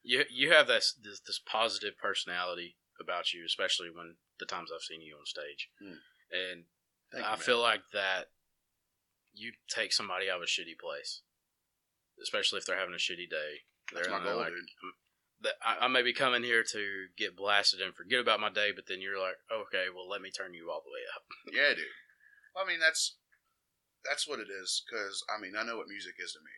You 0.03 0.23
you 0.31 0.51
have 0.55 0.67
this 0.67 0.93
this, 0.95 1.19
this 1.19 1.39
positive 1.43 1.97
personality 1.99 2.77
about 3.01 3.33
you, 3.33 3.43
especially 3.45 3.89
when 3.93 4.17
the 4.39 4.45
times 4.49 4.71
I've 4.73 4.81
seen 4.85 5.01
you 5.01 5.17
on 5.19 5.25
stage, 5.25 5.69
Hmm. 5.81 5.99
and 6.31 6.57
Thank 7.11 7.25
I 7.25 7.35
you, 7.35 7.41
feel 7.41 7.61
like 7.61 7.83
that 7.93 8.31
you 9.33 9.51
take 9.69 9.93
somebody 9.93 10.29
out 10.29 10.37
of 10.37 10.43
a 10.43 10.45
shitty 10.49 10.79
place, 10.79 11.21
especially 12.21 12.57
if 12.57 12.65
they're 12.65 12.77
having 12.79 12.95
a 12.95 12.97
shitty 12.97 13.29
day. 13.29 13.67
That's 13.93 14.09
my 14.09 14.23
goal, 14.23 14.43
like, 14.43 14.51
dude. 14.51 15.53
I, 15.61 15.85
I 15.85 15.87
may 15.87 16.01
be 16.01 16.17
coming 16.17 16.41
here 16.41 16.65
to 16.65 16.81
get 17.13 17.37
blasted 17.37 17.79
and 17.79 17.93
forget 17.93 18.19
about 18.19 18.41
my 18.41 18.49
day, 18.49 18.73
but 18.73 18.89
then 18.89 19.01
you're 19.01 19.21
like, 19.21 19.37
okay, 19.53 19.85
well, 19.93 20.09
let 20.09 20.21
me 20.21 20.33
turn 20.33 20.57
you 20.57 20.73
all 20.73 20.81
the 20.81 20.93
way 20.93 21.05
up. 21.13 21.23
Yeah, 21.53 21.77
dude. 21.77 21.93
I 22.57 22.65
mean, 22.65 22.81
that's 22.81 23.21
that's 24.01 24.25
what 24.25 24.41
it 24.41 24.49
is. 24.49 24.81
Because 24.81 25.21
I 25.29 25.37
mean, 25.37 25.53
I 25.53 25.61
know 25.61 25.77
what 25.77 25.91
music 25.91 26.17
is 26.17 26.33
to 26.33 26.41
me, 26.41 26.55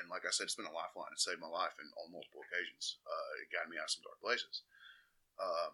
and 0.00 0.10
like 0.10 0.26
I 0.26 0.34
said, 0.34 0.50
it's 0.50 0.58
been 0.58 0.68
a 0.68 0.74
lifeline. 0.74 1.14
It 1.14 1.22
saved 1.22 1.38
my 1.38 1.50
life 1.50 1.78
in, 1.78 1.86
on 2.02 2.10
multiple 2.10 2.42
occasions. 2.50 2.98
Uh, 3.06 3.30
it 3.40 3.54
got 3.54 3.70
me 3.70 3.78
out 3.78 3.86
of 3.86 3.94
some 3.94 4.04
dark 4.04 4.18
places. 4.18 4.66
Um, 5.38 5.70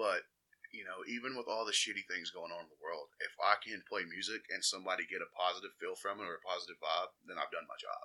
but 0.00 0.24
you 0.70 0.86
know, 0.86 1.02
even 1.10 1.34
with 1.34 1.50
all 1.50 1.66
the 1.66 1.74
shitty 1.74 2.06
things 2.06 2.30
going 2.30 2.54
on 2.54 2.62
in 2.62 2.70
the 2.70 2.82
world, 2.82 3.10
if 3.18 3.34
I 3.42 3.58
can 3.58 3.82
play 3.90 4.06
music 4.06 4.46
and 4.54 4.62
somebody 4.62 5.02
get 5.06 5.22
a 5.22 5.34
positive 5.34 5.74
feel 5.82 5.98
from 5.98 6.22
it 6.22 6.30
or 6.30 6.38
a 6.38 6.46
positive 6.46 6.78
vibe, 6.78 7.10
then 7.26 7.36
I've 7.36 7.50
done 7.50 7.66
my 7.66 7.78
job. 7.78 8.04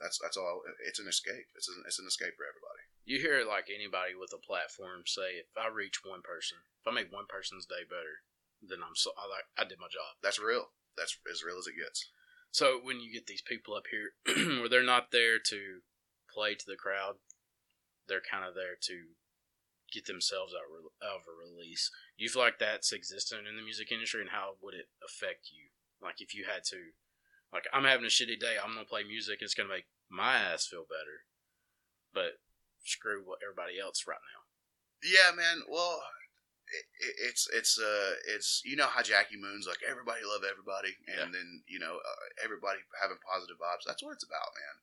That's 0.00 0.18
that's 0.18 0.36
all. 0.36 0.62
It's 0.84 1.00
an 1.00 1.08
escape. 1.08 1.48
It's 1.56 1.68
an, 1.68 1.82
it's 1.86 1.98
an 1.98 2.06
escape 2.06 2.36
for 2.36 2.44
everybody. 2.44 2.84
You 3.04 3.20
hear 3.20 3.38
it 3.38 3.48
like 3.48 3.70
anybody 3.70 4.18
with 4.18 4.34
a 4.34 4.42
platform 4.42 5.06
say, 5.06 5.40
if 5.40 5.54
I 5.56 5.68
reach 5.68 6.04
one 6.04 6.20
person, 6.20 6.58
if 6.82 6.84
I 6.84 6.92
make 6.92 7.12
one 7.12 7.30
person's 7.30 7.64
day 7.64 7.86
better, 7.88 8.26
then 8.60 8.84
I'm 8.84 8.96
so 8.96 9.12
I 9.16 9.24
like 9.24 9.48
I 9.56 9.64
did 9.64 9.80
my 9.80 9.88
job. 9.88 10.20
That's 10.22 10.40
real. 10.42 10.74
That's 10.96 11.16
as 11.30 11.44
real 11.44 11.58
as 11.58 11.68
it 11.68 11.78
gets. 11.78 12.10
So 12.50 12.80
when 12.80 13.00
you 13.00 13.12
get 13.12 13.26
these 13.26 13.44
people 13.44 13.74
up 13.74 13.84
here 13.92 14.16
where 14.60 14.68
they're 14.68 14.82
not 14.82 15.12
there 15.12 15.38
to 15.38 15.84
play 16.32 16.54
to 16.54 16.66
the 16.66 16.80
crowd, 16.80 17.20
they're 18.08 18.24
kind 18.24 18.44
of 18.44 18.54
there 18.54 18.80
to 18.88 19.16
get 19.92 20.06
themselves 20.06 20.52
out, 20.52 20.66
of 20.66 21.22
a 21.24 21.34
release. 21.36 21.90
Do 22.18 22.24
you 22.24 22.30
feel 22.30 22.42
like 22.42 22.58
that's 22.58 22.92
existent 22.92 23.46
in 23.46 23.56
the 23.56 23.62
music 23.62 23.92
industry, 23.92 24.20
and 24.20 24.30
how 24.30 24.58
would 24.62 24.74
it 24.74 24.88
affect 25.04 25.52
you? 25.52 25.70
Like 26.02 26.20
if 26.20 26.34
you 26.34 26.44
had 26.44 26.64
to, 26.72 26.92
like 27.52 27.64
I'm 27.72 27.84
having 27.84 28.06
a 28.06 28.12
shitty 28.12 28.40
day, 28.40 28.56
I'm 28.62 28.74
gonna 28.74 28.86
play 28.86 29.04
music. 29.04 29.38
It's 29.40 29.54
gonna 29.54 29.68
make 29.68 29.86
my 30.10 30.36
ass 30.36 30.66
feel 30.66 30.86
better, 30.86 31.26
but 32.12 32.38
screw 32.84 33.22
what 33.24 33.42
everybody 33.42 33.78
else 33.78 34.06
right 34.06 34.22
now. 34.22 34.42
Yeah, 35.02 35.34
man. 35.34 35.62
Well, 35.68 36.00
it, 36.66 36.86
it, 36.98 37.14
it's 37.30 37.46
it's 37.54 37.78
uh 37.78 38.12
it's 38.34 38.62
you 38.64 38.74
know 38.74 38.90
how 38.90 39.02
Jackie 39.02 39.38
Moon's 39.38 39.66
like 39.66 39.82
everybody 39.86 40.22
love 40.26 40.42
everybody, 40.42 40.94
and 41.06 41.30
then 41.30 41.62
you 41.70 41.78
know 41.78 42.02
uh, 42.02 42.26
everybody 42.42 42.82
having 42.98 43.22
positive 43.22 43.58
vibes. 43.60 43.86
That's 43.86 44.02
what 44.02 44.18
it's 44.18 44.26
about, 44.26 44.50
man. 44.56 44.76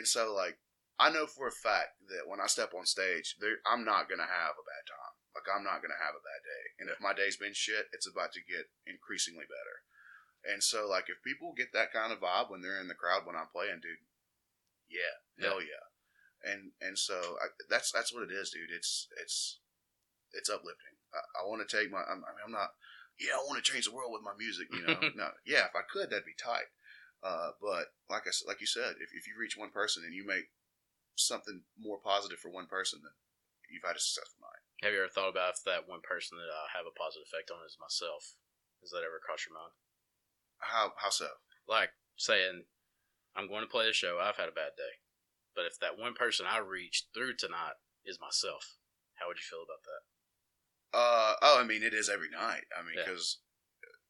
And 0.00 0.06
so 0.08 0.32
like 0.32 0.56
I 0.96 1.10
know 1.10 1.26
for 1.26 1.50
a 1.50 1.54
fact 1.54 1.98
that 2.08 2.24
when 2.30 2.40
I 2.40 2.46
step 2.48 2.72
on 2.72 2.86
stage, 2.88 3.36
there 3.40 3.60
I'm 3.68 3.84
not 3.84 4.08
gonna 4.08 4.28
have 4.28 4.56
a 4.56 4.64
bad 4.64 4.84
time. 4.88 5.14
Like 5.36 5.48
I'm 5.50 5.66
not 5.66 5.82
gonna 5.84 6.00
have 6.00 6.16
a 6.16 6.24
bad 6.24 6.42
day, 6.46 6.64
and 6.80 6.86
if 6.88 7.02
my 7.02 7.12
day's 7.12 7.36
been 7.36 7.54
shit, 7.54 7.90
it's 7.92 8.08
about 8.08 8.32
to 8.38 8.48
get 8.48 8.70
increasingly 8.88 9.44
better. 9.44 9.84
And 10.44 10.62
so 10.62 10.86
like 10.88 11.08
if 11.08 11.24
people 11.24 11.56
get 11.56 11.72
that 11.72 11.92
kind 11.92 12.12
of 12.12 12.20
vibe 12.20 12.50
when 12.50 12.60
they're 12.60 12.80
in 12.80 12.88
the 12.88 12.98
crowd 12.98 13.24
when 13.24 13.36
I'm 13.36 13.48
playing, 13.52 13.80
dude, 13.80 14.04
yeah, 14.92 15.16
hell 15.40 15.60
yeah. 15.60 15.88
And 16.44 16.76
and 16.80 16.98
so 16.98 17.16
I, 17.40 17.48
that's 17.70 17.90
that's 17.90 18.12
what 18.12 18.28
it 18.28 18.32
is, 18.32 18.50
dude. 18.52 18.68
It's 18.74 19.08
it's 19.20 19.60
it's 20.32 20.50
uplifting. 20.50 21.00
I, 21.14 21.22
I 21.40 21.48
want 21.48 21.64
to 21.64 21.70
take 21.70 21.88
my. 21.88 22.04
I'm, 22.04 22.20
I 22.26 22.36
mean, 22.36 22.44
I'm 22.44 22.52
not. 22.52 22.76
Yeah, 23.16 23.38
I 23.38 23.46
want 23.46 23.62
to 23.62 23.64
change 23.64 23.86
the 23.86 23.94
world 23.94 24.12
with 24.12 24.26
my 24.26 24.34
music. 24.36 24.68
You 24.74 24.84
know, 24.84 24.98
no. 25.16 25.32
Yeah, 25.46 25.70
if 25.70 25.74
I 25.78 25.86
could, 25.86 26.10
that'd 26.10 26.28
be 26.28 26.36
tight. 26.36 26.68
Uh, 27.24 27.56
but 27.56 27.96
like 28.12 28.28
I 28.28 28.32
like 28.44 28.60
you 28.60 28.68
said, 28.68 29.00
if 29.00 29.14
if 29.16 29.24
you 29.24 29.38
reach 29.38 29.56
one 29.56 29.72
person 29.72 30.04
and 30.04 30.12
you 30.12 30.26
make 30.26 30.52
something 31.16 31.64
more 31.78 32.02
positive 32.02 32.42
for 32.42 32.52
one 32.52 32.68
person, 32.68 33.00
then 33.00 33.14
you've 33.70 33.86
had 33.86 33.96
a 33.96 34.02
successful 34.02 34.44
night. 34.44 34.62
Have 34.84 34.92
you 34.92 35.00
ever 35.00 35.08
thought 35.08 35.32
about 35.32 35.56
if 35.56 35.64
that 35.64 35.88
one 35.88 36.04
person 36.04 36.36
that 36.36 36.52
I 36.52 36.68
have 36.76 36.84
a 36.84 36.92
positive 36.92 37.24
effect 37.24 37.48
on 37.48 37.64
is 37.64 37.80
myself? 37.80 38.36
Has 38.84 38.92
that 38.92 39.06
ever 39.06 39.22
crossed 39.22 39.48
your 39.48 39.56
mind? 39.56 39.72
How 40.58 40.92
how 40.98 41.10
so? 41.10 41.28
Like 41.68 41.90
saying, 42.16 42.64
I'm 43.36 43.48
going 43.48 43.62
to 43.62 43.70
play 43.70 43.86
the 43.86 43.92
show. 43.92 44.18
I've 44.22 44.36
had 44.36 44.48
a 44.48 44.54
bad 44.54 44.76
day, 44.76 45.00
but 45.54 45.64
if 45.66 45.78
that 45.80 45.98
one 45.98 46.14
person 46.14 46.46
I 46.48 46.58
reached 46.58 47.08
through 47.14 47.36
tonight 47.36 47.80
is 48.04 48.20
myself, 48.20 48.76
how 49.20 49.26
would 49.28 49.38
you 49.38 49.48
feel 49.48 49.64
about 49.64 49.82
that? 49.84 50.02
Uh 50.94 51.34
oh, 51.42 51.56
I 51.60 51.64
mean 51.64 51.82
it 51.82 51.94
is 51.94 52.08
every 52.08 52.30
night. 52.30 52.64
I 52.76 52.82
mean 52.86 52.94
Yeah. 52.96 53.04
because 53.08 53.38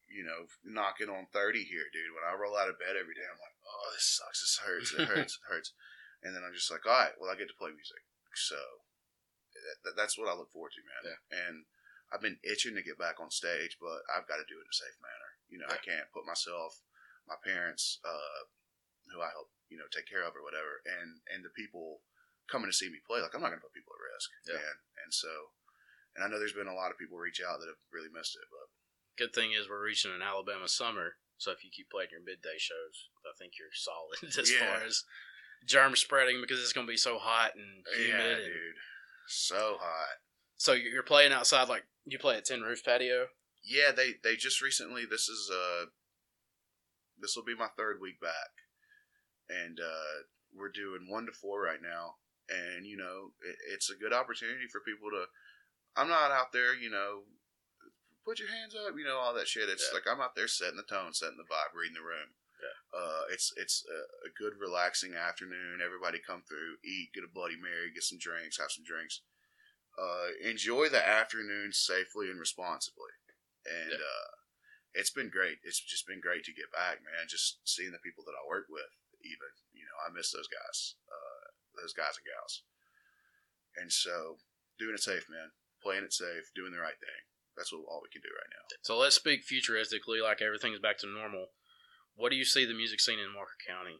you 0.05 0.23
know 0.23 0.45
knocking 0.63 1.09
on 1.09 1.27
thirty 1.33 1.63
here, 1.65 1.89
dude. 1.91 2.13
When 2.13 2.23
I 2.27 2.37
roll 2.37 2.55
out 2.57 2.69
of 2.69 2.77
bed 2.77 2.93
every 2.99 3.15
day, 3.17 3.25
I'm 3.25 3.41
like, 3.41 3.57
oh, 3.65 3.89
this 3.95 4.05
sucks. 4.05 4.41
This 4.41 4.61
hurts. 4.61 4.93
It 4.93 5.09
hurts. 5.13 5.39
it 5.41 5.47
hurts. 5.49 5.73
And 6.21 6.33
then 6.35 6.41
I'm 6.45 6.53
just 6.53 6.69
like, 6.71 6.85
all 6.85 6.93
right, 6.93 7.13
well, 7.21 7.29
I 7.29 7.37
get 7.37 7.49
to 7.49 7.57
play 7.59 7.69
music, 7.69 8.01
so 8.33 8.57
that, 9.85 9.93
that's 9.93 10.17
what 10.17 10.25
I 10.29 10.33
look 10.33 10.49
forward 10.49 10.73
to, 10.73 10.81
man. 10.81 11.13
Yeah. 11.13 11.21
And 11.47 11.55
I've 12.13 12.21
been 12.21 12.37
itching 12.45 12.75
to 12.75 12.85
get 12.85 12.97
back 13.01 13.17
on 13.19 13.29
stage, 13.33 13.77
but 13.81 14.05
I've 14.13 14.27
got 14.29 14.37
to 14.37 14.47
do 14.47 14.57
it 14.61 14.65
in 14.65 14.71
a 14.71 14.81
safe 14.81 14.97
manner. 15.01 15.29
You 15.49 15.57
know, 15.61 15.69
I 15.69 15.81
can't 15.81 16.09
put 16.13 16.25
myself, 16.25 16.81
my 17.29 17.35
parents, 17.41 17.99
uh, 18.05 18.41
who 19.13 19.21
I 19.21 19.29
help, 19.33 19.49
you 19.69 19.77
know, 19.77 19.89
take 19.89 20.05
care 20.09 20.21
of 20.25 20.33
or 20.37 20.41
whatever, 20.45 20.81
and 20.85 21.21
and 21.33 21.41
the 21.45 21.53
people 21.53 22.01
coming 22.49 22.69
to 22.69 22.75
see 22.77 22.89
me 22.89 23.01
play. 23.05 23.21
Like 23.21 23.33
I'm 23.33 23.41
not 23.41 23.49
going 23.53 23.61
to 23.61 23.65
put 23.65 23.73
people 23.77 23.93
at 23.97 24.05
risk. 24.13 24.29
Yeah. 24.45 24.57
And 24.61 24.77
and 25.05 25.11
so, 25.13 25.29
and 26.17 26.21
I 26.21 26.29
know 26.29 26.37
there's 26.41 26.55
been 26.57 26.69
a 26.71 26.77
lot 26.77 26.93
of 26.93 26.97
people 27.01 27.17
reach 27.17 27.41
out 27.41 27.57
that 27.61 27.69
have 27.69 27.81
really 27.93 28.09
missed 28.13 28.37
it, 28.37 28.45
but 28.49 28.69
Good 29.15 29.31
thing 29.33 29.53
is 29.55 29.69
we're 29.71 29.79
reaching 29.79 30.11
an 30.11 30.19
Alabama 30.21 30.67
summer, 30.67 31.15
so 31.39 31.49
if 31.55 31.63
you 31.63 31.71
keep 31.71 31.87
playing 31.89 32.11
your 32.11 32.19
midday 32.19 32.59
shows, 32.59 33.07
I 33.23 33.31
think 33.39 33.53
you're 33.55 33.71
solid 33.71 34.19
as 34.37 34.51
Yeah. 34.51 34.59
far 34.67 34.83
as 34.83 35.03
germ 35.65 35.95
spreading 35.95 36.41
because 36.43 36.59
it's 36.59 36.73
going 36.75 36.85
to 36.85 36.91
be 36.91 36.99
so 36.99 37.17
hot 37.17 37.55
and 37.55 37.85
humid. 37.95 38.11
yeah, 38.11 38.35
and- 38.35 38.43
dude, 38.43 38.75
so 39.27 39.77
hot. 39.79 40.19
So 40.57 40.73
you're 40.73 40.91
you're 40.93 41.03
playing 41.03 41.31
outside, 41.33 41.67
like 41.69 41.83
you 42.05 42.17
play 42.19 42.37
at 42.37 42.45
Tin 42.45 42.61
Roof 42.61 42.83
Patio. 42.83 43.27
Yeah, 43.63 43.91
they 43.95 44.13
they 44.23 44.35
just 44.35 44.61
recently. 44.61 45.05
This 45.09 45.27
is 45.27 45.51
uh, 45.51 45.85
this 47.19 47.35
will 47.35 47.43
be 47.43 47.55
my 47.55 47.69
third 47.77 47.99
week 48.01 48.19
back, 48.21 48.51
and 49.49 49.79
uh, 49.79 50.23
we're 50.53 50.71
doing 50.71 51.07
one 51.09 51.25
to 51.25 51.31
four 51.31 51.61
right 51.61 51.81
now. 51.81 52.15
And 52.49 52.85
you 52.85 52.95
know, 52.97 53.33
it, 53.41 53.55
it's 53.73 53.89
a 53.89 53.97
good 53.97 54.13
opportunity 54.13 54.67
for 54.71 54.81
people 54.81 55.09
to. 55.11 55.25
I'm 55.97 56.07
not 56.09 56.31
out 56.31 56.51
there, 56.51 56.75
you 56.75 56.89
know, 56.91 57.23
put 58.27 58.37
your 58.37 58.51
hands 58.51 58.75
up, 58.75 58.95
you 58.97 59.05
know, 59.05 59.15
all 59.17 59.33
that 59.33 59.47
shit. 59.47 59.69
It's 59.69 59.87
Yeah. 59.89 59.95
like 59.95 60.07
I'm 60.11 60.19
out 60.21 60.35
there 60.35 60.47
setting 60.47 60.75
the 60.77 60.83
tone, 60.83 61.13
setting 61.13 61.37
the 61.39 61.47
vibe, 61.47 61.71
reading 61.73 61.95
the 61.95 62.03
room. 62.05 62.35
Yeah. 62.61 62.99
Uh, 62.99 63.23
it's 63.31 63.51
it's 63.57 63.83
a, 63.89 64.27
a 64.27 64.31
good 64.37 64.59
relaxing 64.59 65.15
afternoon. 65.15 65.79
Everybody 65.83 66.19
come 66.19 66.43
through, 66.47 66.77
eat, 66.83 67.11
get 67.15 67.23
a 67.23 67.31
Bloody 67.31 67.55
Mary, 67.57 67.91
get 67.93 68.03
some 68.03 68.19
drinks, 68.19 68.59
have 68.59 68.71
some 68.71 68.83
drinks. 68.85 69.21
Uh, 69.97 70.35
enjoy 70.43 70.89
the 70.89 70.99
afternoon 70.99 71.71
safely 71.71 72.29
and 72.29 72.39
responsibly. 72.39 73.11
And 73.65 73.91
Yeah. 73.91 73.97
uh, 73.97 74.31
it's 74.93 75.11
been 75.11 75.29
great. 75.29 75.59
It's 75.63 75.79
just 75.79 76.05
been 76.07 76.19
great 76.19 76.43
to 76.45 76.53
get 76.53 76.71
back, 76.71 77.01
man. 77.03 77.27
Just 77.27 77.59
seeing 77.67 77.91
the 77.91 77.99
people 77.99 78.23
that 78.25 78.35
I 78.35 78.45
work 78.47 78.67
with, 78.69 78.91
even 79.23 79.49
you 79.73 79.85
know, 79.85 79.97
I 80.05 80.09
miss 80.11 80.31
those 80.31 80.47
guys, 80.47 80.95
uh, 81.11 81.51
those 81.81 81.93
guys 81.93 82.17
and 82.17 82.25
gals. 82.25 82.63
And 83.75 83.91
so, 83.91 84.39
doing 84.79 84.95
it 84.95 85.01
safe, 85.03 85.27
man. 85.29 85.51
Playing 85.81 86.03
it 86.03 86.13
safe, 86.13 86.51
doing 86.55 86.71
the 86.71 86.79
right 86.79 86.99
thing. 86.99 87.21
That's 87.55 87.71
what 87.71 87.85
all 87.87 88.01
we 88.03 88.09
can 88.11 88.21
do 88.21 88.33
right 88.35 88.51
now. 88.51 88.65
So 88.83 88.97
let's 88.97 89.15
speak 89.15 89.45
futuristically, 89.47 90.21
like 90.21 90.41
everything's 90.41 90.79
back 90.79 90.97
to 90.99 91.07
normal. 91.07 91.47
What 92.15 92.29
do 92.31 92.35
you 92.35 92.45
see 92.45 92.65
the 92.65 92.73
music 92.73 92.99
scene 92.99 93.19
in 93.19 93.33
Walker 93.35 93.55
County 93.65 93.99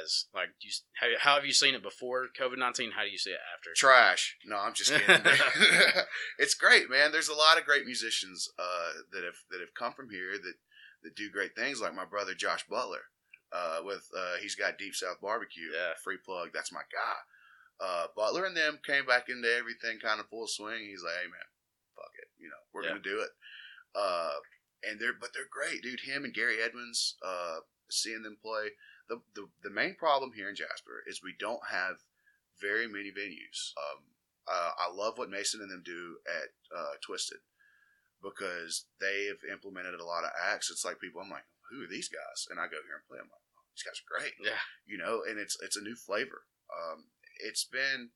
as? 0.00 0.26
Like, 0.34 0.48
do 0.60 0.68
you, 0.68 0.72
how, 1.00 1.06
how 1.20 1.34
have 1.36 1.44
you 1.46 1.52
seen 1.52 1.74
it 1.74 1.82
before 1.82 2.26
COVID 2.38 2.58
nineteen? 2.58 2.92
How 2.92 3.04
do 3.04 3.10
you 3.10 3.18
see 3.18 3.30
it 3.30 3.40
after? 3.54 3.70
Trash. 3.76 4.36
No, 4.44 4.56
I'm 4.56 4.74
just 4.74 4.92
kidding. 4.92 5.22
it's 6.38 6.54
great, 6.54 6.88
man. 6.90 7.12
There's 7.12 7.28
a 7.28 7.34
lot 7.34 7.58
of 7.58 7.64
great 7.64 7.84
musicians 7.86 8.48
uh, 8.58 9.04
that 9.12 9.24
have 9.24 9.38
that 9.50 9.60
have 9.60 9.74
come 9.78 9.92
from 9.92 10.10
here 10.10 10.32
that 10.32 10.54
that 11.02 11.14
do 11.16 11.30
great 11.30 11.54
things, 11.54 11.80
like 11.80 11.94
my 11.94 12.04
brother 12.04 12.34
Josh 12.34 12.64
Butler. 12.68 13.10
Uh, 13.52 13.78
with 13.84 14.08
uh, 14.16 14.36
he's 14.40 14.56
got 14.56 14.78
Deep 14.78 14.94
South 14.94 15.20
Barbecue. 15.22 15.70
Yeah. 15.72 15.92
Free 16.02 16.18
plug. 16.24 16.48
That's 16.52 16.72
my 16.72 16.82
guy. 16.90 17.18
Uh, 17.84 18.06
Butler 18.16 18.46
and 18.46 18.56
them 18.56 18.78
came 18.86 19.06
back 19.06 19.28
into 19.28 19.48
everything 19.52 19.98
kind 20.02 20.18
of 20.20 20.28
full 20.28 20.46
swing. 20.46 20.80
He's 20.88 21.02
like, 21.04 21.14
hey 21.22 21.30
man, 21.30 21.48
fuck 21.94 22.10
it. 22.18 22.28
You 22.38 22.48
know, 22.48 22.62
we're 22.72 22.82
Yeah. 22.82 22.88
gonna 22.90 23.02
do 23.02 23.20
it. 23.20 23.30
Uh, 23.94 24.38
and 24.82 24.98
they're 24.98 25.14
but 25.18 25.30
they're 25.34 25.50
great, 25.50 25.82
dude. 25.82 26.00
Him 26.00 26.24
and 26.24 26.34
Gary 26.34 26.56
Edmonds. 26.62 27.16
Uh, 27.24 27.58
seeing 27.90 28.22
them 28.22 28.38
play. 28.42 28.70
The, 29.08 29.20
the 29.34 29.46
the 29.62 29.70
main 29.70 29.94
problem 29.94 30.32
here 30.34 30.48
in 30.48 30.56
Jasper 30.56 31.02
is 31.06 31.20
we 31.22 31.34
don't 31.38 31.70
have 31.70 32.02
very 32.60 32.86
many 32.86 33.10
venues. 33.10 33.74
Um, 33.76 34.14
uh, 34.46 34.72
I 34.78 34.92
love 34.92 35.16
what 35.16 35.30
Mason 35.30 35.60
and 35.60 35.70
them 35.70 35.82
do 35.84 36.18
at 36.28 36.52
uh, 36.68 36.96
Twisted 37.04 37.40
because 38.22 38.86
they 39.00 39.28
have 39.28 39.44
implemented 39.50 40.00
a 40.00 40.04
lot 40.04 40.24
of 40.24 40.32
acts. 40.36 40.70
It's 40.70 40.84
like 40.84 41.00
people, 41.00 41.20
I'm 41.20 41.30
like, 41.30 41.48
who 41.70 41.84
are 41.84 41.90
these 41.90 42.08
guys? 42.08 42.48
And 42.48 42.60
I 42.60 42.64
go 42.68 42.80
here 42.84 42.96
and 42.96 43.08
play. 43.08 43.20
I'm 43.20 43.28
like, 43.28 43.44
oh, 43.44 43.64
these 43.72 43.84
guys 43.84 44.00
are 44.00 44.12
great. 44.12 44.36
Yeah. 44.40 44.60
You 44.84 44.96
know, 44.96 45.24
and 45.24 45.38
it's 45.38 45.56
it's 45.60 45.76
a 45.76 45.84
new 45.84 45.96
flavor. 45.96 46.44
Um, 46.72 47.12
it's 47.40 47.64
been 47.64 48.10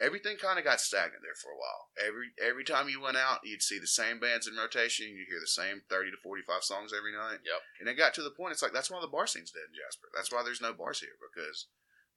everything 0.00 0.36
kind 0.36 0.58
of 0.58 0.64
got 0.64 0.80
stagnant 0.80 1.22
there 1.22 1.36
for 1.36 1.50
a 1.50 1.60
while. 1.60 1.90
Every 1.98 2.32
every 2.40 2.64
time 2.64 2.88
you 2.88 3.00
went 3.00 3.16
out, 3.16 3.40
you'd 3.44 3.62
see 3.62 3.78
the 3.78 3.86
same 3.86 4.20
bands 4.20 4.46
in 4.46 4.56
rotation. 4.56 5.12
You'd 5.12 5.28
hear 5.28 5.40
the 5.40 5.46
same 5.46 5.82
thirty 5.88 6.10
to 6.10 6.16
forty 6.22 6.42
five 6.42 6.64
songs 6.64 6.92
every 6.96 7.12
night. 7.12 7.44
Yep. 7.44 7.60
And 7.80 7.88
it 7.88 7.98
got 7.98 8.14
to 8.14 8.22
the 8.22 8.34
point. 8.34 8.52
It's 8.52 8.62
like 8.62 8.72
that's 8.72 8.90
why 8.90 9.00
the 9.00 9.10
bar 9.10 9.26
scene's 9.26 9.50
dead 9.50 9.68
in 9.68 9.78
Jasper. 9.78 10.08
That's 10.14 10.32
why 10.32 10.42
there's 10.42 10.62
no 10.62 10.72
bars 10.72 11.00
here 11.00 11.16
because 11.20 11.66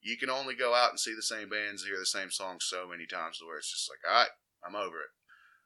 you 0.01 0.17
can 0.17 0.29
only 0.29 0.55
go 0.55 0.73
out 0.73 0.91
and 0.91 0.99
see 0.99 1.15
the 1.15 1.25
same 1.25 1.49
bands, 1.49 1.83
hear 1.83 1.97
the 1.97 2.05
same 2.05 2.29
songs 2.29 2.65
so 2.65 2.87
many 2.87 3.05
times 3.05 3.39
to 3.39 3.45
where 3.45 3.57
it's 3.57 3.71
just 3.71 3.89
like, 3.89 4.05
all 4.05 4.21
right, 4.21 4.33
I'm 4.61 4.75
over 4.75 5.01
it. 5.01 5.11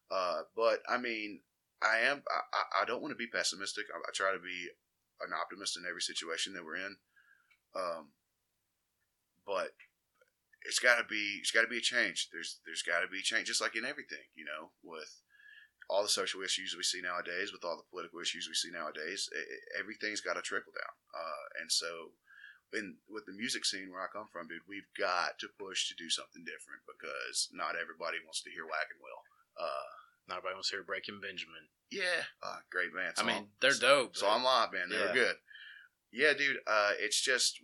Uh, 0.09 0.47
but 0.55 0.79
I 0.87 0.97
mean, 0.97 1.41
I 1.81 1.99
am. 2.07 2.23
I, 2.27 2.83
I 2.83 2.85
don't 2.85 3.01
want 3.01 3.11
to 3.11 3.19
be 3.19 3.27
pessimistic. 3.27 3.85
I, 3.93 3.99
I, 3.99 4.11
try 4.13 4.31
to 4.31 4.39
be 4.39 4.71
an 5.21 5.33
optimist 5.33 5.77
in 5.77 5.83
every 5.87 6.01
situation 6.01 6.53
that 6.53 6.65
we're 6.65 6.77
in. 6.77 6.95
Um, 7.75 8.09
but 9.45 9.71
it's 10.69 10.77
got 10.77 11.01
to 11.01 11.03
be. 11.10 11.41
It's 11.41 11.49
got 11.49 11.65
to 11.65 11.73
be 11.73 11.82
a 11.82 11.84
change. 11.84 12.29
There's. 12.29 12.62
There's 12.65 12.86
got 12.86 13.01
to 13.01 13.10
be 13.10 13.19
a 13.19 13.25
change, 13.25 13.49
just 13.49 13.62
like 13.62 13.75
in 13.75 13.89
everything, 13.89 14.29
you 14.38 14.45
know, 14.45 14.69
with 14.86 15.10
all 15.89 16.05
the 16.05 16.13
social 16.13 16.45
issues 16.45 16.77
we 16.77 16.86
see 16.86 17.01
nowadays, 17.01 17.49
with 17.49 17.65
all 17.65 17.75
the 17.75 17.89
political 17.89 18.21
issues 18.21 18.45
we 18.45 18.53
see 18.53 18.69
nowadays. 18.69 19.25
It, 19.34 19.49
everything's 19.73 20.21
got 20.21 20.38
to 20.38 20.45
trickle 20.45 20.77
down. 20.77 20.93
Uh, 21.10 21.45
and 21.60 21.71
so 21.73 22.13
in 22.77 23.01
with 23.10 23.25
the 23.25 23.34
music 23.34 23.65
scene 23.65 23.89
where 23.89 24.05
I 24.05 24.13
come 24.13 24.29
from, 24.29 24.45
dude, 24.45 24.69
we've 24.69 24.93
got 24.93 25.41
to 25.41 25.49
push 25.58 25.89
to 25.89 25.97
do 25.97 26.10
something 26.13 26.45
different 26.45 26.86
because 26.86 27.49
not 27.49 27.73
everybody 27.73 28.21
wants 28.21 28.45
to 28.45 28.53
hear 28.53 28.69
Wagon 28.69 29.01
Wheel. 29.01 29.21
Uh, 29.58 29.89
not 30.29 30.45
everybody 30.45 30.62
wants 30.62 30.69
to 30.69 30.77
hear 30.77 30.86
Breaking 30.86 31.17
Benjamin. 31.17 31.65
Yeah, 31.89 32.29
uh, 32.45 32.62
great 32.69 32.93
band. 32.93 33.17
I 33.17 33.25
mean, 33.25 33.49
they're 33.58 33.73
dope. 33.73 34.13
So 34.13 34.29
I'm 34.29 34.45
live, 34.45 34.69
man. 34.69 34.93
They 34.93 35.01
yeah. 35.01 35.13
good. 35.13 35.36
Yeah, 36.13 36.34
dude. 36.38 36.62
Uh, 36.69 36.93
it's 37.01 37.19
just 37.19 37.58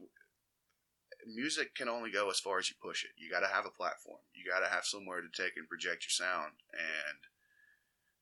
music 1.26 1.76
can 1.76 1.90
only 1.90 2.12
go 2.12 2.30
as 2.30 2.40
far 2.40 2.60
as 2.60 2.70
you 2.70 2.76
push 2.82 3.04
it. 3.04 3.12
You 3.18 3.30
got 3.30 3.42
to 3.42 3.54
have 3.54 3.66
a 3.66 3.74
platform. 3.74 4.22
You 4.34 4.50
got 4.50 4.66
to 4.66 4.74
have 4.74 4.86
somewhere 4.86 5.22
to 5.22 5.30
take 5.30 5.58
and 5.58 5.68
project 5.68 6.06
your 6.06 6.14
sound, 6.14 6.62
and 6.72 7.20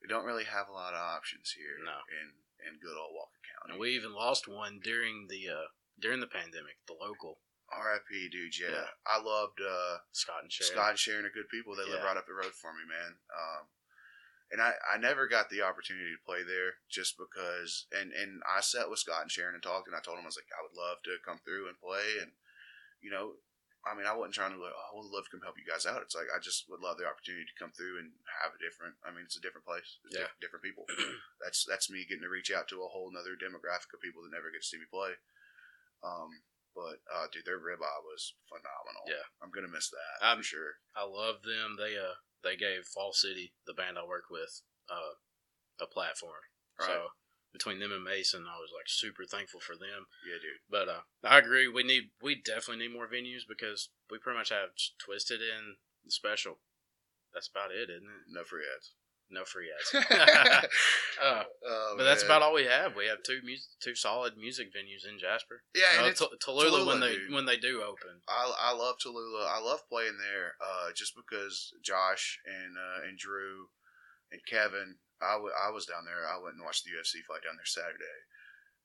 we 0.02 0.08
don't 0.08 0.26
really 0.26 0.46
have 0.46 0.68
a 0.68 0.76
lot 0.76 0.94
of 0.94 1.00
options 1.00 1.56
here. 1.56 1.80
No. 1.84 2.04
in 2.10 2.44
in 2.64 2.80
good 2.80 2.96
old 2.96 3.12
Walker 3.12 3.44
County. 3.44 3.76
And 3.76 3.80
we 3.80 3.96
even 3.96 4.16
lost 4.16 4.48
one 4.48 4.80
during 4.84 5.28
the 5.28 5.52
uh, 5.52 5.70
during 6.00 6.20
the 6.20 6.32
pandemic, 6.32 6.80
the 6.88 6.98
local. 7.00 7.40
R.I.P. 7.74 8.30
dude. 8.30 8.54
Yeah, 8.54 8.86
yeah. 8.86 8.92
I 9.08 9.18
loved 9.18 9.58
uh, 9.58 10.06
Scott 10.12 10.46
and 10.46 10.52
Sharon. 10.52 10.74
Scott 10.78 10.90
and 10.94 11.00
Sharon 11.00 11.26
are 11.26 11.34
good 11.34 11.50
people. 11.50 11.74
They 11.74 11.90
yeah. 11.90 11.98
live 11.98 12.06
right 12.06 12.20
up 12.22 12.30
the 12.30 12.38
road 12.38 12.54
for 12.54 12.70
me, 12.70 12.86
man. 12.86 13.18
Um, 13.34 13.66
and 14.54 14.62
I, 14.62 14.78
I 14.86 15.02
never 15.02 15.26
got 15.26 15.50
the 15.50 15.66
opportunity 15.66 16.14
to 16.14 16.22
play 16.22 16.46
there 16.46 16.78
just 16.86 17.18
because. 17.18 17.90
And 17.90 18.14
and 18.14 18.46
I 18.46 18.62
sat 18.62 18.94
with 18.94 19.02
Scott 19.02 19.26
and 19.26 19.32
Sharon 19.32 19.58
and 19.58 19.64
talked, 19.64 19.90
and 19.90 19.98
I 19.98 20.06
told 20.06 20.22
them 20.22 20.28
I 20.28 20.30
was 20.30 20.38
like, 20.38 20.54
I 20.54 20.62
would 20.62 20.78
love 20.78 21.02
to 21.10 21.18
come 21.26 21.42
through 21.42 21.66
and 21.66 21.82
play, 21.82 22.22
and 22.22 22.38
you 23.04 23.12
know. 23.12 23.38
I 23.84 23.92
mean, 24.00 24.08
I 24.08 24.16
wasn't 24.16 24.40
trying 24.40 24.56
to 24.56 24.64
like, 24.64 24.72
oh, 24.72 24.80
I 24.80 24.96
would 24.96 25.12
love 25.12 25.28
to 25.28 25.32
come 25.36 25.44
help 25.44 25.60
you 25.60 25.68
guys 25.68 25.84
out. 25.84 26.00
It's 26.00 26.16
like 26.16 26.32
I 26.32 26.40
just 26.40 26.72
would 26.72 26.80
love 26.80 26.96
the 26.96 27.04
opportunity 27.04 27.44
to 27.44 27.60
come 27.60 27.76
through 27.76 28.00
and 28.00 28.16
have 28.40 28.56
a 28.56 28.64
different. 28.64 28.96
I 29.04 29.12
mean, 29.12 29.28
it's 29.28 29.36
a 29.36 29.44
different 29.44 29.68
place. 29.68 30.00
It's 30.08 30.16
yeah. 30.16 30.32
different, 30.32 30.40
different 30.40 30.64
people. 30.64 30.88
that's 31.44 31.68
that's 31.68 31.92
me 31.92 32.08
getting 32.08 32.24
to 32.24 32.32
reach 32.32 32.48
out 32.48 32.72
to 32.72 32.80
a 32.80 32.88
whole 32.88 33.12
other 33.12 33.36
demographic 33.36 33.92
of 33.92 34.00
people 34.00 34.24
that 34.24 34.32
never 34.32 34.56
get 34.56 34.64
to 34.64 34.72
see 34.72 34.80
me 34.80 34.88
play. 34.88 35.20
Um, 36.00 36.48
but 36.72 37.04
uh, 37.12 37.28
dude, 37.32 37.46
their 37.46 37.60
ribeye 37.60 38.08
was 38.08 38.40
phenomenal. 38.50 39.04
Yeah, 39.06 39.28
I'm 39.44 39.52
gonna 39.52 39.68
miss 39.68 39.92
that 39.92 40.26
I'm, 40.26 40.42
sure. 40.42 40.82
I 40.96 41.06
love 41.06 41.44
them. 41.44 41.78
They 41.78 42.00
uh 42.00 42.18
they 42.44 42.56
gave 42.56 42.88
Fall 42.88 43.14
City, 43.14 43.54
the 43.66 43.74
band 43.74 43.98
I 43.98 44.08
work 44.08 44.28
with, 44.30 44.64
uh, 44.90 45.16
a 45.80 45.88
platform. 45.88 46.44
Right. 46.80 46.88
So 46.88 47.14
between 47.54 47.80
them 47.80 47.94
and 47.94 48.04
Mason, 48.04 48.46
I 48.50 48.58
was 48.58 48.74
like 48.74 48.90
super 48.90 49.24
thankful 49.24 49.62
for 49.62 49.78
them. 49.78 50.10
Yeah, 50.26 50.42
dude. 50.42 50.66
But 50.70 50.90
uh, 50.90 51.06
I 51.24 51.38
agree. 51.38 51.68
We 51.70 51.84
need 51.84 52.10
we 52.22 52.36
definitely 52.36 52.88
need 52.88 52.98
more 52.98 53.08
venues 53.08 53.46
because 53.48 53.90
we 54.10 54.18
pretty 54.18 54.40
much 54.40 54.50
have 54.50 54.74
Twisted 54.98 55.40
in 55.40 55.78
the 56.04 56.12
special. 56.12 56.58
That's 57.34 57.48
about 57.48 57.72
it, 57.72 57.90
isn't 57.90 58.04
it? 58.04 58.26
No 58.30 58.44
free 58.44 58.66
ads. 58.66 58.94
No 59.30 59.46
free 59.46 59.70
ads. 59.70 60.06
uh, 61.24 61.44
oh, 61.66 61.96
but 61.98 62.04
that's 62.04 62.24
about 62.24 62.42
all 62.42 62.54
we 62.54 62.66
have. 62.66 62.96
We 62.96 63.08
have 63.08 63.24
two 63.26 63.40
music, 63.44 63.70
two 63.82 63.96
solid 63.96 64.34
music 64.38 64.68
venues 64.68 65.10
in 65.10 65.18
Jasper. 65.18 65.64
Yeah, 65.74 65.98
and 65.98 66.06
uh, 66.06 66.10
it's 66.10 66.20
T- 66.20 66.28
Tallulah, 66.46 66.86
when 66.86 67.00
they 67.00 67.14
dude. 67.14 67.34
when 67.34 67.46
they 67.46 67.58
do 67.58 67.82
open. 67.82 68.22
I, 68.28 68.52
I 68.60 68.74
love 68.74 68.96
Tallulah. 69.04 69.48
I 69.48 69.60
love 69.60 69.80
playing 69.90 70.18
there. 70.18 70.54
Uh, 70.62 70.92
just 70.96 71.14
because 71.16 71.74
Josh 71.84 72.40
and 72.46 72.78
uh, 72.78 73.08
and 73.08 73.18
Drew 73.18 73.70
and 74.32 74.42
Kevin, 74.46 74.98
I, 75.24 75.40
w- 75.40 75.56
I 75.56 75.72
was 75.72 75.88
down 75.88 76.04
there. 76.06 76.28
I 76.28 76.38
went 76.38 76.60
and 76.60 76.66
watched 76.66 76.84
the 76.84 76.94
UFC 76.94 77.24
fight 77.24 77.48
down 77.48 77.56
there 77.56 77.66
Saturday, 77.66 78.20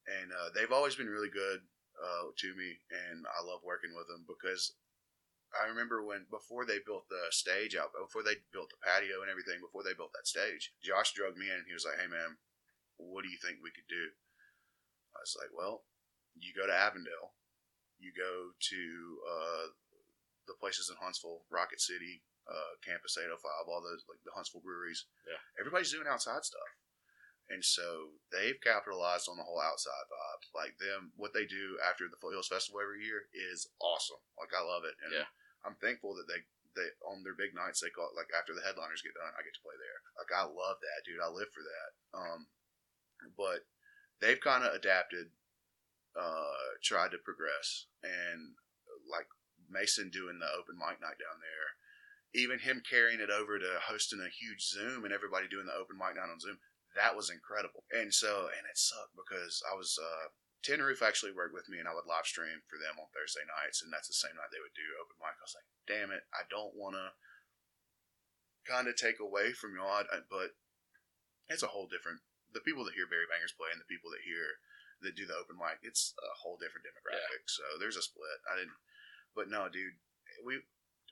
and 0.06 0.30
uh, 0.32 0.48
they've 0.54 0.72
always 0.72 0.94
been 0.94 1.10
really 1.10 1.28
good 1.32 1.66
uh, 1.98 2.30
to 2.30 2.48
me, 2.54 2.78
and 2.88 3.26
I 3.26 3.42
love 3.42 3.66
working 3.66 3.92
with 3.92 4.06
them 4.06 4.22
because 4.24 4.72
I 5.56 5.66
remember 5.68 6.04
when 6.04 6.28
before 6.28 6.68
they 6.68 6.78
built 6.84 7.08
the 7.08 7.28
stage 7.32 7.74
out, 7.74 7.96
before 7.96 8.22
they 8.22 8.44
built 8.52 8.70
the 8.70 8.80
patio 8.84 9.24
and 9.24 9.30
everything, 9.32 9.58
before 9.60 9.82
they 9.82 9.96
built 9.96 10.12
that 10.12 10.28
stage, 10.28 10.72
Josh 10.84 11.16
drug 11.16 11.36
me 11.36 11.48
in 11.48 11.64
and 11.64 11.68
he 11.68 11.74
was 11.74 11.88
like, 11.88 11.98
"Hey 11.98 12.06
man, 12.08 12.36
what 13.00 13.24
do 13.24 13.32
you 13.32 13.40
think 13.40 13.58
we 13.58 13.72
could 13.72 13.88
do?" 13.88 14.12
I 15.16 15.24
was 15.24 15.36
like, 15.40 15.50
"Well, 15.50 15.88
you 16.36 16.52
go 16.52 16.68
to 16.68 16.74
Avondale, 16.74 17.34
you 17.98 18.12
go 18.12 18.52
to 18.54 18.82
uh, 19.24 19.66
the 20.46 20.54
places 20.60 20.90
in 20.92 20.96
Huntsville, 21.00 21.42
Rocket 21.50 21.80
City, 21.80 22.22
uh, 22.48 22.74
Campus 22.80 23.14
805, 23.20 23.68
all 23.68 23.84
those 23.84 24.02
like 24.08 24.20
the 24.24 24.34
Huntsville 24.34 24.64
breweries. 24.64 25.06
Yeah, 25.28 25.40
everybody's 25.60 25.92
doing 25.92 26.08
outside 26.08 26.44
stuff." 26.44 26.72
And 27.48 27.64
so 27.64 28.20
they've 28.28 28.60
capitalized 28.60 29.24
on 29.24 29.40
the 29.40 29.46
whole 29.48 29.60
outside 29.60 30.04
vibe. 30.12 30.42
Like 30.52 30.76
them, 30.76 31.16
what 31.16 31.32
they 31.32 31.48
do 31.48 31.80
after 31.80 32.04
the 32.04 32.20
Foothills 32.20 32.52
Festival 32.52 32.84
every 32.84 33.00
year 33.00 33.24
is 33.32 33.72
awesome. 33.80 34.20
Like 34.36 34.52
I 34.52 34.60
love 34.60 34.84
it. 34.84 35.00
And 35.00 35.16
yeah. 35.16 35.28
I'm 35.64 35.80
thankful 35.80 36.12
that 36.20 36.28
they 36.28 36.44
they 36.76 36.92
on 37.08 37.24
their 37.24 37.34
big 37.34 37.56
nights 37.56 37.80
they 37.80 37.88
call 37.88 38.12
it, 38.12 38.18
like 38.20 38.28
after 38.36 38.52
the 38.52 38.60
headliners 38.60 39.00
get 39.00 39.16
done, 39.16 39.32
I 39.32 39.40
get 39.40 39.56
to 39.56 39.64
play 39.64 39.80
there. 39.80 39.98
Like 40.20 40.30
I 40.30 40.44
love 40.44 40.78
that, 40.84 41.02
dude. 41.08 41.24
I 41.24 41.32
live 41.32 41.48
for 41.50 41.64
that. 41.64 41.90
Um, 42.12 42.40
but 43.32 43.64
they've 44.20 44.38
kind 44.38 44.62
of 44.62 44.76
adapted, 44.76 45.32
uh, 46.14 46.76
tried 46.84 47.16
to 47.16 47.26
progress, 47.26 47.88
and 48.04 48.60
like 49.08 49.26
Mason 49.66 50.12
doing 50.12 50.38
the 50.38 50.52
open 50.52 50.76
mic 50.76 51.00
night 51.00 51.16
down 51.16 51.40
there, 51.40 51.68
even 52.34 52.58
him 52.58 52.82
carrying 52.84 53.20
it 53.20 53.30
over 53.30 53.58
to 53.58 53.80
hosting 53.80 54.20
a 54.20 54.28
huge 54.28 54.64
Zoom 54.68 55.04
and 55.04 55.12
everybody 55.12 55.48
doing 55.48 55.66
the 55.66 55.76
open 55.76 55.96
mic 55.96 56.16
night 56.16 56.28
on 56.28 56.40
Zoom. 56.40 56.60
That 56.96 57.16
was 57.16 57.30
incredible. 57.30 57.84
And 57.92 58.12
so, 58.12 58.48
and 58.52 58.64
it 58.68 58.76
sucked 58.76 59.16
because 59.16 59.62
I 59.64 59.76
was 59.76 59.96
uh, 59.96 60.32
Tin 60.62 60.82
Roof 60.82 61.00
actually 61.00 61.30
worked 61.30 61.54
with 61.54 61.70
me, 61.70 61.78
and 61.78 61.86
I 61.86 61.94
would 61.94 62.08
live 62.10 62.26
stream 62.26 62.66
for 62.66 62.76
them 62.76 62.98
on 62.98 63.06
Thursday 63.14 63.46
nights, 63.46 63.80
and 63.80 63.94
that's 63.94 64.10
the 64.10 64.18
same 64.18 64.34
night 64.34 64.50
they 64.50 64.60
would 64.60 64.74
do 64.74 64.98
open 64.98 65.14
mic. 65.22 65.38
I 65.38 65.46
was 65.46 65.54
like, 65.54 65.70
damn 65.86 66.10
it, 66.10 66.26
I 66.34 66.42
don't 66.50 66.74
want 66.74 66.98
to 66.98 67.14
kind 68.66 68.90
of 68.90 68.98
take 68.98 69.22
away 69.22 69.54
from 69.54 69.78
y'all, 69.78 70.04
but 70.28 70.58
it's 71.48 71.62
a 71.64 71.70
whole 71.70 71.86
different. 71.86 72.20
The 72.50 72.64
people 72.64 72.82
that 72.84 72.96
hear 72.98 73.06
Barry 73.06 73.30
Bangers 73.30 73.54
play 73.54 73.70
and 73.70 73.78
the 73.78 73.88
people 73.88 74.10
that 74.10 74.26
hear 74.26 74.58
that 75.06 75.14
do 75.14 75.30
the 75.30 75.38
open 75.38 75.54
mic, 75.54 75.78
it's 75.86 76.12
a 76.18 76.34
whole 76.42 76.58
different 76.58 76.84
demographic. 76.84 77.46
Yeah. 77.46 77.54
So 77.54 77.64
there's 77.78 77.96
a 77.96 78.02
split. 78.02 78.42
I 78.50 78.58
didn't, 78.58 78.74
but 79.38 79.46
no, 79.46 79.70
dude, 79.70 79.94
we 80.42 80.58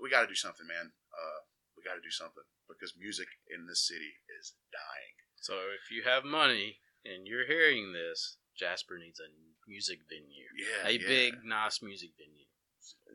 we 0.02 0.10
got 0.10 0.26
to 0.26 0.32
do 0.32 0.36
something, 0.36 0.66
man. 0.66 0.92
Uh, 1.16 1.40
we 1.76 1.82
got 1.82 1.96
to 1.96 2.04
do 2.04 2.12
something 2.12 2.44
because 2.68 2.92
music 3.00 3.28
in 3.48 3.66
this 3.66 3.86
city 3.88 4.20
is 4.38 4.54
dying. 4.72 5.16
So 5.40 5.72
if 5.72 5.88
you 5.88 6.04
have 6.04 6.24
money 6.24 6.80
and 7.04 7.26
you're 7.26 7.46
hearing 7.46 7.92
this, 7.92 8.36
Jasper 8.58 8.98
needs 8.98 9.20
a 9.20 9.28
music 9.68 10.00
venue. 10.08 10.48
Yeah, 10.56 10.88
a 10.88 10.92
yeah. 10.92 11.08
big, 11.08 11.44
nice 11.44 11.82
music 11.82 12.10
venue. 12.16 12.46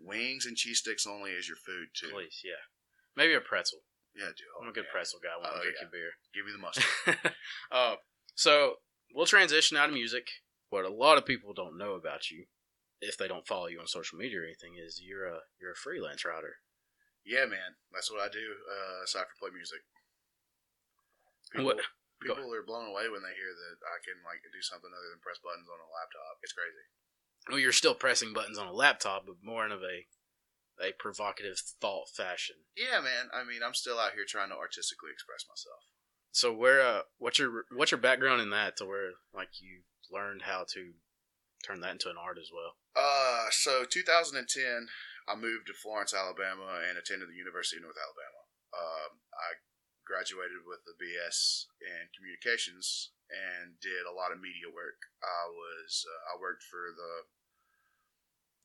Wings 0.03 0.45
and 0.45 0.57
cheese 0.57 0.79
sticks 0.79 1.07
only 1.07 1.31
as 1.37 1.47
your 1.47 1.57
food 1.57 1.89
too. 1.93 2.09
Please, 2.13 2.41
yeah. 2.43 2.65
Maybe 3.15 3.33
a 3.33 3.41
pretzel. 3.41 3.79
Yeah, 4.15 4.27
dude. 4.35 4.47
I'm 4.61 4.67
a 4.67 4.73
good 4.73 4.85
yeah. 4.87 4.93
pretzel 4.93 5.19
guy 5.23 5.35
when 5.39 5.49
oh, 5.51 5.59
I 5.59 5.61
drink 5.61 5.77
yeah. 5.81 5.87
beer. 5.91 6.11
Give 6.33 6.45
me 6.45 6.51
the 6.51 6.57
mustard. 6.65 7.33
uh, 7.71 7.95
so 8.35 8.75
we'll 9.13 9.25
transition 9.25 9.77
out 9.77 9.89
of 9.89 9.95
music. 9.95 10.27
What 10.69 10.85
a 10.85 10.93
lot 10.93 11.17
of 11.17 11.25
people 11.25 11.53
don't 11.53 11.77
know 11.77 11.93
about 11.93 12.31
you, 12.31 12.45
if 13.01 13.17
they 13.17 13.27
don't 13.27 13.47
follow 13.47 13.67
you 13.67 13.79
on 13.79 13.87
social 13.87 14.17
media 14.17 14.39
or 14.39 14.43
anything, 14.43 14.73
is 14.77 15.01
you're 15.03 15.25
a 15.25 15.39
you're 15.59 15.71
a 15.71 15.75
freelance 15.75 16.23
writer. 16.23 16.55
Yeah, 17.25 17.45
man. 17.45 17.77
That's 17.93 18.09
what 18.09 18.23
I 18.23 18.29
do. 18.29 18.43
Uh, 18.65 19.05
aside 19.05 19.29
from 19.29 19.37
play 19.37 19.53
music. 19.53 19.81
People, 21.51 21.75
what 21.75 21.83
people 22.21 22.53
are 22.53 22.65
blown 22.65 22.87
away 22.87 23.09
when 23.11 23.25
they 23.25 23.35
hear 23.35 23.51
that 23.51 23.77
I 23.83 23.99
can 24.01 24.21
like 24.23 24.41
do 24.45 24.63
something 24.63 24.89
other 24.89 25.09
than 25.11 25.21
press 25.21 25.41
buttons 25.41 25.67
on 25.67 25.81
a 25.81 25.89
laptop. 25.89 26.39
It's 26.41 26.55
crazy. 26.55 26.85
Well, 27.49 27.59
you're 27.59 27.75
still 27.75 27.97
pressing 27.97 28.33
buttons 28.33 28.61
on 28.61 28.69
a 28.69 28.75
laptop, 28.75 29.25
but 29.25 29.41
more 29.43 29.65
in 29.65 29.73
of 29.73 29.81
a 29.81 30.07
a 30.81 30.93
provocative 30.97 31.59
thought 31.59 32.09
fashion. 32.09 32.55
Yeah, 32.75 33.01
man. 33.01 33.29
I 33.33 33.43
mean, 33.43 33.61
I'm 33.61 33.73
still 33.73 33.99
out 33.99 34.13
here 34.13 34.25
trying 34.25 34.49
to 34.49 34.55
artistically 34.55 35.11
express 35.13 35.45
myself. 35.45 35.85
So 36.31 36.53
where 36.53 36.81
uh, 36.81 37.01
what's 37.17 37.39
your 37.39 37.65
what's 37.75 37.91
your 37.91 37.99
background 37.99 38.41
in 38.41 38.49
that 38.51 38.77
to 38.77 38.85
where 38.85 39.11
like 39.33 39.61
you 39.61 39.83
learned 40.11 40.43
how 40.43 40.65
to 40.73 40.93
turn 41.65 41.81
that 41.81 41.91
into 41.91 42.09
an 42.09 42.15
art 42.17 42.37
as 42.39 42.49
well? 42.53 42.75
Uh, 42.95 43.47
so 43.51 43.83
2010, 43.83 44.87
I 45.31 45.39
moved 45.39 45.71
to 45.71 45.73
Florence, 45.79 46.11
Alabama, 46.11 46.83
and 46.83 46.99
attended 46.99 47.31
the 47.31 47.39
University 47.39 47.79
of 47.79 47.87
North 47.87 47.95
Alabama. 47.95 48.41
Um, 48.75 49.11
I 49.31 49.63
graduated 50.03 50.67
with 50.67 50.83
a 50.91 50.95
BS 50.99 51.71
in 51.79 52.11
communications 52.11 53.15
and 53.31 53.79
did 53.79 54.03
a 54.03 54.11
lot 54.11 54.35
of 54.35 54.43
media 54.43 54.67
work. 54.67 54.99
I 55.23 55.47
was 55.47 56.03
uh, 56.03 56.35
I 56.35 56.41
worked 56.43 56.67
for 56.67 56.91
the 56.91 57.31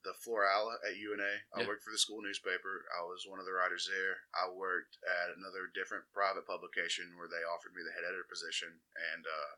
the 0.03 0.15
Flor-Ala 0.23 0.79
at 0.87 0.99
UNA. 0.99 1.47
I 1.55 1.63
Yeah. 1.63 1.67
worked 1.67 1.83
for 1.83 1.91
the 1.91 1.99
school 1.99 2.23
newspaper. 2.23 2.87
I 2.95 3.03
was 3.03 3.27
one 3.27 3.39
of 3.43 3.47
the 3.47 3.55
writers 3.55 3.87
there. 3.91 4.23
I 4.35 4.51
worked 4.51 4.99
at 5.03 5.35
another 5.35 5.67
different 5.75 6.07
private 6.15 6.47
publication 6.47 7.15
where 7.19 7.27
they 7.27 7.43
offered 7.43 7.75
me 7.75 7.83
the 7.83 7.91
head 7.91 8.07
editor 8.07 8.27
position, 8.27 8.83
and 9.15 9.27
uh, 9.27 9.51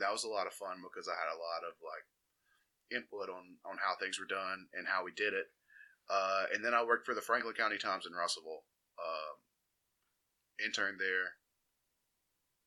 that 0.00 0.12
was 0.12 0.24
a 0.24 0.32
lot 0.32 0.46
of 0.48 0.52
fun 0.56 0.80
because 0.84 1.08
I 1.08 1.16
had 1.16 1.32
a 1.32 1.36
lot 1.40 1.64
of 1.64 1.80
like 1.80 2.04
input 2.92 3.28
on 3.32 3.56
on 3.64 3.80
how 3.80 3.96
things 3.96 4.20
were 4.20 4.28
done 4.28 4.68
and 4.76 4.88
how 4.88 5.04
we 5.04 5.12
did 5.12 5.32
it. 5.32 5.48
Uh, 6.12 6.44
and 6.52 6.60
then 6.60 6.74
I 6.76 6.84
worked 6.84 7.08
for 7.08 7.16
the 7.16 7.24
Franklin 7.24 7.56
County 7.56 7.78
Times 7.80 8.04
in 8.04 8.12
Russellville. 8.12 8.68
Um, 9.00 9.40
interned 10.60 11.00
there 11.00 11.40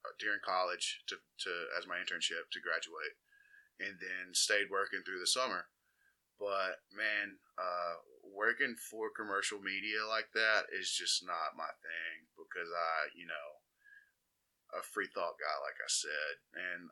uh, 0.04 0.14
during 0.18 0.42
college 0.42 1.06
to, 1.08 1.16
to 1.16 1.52
as 1.78 1.86
my 1.86 2.02
internship 2.02 2.50
to 2.52 2.66
graduate, 2.66 3.16
and 3.78 4.02
then 4.02 4.34
stayed 4.34 4.74
working 4.74 5.06
through 5.06 5.22
the 5.22 5.30
summer. 5.30 5.70
But 6.42 6.84
man, 6.92 7.40
uh, 7.56 8.04
working 8.26 8.76
for 8.76 9.14
commercial 9.14 9.62
media 9.62 10.04
like 10.04 10.34
that 10.36 10.68
is 10.74 10.92
just 10.92 11.24
not 11.24 11.56
my 11.56 11.72
thing 11.80 12.28
because 12.36 12.68
I, 12.68 13.14
you 13.16 13.30
know, 13.30 13.50
a 14.76 14.84
free 14.84 15.08
thought 15.14 15.40
guy, 15.40 15.56
like 15.64 15.80
I 15.80 15.88
said, 15.88 16.34
and 16.52 16.92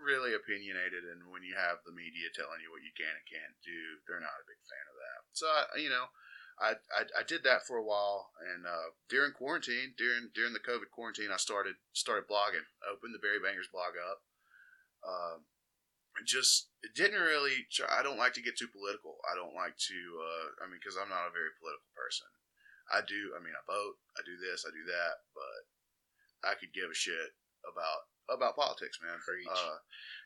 really 0.00 0.36
opinionated. 0.36 1.04
And 1.04 1.28
when 1.32 1.42
you 1.42 1.56
have 1.56 1.82
the 1.82 1.94
media 1.94 2.28
telling 2.32 2.60
you 2.60 2.70
what 2.70 2.84
you 2.84 2.94
can 2.94 3.10
and 3.10 3.26
can't 3.26 3.56
do, 3.64 4.00
they're 4.04 4.22
not 4.22 4.40
a 4.40 4.48
big 4.48 4.60
fan 4.68 4.86
of 4.88 4.96
that. 4.96 5.20
So, 5.32 5.46
I, 5.48 5.62
you 5.80 5.90
know, 5.90 6.12
I, 6.56 6.80
I, 6.88 7.02
I 7.20 7.22
did 7.24 7.44
that 7.44 7.68
for 7.68 7.76
a 7.76 7.84
while, 7.84 8.32
and 8.40 8.64
uh, 8.64 8.96
during 9.12 9.36
quarantine, 9.36 9.92
during 10.00 10.32
during 10.32 10.56
the 10.56 10.64
COVID 10.64 10.88
quarantine, 10.88 11.28
I 11.28 11.36
started 11.36 11.76
started 11.92 12.24
blogging. 12.24 12.64
Opened 12.80 13.12
the 13.12 13.20
Barry 13.20 13.36
Bangers 13.36 13.68
blog 13.68 13.92
up. 14.00 14.24
Um, 15.04 15.44
just 16.24 16.72
didn't 16.96 17.20
really. 17.20 17.68
try- 17.68 17.92
I 17.92 18.00
don't 18.00 18.16
like 18.16 18.32
to 18.40 18.44
get 18.44 18.56
too 18.56 18.72
political. 18.72 19.20
I 19.28 19.36
don't 19.36 19.52
like 19.52 19.76
to. 19.76 19.98
Uh, 20.16 20.64
I 20.64 20.72
mean, 20.72 20.80
because 20.80 20.96
I'm 20.96 21.12
not 21.12 21.28
a 21.28 21.36
very 21.36 21.52
political 21.60 21.92
person. 21.92 22.24
I 22.88 23.04
do. 23.04 23.36
I 23.36 23.44
mean, 23.44 23.52
I 23.52 23.60
vote. 23.68 24.00
I 24.16 24.24
do 24.24 24.40
this. 24.40 24.64
I 24.64 24.72
do 24.72 24.84
that. 24.88 25.28
But 25.36 25.60
I 26.48 26.52
could 26.56 26.72
give 26.72 26.88
a 26.88 26.96
shit 26.96 27.36
about 27.68 28.08
about 28.30 28.56
politics, 28.56 28.98
man. 29.02 29.18
Uh, 29.18 29.78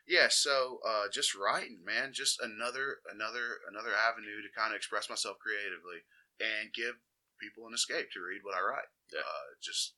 yeah. 0.07 0.27
So 0.29 0.79
uh, 0.87 1.05
just 1.11 1.35
writing, 1.35 1.79
man. 1.85 2.13
Just 2.13 2.41
another 2.41 3.01
another 3.09 3.61
another 3.69 3.93
avenue 3.93 4.41
to 4.41 4.57
kind 4.57 4.73
of 4.73 4.77
express 4.77 5.09
myself 5.09 5.37
creatively 5.39 6.05
and 6.41 6.73
give 6.73 6.97
people 7.37 7.65
an 7.67 7.73
escape 7.73 8.09
to 8.13 8.21
read 8.21 8.41
what 8.43 8.57
I 8.57 8.61
write. 8.61 8.89
Yeah. 9.13 9.21
Uh, 9.21 9.57
just 9.61 9.93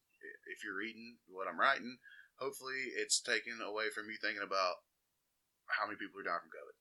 if 0.48 0.64
you're 0.64 0.78
reading 0.78 1.20
what 1.28 1.48
I'm 1.48 1.60
writing, 1.60 2.00
hopefully 2.40 2.96
it's 2.96 3.20
taken 3.20 3.60
away 3.64 3.92
from 3.94 4.08
you 4.08 4.18
thinking 4.20 4.44
about 4.44 4.84
how 5.68 5.88
many 5.88 6.00
people 6.00 6.20
are 6.20 6.28
dying 6.28 6.44
from 6.44 6.56
COVID. 6.56 6.76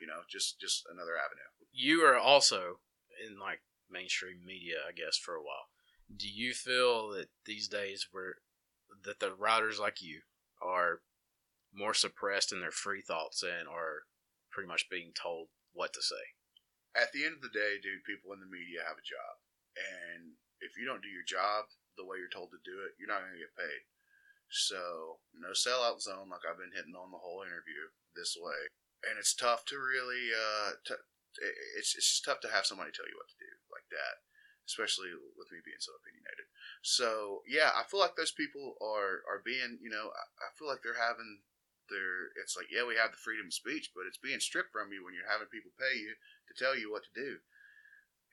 You 0.00 0.06
know, 0.06 0.26
just 0.28 0.60
just 0.60 0.84
another 0.90 1.16
avenue. 1.16 1.50
You 1.72 2.04
are 2.04 2.18
also 2.18 2.82
in 3.16 3.38
like 3.38 3.62
mainstream 3.90 4.44
media, 4.44 4.82
I 4.86 4.92
guess, 4.92 5.16
for 5.16 5.34
a 5.34 5.42
while. 5.42 5.70
Do 6.14 6.28
you 6.28 6.54
feel 6.54 7.10
that 7.10 7.28
these 7.46 7.68
days 7.68 8.08
where 8.10 8.36
that 9.04 9.20
the 9.20 9.34
writers 9.34 9.78
like 9.78 10.02
you 10.02 10.20
are 10.62 11.00
more 11.72 11.94
suppressed 11.94 12.52
in 12.52 12.60
their 12.60 12.74
free 12.74 13.02
thoughts 13.02 13.42
and 13.42 13.68
are 13.68 14.08
pretty 14.50 14.68
much 14.68 14.88
being 14.88 15.12
told 15.12 15.48
what 15.72 15.92
to 15.92 16.02
say? 16.02 16.34
At 16.96 17.12
the 17.12 17.28
end 17.28 17.36
of 17.36 17.44
the 17.44 17.52
day, 17.52 17.76
dude, 17.76 18.08
people 18.08 18.32
in 18.32 18.40
the 18.40 18.48
media 18.48 18.80
have 18.88 18.96
a 18.96 19.04
job, 19.04 19.36
and 19.76 20.40
if 20.64 20.80
you 20.80 20.88
don't 20.88 21.04
do 21.04 21.12
your 21.12 21.26
job 21.28 21.68
the 22.00 22.08
way 22.08 22.16
you're 22.16 22.32
told 22.32 22.52
to 22.52 22.60
do 22.64 22.80
it, 22.88 22.96
you're 22.96 23.10
not 23.10 23.20
going 23.20 23.36
to 23.36 23.44
get 23.44 23.52
paid. 23.52 23.84
So 24.48 25.20
no 25.36 25.52
sellout 25.52 26.00
zone, 26.00 26.32
like 26.32 26.48
I've 26.48 26.60
been 26.60 26.72
hitting 26.72 26.96
on 26.96 27.12
the 27.12 27.20
whole 27.20 27.44
interview 27.44 27.92
this 28.16 28.32
way, 28.38 28.72
and 29.04 29.20
it's 29.20 29.36
tough 29.36 29.68
to 29.68 29.76
really. 29.76 30.32
Uh, 30.32 30.80
t- 30.86 31.04
it's 31.76 31.92
it's 31.92 32.16
just 32.16 32.24
tough 32.24 32.40
to 32.40 32.48
have 32.48 32.64
somebody 32.64 32.88
tell 32.94 33.04
you 33.04 33.18
what 33.20 33.28
to 33.28 33.36
do 33.36 33.52
like 33.68 33.84
that, 33.92 34.24
especially 34.66 35.14
with 35.38 35.48
me 35.54 35.62
being 35.64 35.80
so 35.80 35.94
opinionated. 35.96 36.50
So 36.82 37.42
yeah, 37.46 37.70
I 37.72 37.86
feel 37.86 38.02
like 38.02 38.18
those 38.18 38.34
people 38.34 38.76
are 38.82 39.22
are 39.30 39.40
being, 39.46 39.78
you 39.80 39.90
know, 39.90 40.10
I, 40.10 40.24
I 40.42 40.48
feel 40.58 40.66
like 40.68 40.82
they're 40.82 40.98
having 40.98 41.46
their. 41.88 42.34
It's 42.42 42.58
like 42.58 42.66
yeah, 42.68 42.82
we 42.84 42.98
have 42.98 43.14
the 43.14 43.22
freedom 43.22 43.46
of 43.48 43.54
speech, 43.54 43.94
but 43.94 44.04
it's 44.10 44.18
being 44.18 44.42
stripped 44.42 44.74
from 44.74 44.90
you 44.90 45.06
when 45.06 45.14
you're 45.14 45.30
having 45.30 45.48
people 45.48 45.70
pay 45.78 45.94
you 45.96 46.18
to 46.50 46.52
tell 46.58 46.74
you 46.74 46.90
what 46.90 47.06
to 47.06 47.14
do. 47.14 47.38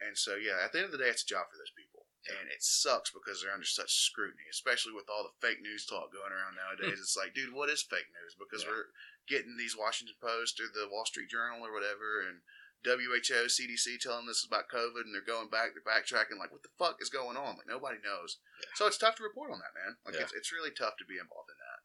And 0.01 0.17
so 0.17 0.36
yeah, 0.36 0.59
at 0.65 0.73
the 0.73 0.81
end 0.81 0.89
of 0.89 0.95
the 0.97 0.99
day, 0.99 1.13
it's 1.13 1.23
a 1.23 1.29
job 1.29 1.47
for 1.47 1.57
those 1.61 1.71
people. 1.77 2.09
And 2.23 2.47
it 2.47 2.63
sucks 2.63 3.11
because 3.11 3.43
they're 3.43 3.51
under 3.51 3.67
such 3.67 4.07
scrutiny, 4.07 4.47
especially 4.47 4.95
with 4.95 5.11
all 5.11 5.27
the 5.27 5.36
fake 5.43 5.59
news 5.59 5.84
talk 5.84 6.07
going 6.15 6.31
around 6.31 6.55
nowadays. 6.55 6.95
it's 7.03 7.19
like, 7.19 7.36
dude, 7.36 7.51
what 7.51 7.67
is 7.67 7.84
fake 7.84 8.07
news? 8.15 8.31
Because 8.39 8.63
Yeah. 8.63 8.71
we're 8.71 8.88
getting 9.27 9.59
these 9.59 9.75
Washington 9.75 10.15
Post 10.23 10.55
or 10.63 10.71
the 10.71 10.88
Wall 10.88 11.03
Street 11.03 11.27
Journal 11.27 11.67
or 11.67 11.75
whatever, 11.75 12.23
and 12.23 12.39
WHO, 12.84 13.47
CDC 13.47 13.99
telling 13.99 14.27
us 14.29 14.43
about 14.45 14.67
COVID, 14.71 15.07
and 15.07 15.15
they're 15.15 15.23
going 15.25 15.49
back, 15.49 15.71
they're 15.71 15.84
backtracking. 15.88 16.38
Like, 16.38 16.51
what 16.51 16.63
the 16.63 16.75
fuck 16.77 16.97
is 16.99 17.09
going 17.09 17.38
on? 17.38 17.55
Like, 17.55 17.67
nobody 17.67 17.97
knows. 18.03 18.39
Yeah. 18.59 18.71
So 18.75 18.88
it's 18.88 18.97
tough 18.99 19.15
to 19.17 19.23
report 19.23 19.51
on 19.51 19.59
that, 19.59 19.75
man. 19.75 19.97
Like, 20.05 20.15
Yeah. 20.15 20.27
it's, 20.27 20.34
it's 20.36 20.51
really 20.51 20.71
tough 20.71 20.99
to 20.99 21.07
be 21.07 21.15
involved 21.19 21.49
in 21.51 21.59
that. 21.59 21.79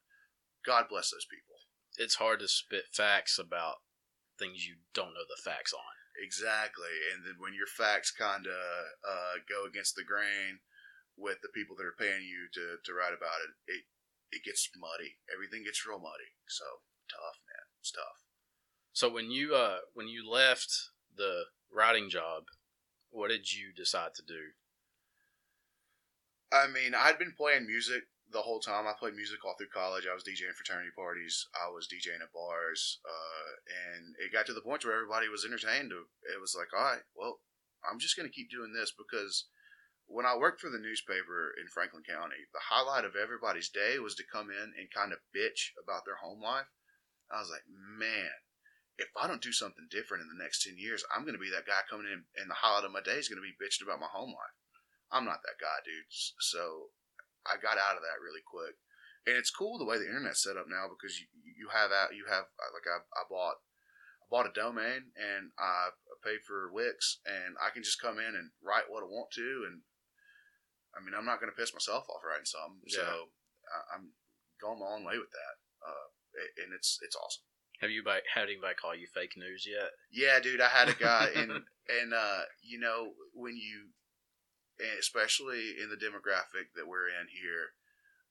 God 0.66 0.90
bless 0.90 1.10
those 1.14 1.26
people. 1.30 1.62
It's 1.96 2.18
hard 2.22 2.40
to 2.40 2.48
spit 2.48 2.90
facts 2.92 3.38
about 3.38 3.82
things 4.38 4.66
you 4.66 4.82
don't 4.94 5.14
know 5.14 5.26
the 5.26 5.38
facts 5.42 5.72
on. 5.72 5.94
Exactly. 6.18 6.94
And 7.14 7.22
then 7.26 7.38
when 7.38 7.54
your 7.54 7.70
facts 7.70 8.10
kind 8.10 8.46
of 8.46 8.62
uh, 9.06 9.42
go 9.48 9.66
against 9.66 9.94
the 9.94 10.02
grain 10.06 10.62
with 11.14 11.38
the 11.42 11.50
people 11.54 11.74
that 11.78 11.86
are 11.86 11.94
paying 11.98 12.26
you 12.26 12.50
to, 12.54 12.78
to 12.82 12.94
write 12.94 13.14
about 13.14 13.38
it, 13.42 13.54
it 13.70 13.82
it 14.30 14.44
gets 14.44 14.68
muddy. 14.76 15.16
Everything 15.32 15.64
gets 15.64 15.86
real 15.88 15.98
muddy. 15.98 16.36
So 16.46 16.84
tough, 17.08 17.40
man. 17.48 17.64
It's 17.80 17.90
tough. 17.90 18.27
So 18.98 19.06
when 19.06 19.30
you 19.30 19.54
uh 19.54 19.86
when 19.94 20.08
you 20.08 20.28
left 20.28 20.90
the 21.14 21.54
writing 21.70 22.10
job, 22.10 22.50
what 23.14 23.30
did 23.30 23.46
you 23.54 23.70
decide 23.70 24.10
to 24.18 24.26
do? 24.26 24.58
I 26.50 26.66
mean, 26.66 26.98
I'd 26.98 27.16
been 27.16 27.38
playing 27.38 27.70
music 27.70 28.10
the 28.26 28.42
whole 28.42 28.58
time. 28.58 28.88
I 28.88 28.98
played 28.98 29.14
music 29.14 29.38
all 29.46 29.54
through 29.54 29.70
college. 29.70 30.02
I 30.10 30.18
was 30.18 30.26
DJing 30.26 30.50
fraternity 30.50 30.90
parties. 30.98 31.46
I 31.54 31.70
was 31.70 31.86
DJing 31.86 32.26
at 32.26 32.34
bars, 32.34 32.98
uh, 33.06 33.62
and 33.70 34.18
it 34.18 34.34
got 34.34 34.46
to 34.46 34.52
the 34.52 34.66
point 34.66 34.82
where 34.82 34.98
everybody 34.98 35.28
was 35.28 35.46
entertained. 35.46 35.94
It 35.94 36.40
was 36.42 36.58
like, 36.58 36.74
all 36.74 36.82
right, 36.82 37.06
well, 37.14 37.38
I'm 37.86 38.02
just 38.02 38.16
going 38.16 38.26
to 38.26 38.34
keep 38.34 38.50
doing 38.50 38.74
this 38.74 38.90
because 38.90 39.46
when 40.10 40.26
I 40.26 40.34
worked 40.34 40.58
for 40.60 40.74
the 40.74 40.82
newspaper 40.82 41.54
in 41.54 41.70
Franklin 41.70 42.02
County, 42.02 42.50
the 42.50 42.66
highlight 42.66 43.06
of 43.06 43.14
everybody's 43.14 43.70
day 43.70 44.02
was 44.02 44.18
to 44.18 44.26
come 44.26 44.50
in 44.50 44.74
and 44.74 44.90
kind 44.90 45.14
of 45.14 45.22
bitch 45.30 45.70
about 45.78 46.02
their 46.02 46.18
home 46.18 46.42
life. 46.42 46.66
I 47.30 47.38
was 47.38 47.50
like, 47.54 47.62
man, 47.70 48.34
if 48.98 49.08
I 49.14 49.30
don't 49.30 49.42
do 49.42 49.54
something 49.54 49.86
different 49.90 50.26
in 50.26 50.30
the 50.30 50.42
next 50.42 50.66
10 50.66 50.74
years, 50.74 51.06
I'm 51.14 51.22
going 51.22 51.38
to 51.38 51.42
be 51.42 51.54
that 51.54 51.70
guy 51.70 51.86
coming 51.86 52.10
in, 52.10 52.26
and 52.34 52.50
the 52.50 52.58
highlight 52.58 52.84
of 52.84 52.92
my 52.92 53.00
day 53.00 53.16
is 53.16 53.30
going 53.30 53.38
to 53.38 53.46
be 53.46 53.54
bitching 53.54 53.86
about 53.86 54.02
my 54.02 54.10
home 54.10 54.34
life. 54.34 54.58
I'm 55.14 55.24
not 55.24 55.40
that 55.46 55.62
guy, 55.62 55.78
dude. 55.86 56.10
So 56.10 56.92
I 57.48 57.56
got 57.56 57.80
out 57.80 57.96
of 57.96 58.04
that 58.04 58.20
really 58.20 58.44
quick. 58.44 58.76
And 59.24 59.36
it's 59.36 59.52
cool 59.52 59.76
the 59.76 59.88
way 59.88 59.96
the 59.96 60.08
internet's 60.08 60.42
set 60.42 60.56
up 60.56 60.68
now 60.68 60.88
because 60.88 61.20
you, 61.20 61.28
you 61.44 61.68
have 61.68 61.92
out 61.92 62.16
you 62.16 62.24
have 62.32 62.48
uh, 62.56 62.72
like 62.72 62.88
I, 62.88 63.04
I 63.12 63.28
bought 63.28 63.60
I 64.24 64.24
bought 64.32 64.48
a 64.48 64.56
domain 64.56 65.12
and 65.20 65.52
I 65.60 65.92
paid 66.24 66.40
for 66.48 66.72
Wix 66.72 67.20
and 67.28 67.60
I 67.60 67.68
can 67.68 67.84
just 67.84 68.00
come 68.00 68.16
in 68.16 68.32
and 68.32 68.56
write 68.64 68.88
what 68.88 69.04
I 69.04 69.10
want 69.10 69.28
to 69.36 69.68
and 69.68 69.84
I 70.96 71.04
mean 71.04 71.12
I'm 71.12 71.28
not 71.28 71.44
going 71.44 71.52
to 71.52 71.60
piss 71.60 71.76
myself 71.76 72.08
off 72.08 72.24
writing 72.24 72.48
something. 72.48 72.88
So 72.88 73.04
Yeah. 73.04 73.28
I, 73.68 73.78
I'm 74.00 74.16
going 74.64 74.80
my 74.80 74.96
own 74.96 75.04
way 75.04 75.20
with 75.20 75.32
that. 75.32 75.54
Uh, 75.84 76.08
and 76.64 76.72
it's 76.72 76.96
it's 77.04 77.16
awesome. 77.16 77.47
Have 77.80 77.90
you 77.90 78.02
by, 78.02 78.20
had 78.34 78.50
anybody 78.50 78.74
call 78.74 78.94
you 78.94 79.06
fake 79.06 79.34
news 79.36 79.66
yet? 79.68 79.90
Yeah, 80.10 80.40
dude, 80.40 80.60
I 80.60 80.68
had 80.68 80.88
a 80.88 80.94
guy 80.98 81.30
and 81.36 81.50
and 81.86 82.10
uh, 82.12 82.42
you 82.62 82.78
know 82.78 83.14
when 83.34 83.56
you, 83.56 83.94
and 84.78 84.98
especially 84.98 85.78
in 85.80 85.88
the 85.90 85.96
demographic 85.98 86.74
that 86.74 86.88
we're 86.90 87.08
in 87.08 87.30
here, 87.30 87.74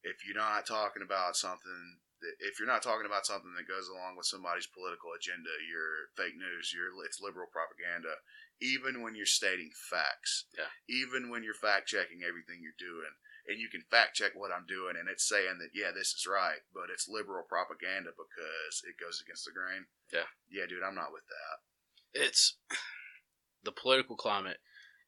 if 0.03 0.27
you're 0.27 0.37
not 0.37 0.67
talking 0.67 1.01
about 1.03 1.35
something, 1.35 1.99
that- 2.21 2.37
if 2.43 2.59
you're 2.59 2.67
not 2.67 2.83
talking 2.83 3.05
about 3.07 3.25
something 3.25 3.53
that 3.55 3.67
goes 3.71 3.87
along 3.87 4.17
with 4.17 4.25
somebody's 4.27 4.67
political 4.67 5.13
agenda, 5.15 5.53
you're 5.63 6.11
fake 6.19 6.35
news. 6.35 6.73
You're 6.75 6.91
it's 7.05 7.21
liberal 7.23 7.47
propaganda. 7.47 8.19
Even 8.59 9.01
when 9.05 9.13
you're 9.15 9.29
stating 9.29 9.69
facts, 9.71 10.45
Yeah. 10.57 10.73
Even 10.89 11.29
when 11.29 11.43
you're 11.43 11.53
fact 11.53 11.87
checking 11.87 12.23
everything 12.25 12.57
you're 12.59 12.73
doing, 12.77 13.13
and 13.47 13.59
you 13.59 13.69
can 13.69 13.81
fact 13.89 14.15
check 14.15 14.31
what 14.35 14.51
I'm 14.51 14.65
doing, 14.67 14.95
and 14.99 15.07
it's 15.09 15.27
saying 15.27 15.57
that 15.59 15.71
yeah, 15.73 15.91
this 15.95 16.13
is 16.13 16.27
right, 16.29 16.59
but 16.73 16.91
it's 16.91 17.07
liberal 17.07 17.43
propaganda 17.47 18.11
because 18.11 18.83
it 18.83 18.99
goes 18.99 19.21
against 19.23 19.45
the 19.45 19.51
grain. 19.51 19.85
Yeah. 20.11 20.27
Yeah, 20.51 20.65
dude, 20.67 20.83
I'm 20.85 20.95
not 20.95 21.11
with 21.13 21.23
that. 21.31 22.21
It's 22.27 22.57
the 23.63 23.71
political 23.71 24.15
climate. 24.15 24.57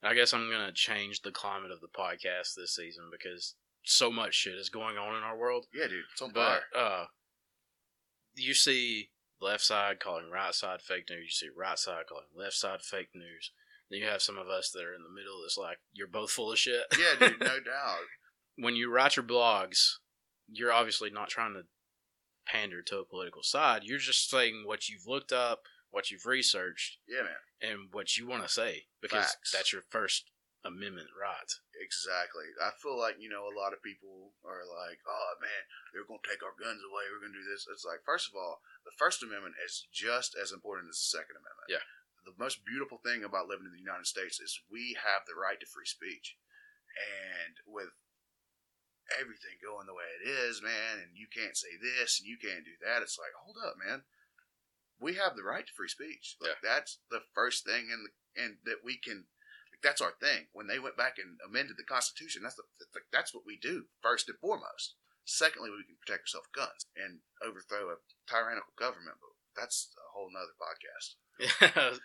I 0.01 0.13
guess 0.13 0.33
I'm 0.33 0.49
gonna 0.49 0.71
change 0.73 1.21
the 1.21 1.31
climate 1.31 1.71
of 1.71 1.81
the 1.81 1.91
podcast 1.91 2.55
this 2.55 2.75
season 2.75 3.09
because 3.11 3.55
so 3.83 4.11
much 4.11 4.33
shit 4.35 4.55
is 4.55 4.69
going 4.69 4.97
on 4.97 5.15
in 5.15 5.23
our 5.23 5.37
world. 5.37 5.65
Yeah, 5.73 5.87
dude, 5.87 6.03
it's 6.11 6.21
on 6.21 6.31
But 6.33 6.61
fire. 6.73 6.83
uh, 6.83 7.05
you 8.35 8.53
see 8.53 9.09
left 9.41 9.63
side 9.63 9.99
calling 9.99 10.29
right 10.31 10.53
side 10.53 10.81
fake 10.81 11.05
news. 11.09 11.23
You 11.41 11.47
see 11.47 11.49
right 11.55 11.77
side 11.79 12.03
calling 12.07 12.25
left 12.35 12.55
side 12.55 12.81
fake 12.81 13.09
news. 13.15 13.51
Then 13.89 13.99
you 14.01 14.05
have 14.07 14.21
some 14.21 14.37
of 14.37 14.47
us 14.47 14.69
that 14.71 14.83
are 14.83 14.93
in 14.93 15.01
the 15.01 15.09
middle 15.09 15.41
that's 15.41 15.57
like, 15.57 15.79
you're 15.93 16.07
both 16.07 16.29
full 16.29 16.51
of 16.51 16.59
shit. 16.59 16.83
Yeah, 16.93 17.27
dude, 17.27 17.39
no 17.41 17.59
doubt. 17.59 18.05
When 18.59 18.75
you 18.75 18.91
write 18.91 19.15
your 19.15 19.25
blogs, 19.25 19.77
you're 20.47 20.71
obviously 20.73 21.09
not 21.09 21.29
trying 21.29 21.53
to 21.53 21.63
pander 22.47 22.81
to 22.81 22.99
a 22.99 23.05
political 23.05 23.43
side. 23.43 23.83
You're 23.83 23.99
just 23.99 24.29
saying 24.29 24.63
what 24.65 24.89
you've 24.89 25.07
looked 25.07 25.31
up, 25.31 25.61
what 25.91 26.09
you've 26.11 26.25
researched, 26.25 26.97
Yeah, 27.07 27.23
man. 27.23 27.41
and 27.61 27.79
what 27.91 28.17
you 28.17 28.27
want 28.27 28.43
to 28.43 28.49
say 28.49 28.85
because 29.01 29.25
Facts. 29.33 29.51
that's 29.51 29.71
your 29.73 29.83
First 29.89 30.31
Amendment 30.65 31.07
right. 31.15 31.47
Exactly. 31.79 32.51
I 32.59 32.75
feel 32.75 32.99
like, 32.99 33.15
you 33.15 33.29
know, 33.31 33.47
a 33.47 33.55
lot 33.55 33.71
of 33.71 33.79
people 33.79 34.35
are 34.43 34.67
like, 34.67 34.99
oh, 35.07 35.39
man, 35.39 35.63
they're 35.95 36.03
going 36.03 36.19
to 36.19 36.27
take 36.29 36.43
our 36.43 36.51
guns 36.59 36.83
away. 36.83 37.07
We're 37.07 37.23
going 37.23 37.31
to 37.31 37.39
do 37.39 37.47
this. 37.47 37.63
It's 37.71 37.87
like, 37.87 38.03
first 38.03 38.27
of 38.27 38.35
all, 38.35 38.59
the 38.83 38.91
First 38.99 39.23
Amendment 39.23 39.55
is 39.63 39.87
just 39.87 40.35
as 40.35 40.51
important 40.51 40.91
as 40.91 40.99
the 40.99 41.15
Second 41.15 41.39
Amendment. 41.39 41.71
Yeah. 41.71 41.85
The 42.27 42.35
most 42.35 42.67
beautiful 42.67 42.99
thing 42.99 43.23
about 43.23 43.47
living 43.47 43.71
in 43.71 43.73
the 43.73 43.79
United 43.79 44.03
States 44.11 44.43
is 44.43 44.59
we 44.67 44.99
have 44.99 45.23
the 45.23 45.39
right 45.39 45.55
to 45.63 45.65
free 45.69 45.87
speech. 45.87 46.35
And 46.99 47.55
with 47.63 47.95
everything 49.17 49.57
going 49.63 49.87
the 49.87 49.97
way 49.97 50.05
it 50.19 50.25
is, 50.27 50.61
man, 50.61 51.01
and 51.01 51.17
you 51.17 51.25
can't 51.31 51.57
say 51.57 51.73
this 51.79 52.19
and 52.19 52.27
you 52.27 52.37
can't 52.37 52.67
do 52.67 52.77
that, 52.83 53.01
it's 53.01 53.17
like, 53.17 53.33
hold 53.33 53.57
up, 53.61 53.75
man. 53.79 54.03
We 54.99 55.15
have 55.15 55.39
the 55.39 55.47
right 55.47 55.65
to 55.65 55.73
free 55.73 55.87
speech. 55.87 56.35
Like 56.43 56.59
that's 56.59 56.99
the 57.09 57.23
first 57.33 57.63
thing 57.63 57.87
in 57.87 58.03
the 58.03 58.11
and 58.35 58.61
that 58.65 58.83
we 58.83 58.97
can 58.97 59.25
like, 59.71 59.81
that's 59.81 60.01
our 60.01 60.13
thing. 60.19 60.47
When 60.53 60.67
they 60.67 60.79
went 60.79 60.97
back 60.97 61.17
and 61.17 61.39
amended 61.39 61.77
the 61.77 61.87
Constitution, 61.87 62.43
that's 62.43 62.55
the, 62.55 62.67
that's, 62.79 63.07
that's 63.11 63.33
what 63.33 63.47
we 63.47 63.57
do 63.57 63.87
first 64.03 64.27
and 64.27 64.37
foremost. 64.39 64.95
Secondly, 65.25 65.69
we 65.69 65.85
can 65.85 65.99
protect 66.01 66.27
ourselves 66.27 66.49
with 66.49 66.57
guns 66.57 66.89
and 66.97 67.21
overthrow 67.45 67.93
a 67.93 68.01
tyrannical 68.25 68.73
government. 68.75 69.21
But 69.21 69.37
that's 69.55 69.93
a 69.95 70.09
whole 70.11 70.29
nother 70.33 70.57
podcast. 70.57 71.15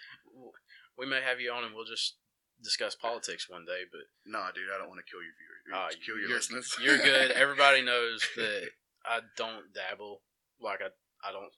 we 0.98 1.06
may 1.06 1.22
have 1.22 1.40
you 1.40 1.50
on 1.50 1.64
and 1.64 1.74
we'll 1.74 1.88
just 1.88 2.20
discuss 2.62 2.94
politics 2.94 3.48
one 3.48 3.64
day, 3.64 3.82
but 3.90 4.02
Nah, 4.26 4.50
dude, 4.52 4.64
I 4.74 4.78
don't 4.78 4.88
want 4.88 5.00
to 5.04 5.10
kill 5.10 5.20
your 5.22 5.34
viewers. 5.36 5.62
Ah, 5.72 5.88
kill 6.04 6.16
your 6.16 6.28
you're- 6.28 6.34
listeners. 6.34 6.74
you're 6.82 6.98
good. 6.98 7.30
Everybody 7.36 7.82
knows 7.82 8.22
that 8.36 8.68
I 9.04 9.20
don't 9.36 9.72
dabble. 9.74 10.22
Like 10.60 10.80
I, 10.80 10.88
I 11.28 11.32
don't, 11.32 11.52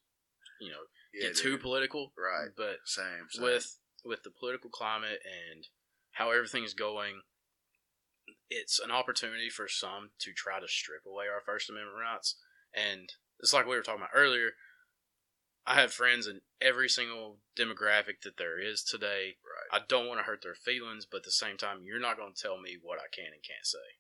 you 0.60 0.70
know, 0.70 0.84
yeah, 1.14 1.28
get 1.28 1.36
too 1.36 1.58
political. 1.58 2.12
Right. 2.16 2.48
But 2.56 2.78
Same. 2.84 3.28
same. 3.30 3.42
with 3.44 3.78
with 4.04 4.22
the 4.22 4.30
political 4.30 4.70
climate 4.70 5.18
and 5.24 5.66
how 6.12 6.30
everything 6.30 6.64
is 6.64 6.74
going, 6.74 7.20
it's 8.50 8.78
an 8.78 8.90
opportunity 8.90 9.48
for 9.50 9.68
some 9.68 10.10
to 10.20 10.32
try 10.32 10.60
to 10.60 10.68
strip 10.68 11.02
away 11.06 11.26
our 11.26 11.40
First 11.44 11.68
Amendment 11.70 11.98
rights. 12.00 12.36
And 12.74 13.12
it's 13.40 13.52
like 13.52 13.66
we 13.66 13.76
were 13.76 13.82
talking 13.82 14.00
about 14.00 14.10
earlier. 14.14 14.50
I 15.66 15.74
have 15.80 15.92
friends 15.92 16.26
in 16.26 16.40
every 16.60 16.88
single 16.88 17.38
demographic 17.58 18.22
that 18.22 18.36
there 18.38 18.58
is 18.60 18.82
today. 18.82 19.34
right. 19.42 19.80
I 19.80 19.84
don't 19.88 20.06
want 20.06 20.20
to 20.20 20.24
hurt 20.24 20.42
their 20.42 20.54
feelings, 20.54 21.06
but 21.10 21.18
at 21.18 21.24
the 21.24 21.30
same 21.34 21.56
time, 21.56 21.82
you're 21.82 21.98
not 22.00 22.16
going 22.16 22.32
to 22.34 22.40
tell 22.40 22.60
me 22.60 22.76
what 22.80 22.98
I 23.00 23.10
can 23.10 23.32
and 23.34 23.42
can't 23.42 23.66
say. 23.66 23.98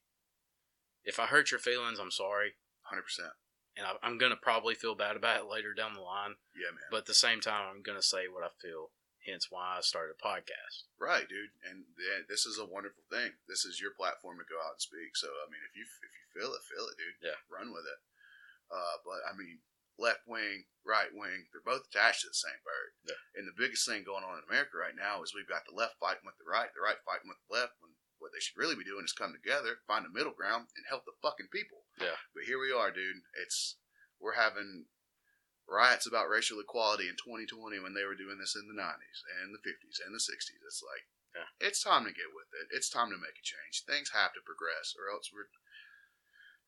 If 1.04 1.18
I 1.18 1.26
hurt 1.26 1.50
your 1.50 1.60
feelings, 1.60 1.98
I'm 1.98 2.10
sorry, 2.14 2.54
Hundred 2.86 3.02
percent. 3.02 3.34
and 3.76 3.82
I, 3.86 3.98
I'm 4.02 4.14
going 4.18 4.30
to 4.30 4.38
probably 4.38 4.74
feel 4.78 4.94
bad 4.94 5.16
about 5.18 5.42
it 5.42 5.50
later 5.50 5.74
down 5.74 5.94
the 5.94 6.06
line. 6.06 6.38
Yeah, 6.54 6.70
man. 6.70 6.86
But 6.90 7.06
at 7.06 7.10
the 7.10 7.18
same 7.18 7.42
time, 7.42 7.66
I'm 7.66 7.82
going 7.82 7.98
to 7.98 8.04
say 8.04 8.30
what 8.30 8.46
I 8.46 8.50
feel. 8.62 8.94
Hence, 9.26 9.50
why 9.50 9.74
I 9.74 9.82
started 9.82 10.14
a 10.14 10.22
podcast. 10.22 10.86
Right, 11.02 11.26
dude. 11.26 11.50
And 11.66 11.82
yeah, 11.98 12.22
this 12.30 12.46
is 12.46 12.62
a 12.62 12.70
wonderful 12.70 13.02
thing. 13.10 13.34
This 13.50 13.66
is 13.66 13.82
your 13.82 13.90
platform 13.90 14.38
to 14.38 14.46
go 14.46 14.54
out 14.62 14.78
and 14.78 14.82
speak. 14.86 15.18
So 15.18 15.26
I 15.26 15.50
mean, 15.50 15.58
if 15.66 15.74
you 15.74 15.82
if 15.82 16.12
you 16.14 16.24
feel 16.30 16.54
it, 16.54 16.62
feel 16.62 16.86
it, 16.86 16.94
dude. 16.94 17.18
Yeah. 17.26 17.38
Run 17.50 17.74
with 17.74 17.82
it. 17.90 17.98
Uh, 18.70 19.02
but 19.02 19.26
I 19.26 19.34
mean, 19.34 19.58
left 19.98 20.28
wing, 20.28 20.68
right 20.84 21.08
wing, 21.12 21.48
they're 21.50 21.64
both 21.64 21.88
attached 21.88 22.22
to 22.22 22.28
the 22.28 22.36
same 22.36 22.60
bird. 22.62 22.90
Yeah. 23.08 23.20
And 23.40 23.48
the 23.48 23.56
biggest 23.56 23.88
thing 23.88 24.04
going 24.04 24.24
on 24.24 24.38
in 24.38 24.44
America 24.48 24.76
right 24.76 24.96
now 24.96 25.24
is 25.24 25.32
we've 25.32 25.48
got 25.48 25.64
the 25.64 25.76
left 25.76 25.96
fighting 25.98 26.24
with 26.28 26.36
the 26.36 26.48
right, 26.48 26.68
the 26.76 26.84
right 26.84 27.00
fighting 27.04 27.28
with 27.32 27.40
the 27.48 27.52
left. 27.56 27.80
When 27.80 27.96
what 28.20 28.32
they 28.32 28.40
should 28.40 28.56
really 28.56 28.76
be 28.76 28.84
doing 28.84 29.04
is 29.04 29.12
come 29.12 29.36
together, 29.36 29.84
find 29.84 30.08
a 30.08 30.12
middle 30.12 30.32
ground, 30.32 30.72
and 30.72 30.88
help 30.88 31.04
the 31.04 31.16
fucking 31.20 31.52
people. 31.52 31.84
Yeah. 32.00 32.16
But 32.32 32.48
here 32.48 32.56
we 32.56 32.72
are, 32.72 32.88
dude. 32.88 33.24
It's 33.36 33.76
we're 34.20 34.40
having 34.40 34.88
riots 35.68 36.06
about 36.08 36.30
racial 36.32 36.56
equality 36.62 37.10
in 37.10 37.18
2020 37.20 37.76
when 37.82 37.92
they 37.92 38.06
were 38.08 38.16
doing 38.16 38.38
this 38.40 38.56
in 38.56 38.70
the 38.70 38.78
90s 38.78 39.20
and 39.42 39.52
the 39.52 39.60
50s 39.60 40.00
and 40.00 40.14
the 40.14 40.22
60s. 40.22 40.62
It's 40.64 40.80
like, 40.80 41.04
Yeah. 41.36 41.48
it's 41.60 41.82
time 41.84 42.06
to 42.08 42.14
get 42.14 42.32
with 42.32 42.48
it. 42.56 42.72
It's 42.72 42.88
time 42.88 43.10
to 43.12 43.18
make 43.20 43.36
a 43.36 43.44
change. 43.44 43.84
Things 43.84 44.16
have 44.16 44.32
to 44.32 44.40
progress, 44.46 44.94
or 44.96 45.12
else 45.12 45.28
we're. 45.32 45.50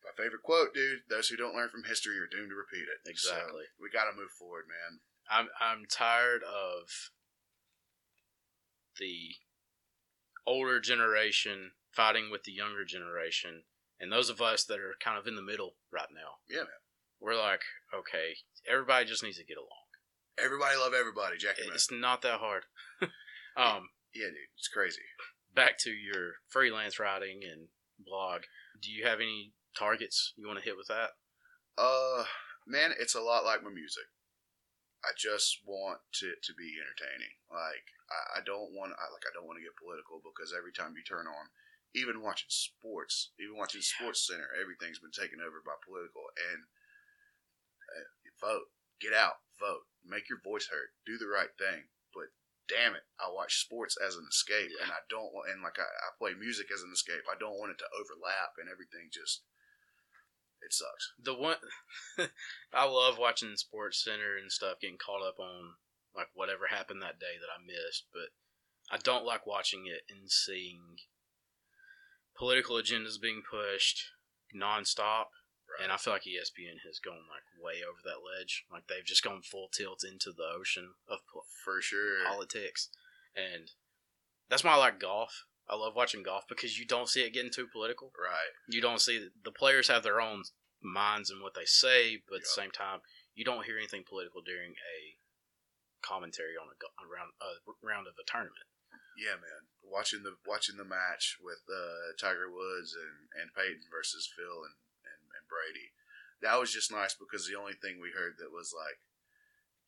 My 0.03 0.11
favorite 0.23 0.43
quote, 0.43 0.73
dude: 0.73 1.01
"Those 1.09 1.29
who 1.29 1.35
don't 1.37 1.55
learn 1.55 1.69
from 1.69 1.83
history 1.83 2.17
are 2.17 2.27
doomed 2.27 2.49
to 2.49 2.55
repeat 2.55 2.87
it." 2.87 2.99
So, 3.03 3.11
Exactly. 3.35 3.65
we 3.79 3.89
got 3.89 4.05
to 4.09 4.15
move 4.17 4.31
forward, 4.31 4.65
man. 4.67 4.99
I'm 5.29 5.47
I'm 5.59 5.85
tired 5.89 6.41
of 6.43 7.11
the 8.99 9.35
older 10.45 10.79
generation 10.79 11.71
fighting 11.91 12.29
with 12.31 12.43
the 12.43 12.51
younger 12.51 12.85
generation, 12.85 13.63
and 13.99 14.11
those 14.11 14.29
of 14.29 14.41
us 14.41 14.63
that 14.65 14.79
are 14.79 14.95
kind 14.99 15.17
of 15.17 15.27
in 15.27 15.35
the 15.35 15.41
middle 15.41 15.75
right 15.91 16.09
now. 16.13 16.39
Yeah, 16.49 16.61
man. 16.63 16.81
We're 17.19 17.35
like, 17.37 17.61
okay, 17.93 18.35
everybody 18.69 19.05
just 19.05 19.23
needs 19.23 19.37
to 19.37 19.43
get 19.45 19.57
along. 19.57 19.67
Everybody 20.41 20.77
love 20.77 20.93
everybody, 20.97 21.37
Jackie. 21.37 21.63
Man. 21.63 21.71
It's 21.73 21.91
not 21.91 22.21
that 22.21 22.39
hard. 22.39 22.63
um, 23.57 23.89
Yeah, 24.13 24.27
dude, 24.27 24.47
it's 24.57 24.69
crazy. 24.69 25.01
back 25.53 25.77
to 25.79 25.89
your 25.91 26.35
freelance 26.47 26.97
writing 26.99 27.41
and 27.43 27.67
blog. 27.99 28.43
Do 28.81 28.89
you 28.89 29.05
have 29.05 29.19
any 29.19 29.51
targets 29.79 30.35
you 30.35 30.43
want 30.43 30.59
to 30.59 30.67
hit 30.67 30.75
with 30.75 30.91
that? 30.91 31.15
Uh, 31.79 32.27
man, 32.67 32.91
it's 32.99 33.15
a 33.15 33.23
lot 33.23 33.47
like 33.47 33.63
my 33.63 33.71
music. 33.71 34.03
I 34.99 35.15
just 35.15 35.63
want 35.63 36.03
it 36.11 36.43
to 36.43 36.53
be 36.59 36.75
entertaining. 36.75 37.31
Like 37.47 37.87
I, 38.11 38.39
I 38.39 38.41
don't 38.43 38.75
want, 38.75 38.91
I, 38.99 39.07
like 39.15 39.23
I 39.23 39.31
don't 39.31 39.47
want 39.47 39.55
to 39.55 39.63
get 39.63 39.79
political 39.79 40.19
because 40.19 40.51
every 40.51 40.75
time 40.75 40.99
you 40.99 41.07
turn 41.07 41.23
on, 41.23 41.55
even 41.95 42.19
watching 42.19 42.51
sports, 42.51 43.31
even 43.39 43.55
watching 43.55 43.79
SportsCenter, 43.79 44.51
everything's 44.59 44.99
been 44.99 45.15
taken 45.15 45.39
over 45.39 45.63
by 45.63 45.79
political. 45.81 46.27
And 46.35 46.67
uh, 47.87 48.05
vote, 48.43 48.75
get 48.99 49.15
out, 49.15 49.39
vote, 49.55 49.87
make 50.03 50.27
your 50.27 50.43
voice 50.43 50.67
heard, 50.67 50.91
do 51.07 51.15
the 51.15 51.31
right 51.31 51.55
thing. 51.55 51.87
But 52.11 52.35
damn 52.67 52.93
it, 52.93 53.07
I 53.17 53.31
watch 53.31 53.63
sports 53.63 53.95
as 53.97 54.19
an 54.19 54.27
escape, 54.27 54.69
and 54.83 54.91
I 54.91 55.01
don't 55.07 55.31
want, 55.31 55.49
and 55.49 55.63
like 55.63 55.79
I, 55.79 55.87
I 55.87 56.13
play 56.19 56.35
music 56.35 56.69
as 56.69 56.83
an 56.83 56.91
escape. 56.91 57.23
I 57.25 57.39
don't 57.39 57.57
want 57.57 57.71
it 57.71 57.79
to 57.81 57.95
overlap, 57.95 58.59
and 58.59 58.67
everything 58.67 59.09
just. 59.09 59.47
It 60.61 60.73
sucks. 60.73 61.13
The 61.21 61.33
one 61.33 61.55
I 62.73 62.85
love 62.85 63.17
watching 63.17 63.49
SportsCenter 63.49 64.39
and 64.39 64.51
stuff, 64.51 64.79
getting 64.81 64.97
caught 64.97 65.25
up 65.25 65.39
on 65.39 65.75
like 66.15 66.27
whatever 66.33 66.67
happened 66.69 67.01
that 67.01 67.19
day 67.19 67.37
that 67.39 67.49
I 67.53 67.63
missed, 67.65 68.05
but 68.11 68.29
I 68.91 68.97
don't 68.97 69.25
like 69.25 69.45
watching 69.47 69.85
it 69.87 70.01
and 70.09 70.29
seeing 70.29 70.97
political 72.37 72.75
agendas 72.75 73.21
being 73.21 73.41
pushed 73.49 74.03
nonstop. 74.55 75.25
And 75.81 75.91
I 75.91 75.97
feel 75.97 76.13
like 76.13 76.23
ESPN 76.23 76.81
has 76.85 76.99
gone 76.99 77.29
like 77.29 77.45
way 77.63 77.75
over 77.87 77.99
that 78.03 78.25
ledge. 78.25 78.65
Like 78.71 78.87
they've 78.87 79.05
just 79.05 79.23
gone 79.23 79.41
full 79.43 79.69
tilt 79.71 80.03
into 80.03 80.31
the 80.31 80.43
ocean 80.59 80.93
of 81.07 81.19
po- 81.31 81.45
For 81.63 81.79
sure. 81.81 82.25
politics, 82.27 82.89
and 83.35 83.69
that's 84.49 84.63
why 84.63 84.71
I 84.71 84.77
like 84.77 84.99
golf. 84.99 85.45
I 85.69 85.75
love 85.75 85.95
watching 85.95 86.23
golf 86.23 86.45
because 86.49 86.79
you 86.79 86.85
don't 86.85 87.07
see 87.07 87.21
it 87.21 87.33
getting 87.33 87.51
too 87.51 87.67
political 87.71 88.11
Right. 88.17 88.51
you 88.67 88.81
don't 88.81 88.99
see 89.01 89.29
the 89.43 89.51
players 89.51 89.87
have 89.87 90.01
their 90.03 90.19
own 90.19 90.43
minds 90.81 91.29
and 91.29 91.41
what 91.43 91.53
they 91.53 91.65
say, 91.65 92.21
but 92.27 92.37
at 92.37 92.41
the 92.41 92.55
same 92.61 92.71
time, 92.71 93.01
you 93.35 93.45
don't 93.45 93.65
hear 93.65 93.77
anything 93.77 94.03
political 94.07 94.41
during 94.41 94.71
a 94.71 94.97
commentary 96.01 96.55
on 96.55 96.67
a, 96.71 96.75
go- 96.79 96.95
a 96.97 97.05
round 97.05 97.31
a 97.43 97.49
round 97.85 98.07
of 98.07 98.15
a 98.17 98.25
tournament. 98.25 98.65
Yeah, 99.19 99.35
man. 99.35 99.67
Watching 99.83 100.23
the 100.23 100.39
watching 100.47 100.77
the 100.79 100.87
match 100.87 101.37
with 101.43 101.61
uh, 101.67 102.15
Tiger 102.15 102.47
Woods 102.47 102.95
and, 102.95 103.27
and 103.35 103.51
Peyton 103.53 103.83
versus 103.91 104.25
Phil 104.31 104.63
and, 104.63 104.75
and, 105.03 105.21
and 105.35 105.45
Brady, 105.51 105.91
that 106.41 106.55
was 106.57 106.71
just 106.71 106.89
nice 106.91 107.13
because 107.13 107.45
the 107.45 107.59
only 107.59 107.75
thing 107.75 107.99
we 107.99 108.15
heard 108.15 108.39
that 108.39 108.49
was 108.55 108.71
like 108.71 109.03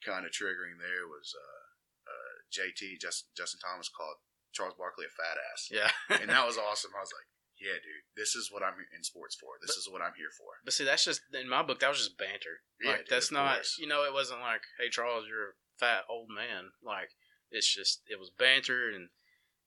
kind 0.03 0.25
of 0.27 0.35
triggering 0.35 0.77
there 0.81 1.07
was 1.07 1.31
uh, 1.31 1.63
uh, 2.11 2.33
JT 2.51 2.99
Justin 2.99 3.31
Justin 3.37 3.63
Thomas 3.63 3.87
called 3.87 4.19
Charles 4.53 4.75
Barkley 4.77 5.05
a 5.05 5.13
fat 5.13 5.37
ass, 5.39 5.69
Yeah, 5.71 5.91
and 6.21 6.29
that 6.29 6.45
was 6.45 6.57
awesome. 6.69 6.91
I 6.95 7.01
was 7.01 7.11
like, 7.15 7.27
yeah, 7.59 7.77
dude, 7.77 8.05
this 8.17 8.35
is 8.35 8.49
what 8.51 8.63
I'm 8.63 8.73
in 8.95 9.03
sports 9.03 9.35
for. 9.39 9.55
This 9.61 9.77
is 9.77 9.87
what 9.89 10.01
I'm 10.01 10.17
here 10.17 10.33
for. 10.35 10.59
but 10.65 10.73
see, 10.73 10.83
that's 10.85 11.05
just 11.05 11.21
in 11.33 11.47
my 11.49 11.61
book. 11.63 11.79
That 11.79 11.89
was 11.89 11.99
just 11.99 12.17
banter. 12.17 12.65
Yeah, 12.81 12.91
like 12.91 13.05
dude, 13.05 13.09
that's 13.09 13.31
not 13.31 13.55
course. 13.61 13.77
you 13.79 13.87
know. 13.87 14.03
It 14.03 14.13
wasn't 14.13 14.41
like, 14.41 14.61
hey 14.79 14.89
Charles, 14.89 15.25
you're 15.29 15.53
a 15.55 15.59
fat 15.77 16.03
old 16.09 16.29
man. 16.33 16.73
Like 16.83 17.09
it's 17.51 17.67
just 17.71 18.01
it 18.09 18.19
was 18.19 18.31
banter 18.33 18.89
and 18.89 19.09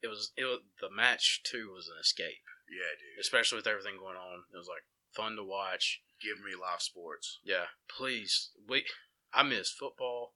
it 0.03 0.09
was 0.09 0.33
it 0.37 0.45
was 0.45 0.61
the 0.81 0.91
match 0.91 1.41
too 1.45 1.71
was 1.75 1.87
an 1.89 1.97
escape, 2.01 2.43
Yeah, 2.69 2.93
dude. 2.99 3.21
especially 3.21 3.57
with 3.63 3.67
everything 3.71 3.97
going 3.99 4.17
on. 4.19 4.45
It 4.53 4.59
was 4.59 4.69
like 4.69 4.85
fun 5.15 5.37
to 5.37 5.45
watch. 5.45 6.03
Give 6.21 6.39
me 6.43 6.53
live 6.59 6.83
sports. 6.83 7.39
Yeah, 7.45 7.71
please. 7.89 8.51
We 8.69 8.85
I 9.33 9.43
miss 9.45 9.71
football. 9.71 10.35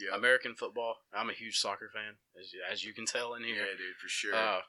Yeah, 0.00 0.16
American 0.16 0.54
football. 0.56 0.96
I'm 1.12 1.28
a 1.28 1.34
huge 1.36 1.58
soccer 1.60 1.90
fan, 1.92 2.16
as, 2.40 2.50
as 2.72 2.84
you 2.84 2.92
can 2.96 3.04
tell 3.04 3.34
in 3.34 3.44
here. 3.44 3.56
yeah, 3.60 3.76
dude, 3.76 4.00
for 4.00 4.08
sure. 4.08 4.34
Uh, 4.34 4.60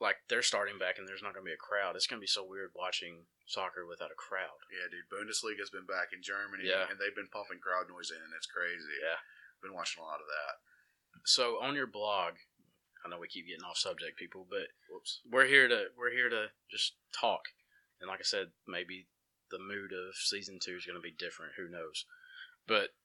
like 0.00 0.16
they're 0.28 0.44
starting 0.44 0.78
back 0.80 0.96
and 0.96 1.04
there's 1.08 1.20
not 1.24 1.32
going 1.36 1.44
to 1.44 1.50
be 1.52 1.56
a 1.56 1.60
crowd. 1.60 1.92
It's 1.96 2.06
going 2.08 2.16
to 2.20 2.24
be 2.24 2.30
so 2.30 2.40
weird 2.44 2.72
watching 2.72 3.28
soccer 3.44 3.84
without 3.84 4.12
a 4.12 4.16
crowd. 4.16 4.56
Yeah, 4.72 4.88
dude. 4.88 5.08
Bundesliga's 5.12 5.68
been 5.72 5.84
back 5.88 6.12
in 6.16 6.24
Germany, 6.24 6.64
Yeah. 6.68 6.88
and 6.88 6.96
they've 6.96 7.16
been 7.16 7.28
pumping 7.32 7.60
crowd 7.60 7.88
noise 7.92 8.08
in, 8.08 8.20
and 8.20 8.32
it's 8.36 8.48
crazy. 8.48 8.96
Yeah. 9.00 9.20
Been 9.60 9.76
watching 9.76 10.00
a 10.00 10.08
lot 10.08 10.24
of 10.24 10.28
that. 10.28 10.54
So 11.28 11.60
on 11.60 11.76
your 11.76 11.88
blog, 11.88 12.40
I 13.04 13.08
know 13.12 13.20
we 13.20 13.28
keep 13.28 13.44
getting 13.48 13.64
off 13.64 13.76
subject, 13.76 14.16
people, 14.16 14.46
but 14.48 14.72
Whoops. 14.88 15.20
we're 15.28 15.44
here 15.48 15.68
to 15.68 15.92
we're 15.96 16.12
here 16.12 16.28
to 16.32 16.48
just 16.70 16.96
talk. 17.12 17.52
And 18.00 18.08
like 18.08 18.20
I 18.20 18.28
said, 18.28 18.56
maybe 18.68 19.04
the 19.52 19.58
mood 19.60 19.92
of 19.92 20.16
season 20.16 20.58
two 20.64 20.76
is 20.80 20.86
going 20.88 20.96
to 20.96 21.04
be 21.04 21.12
different. 21.12 21.52
Who 21.60 21.68
knows? 21.68 22.04
But 22.66 22.96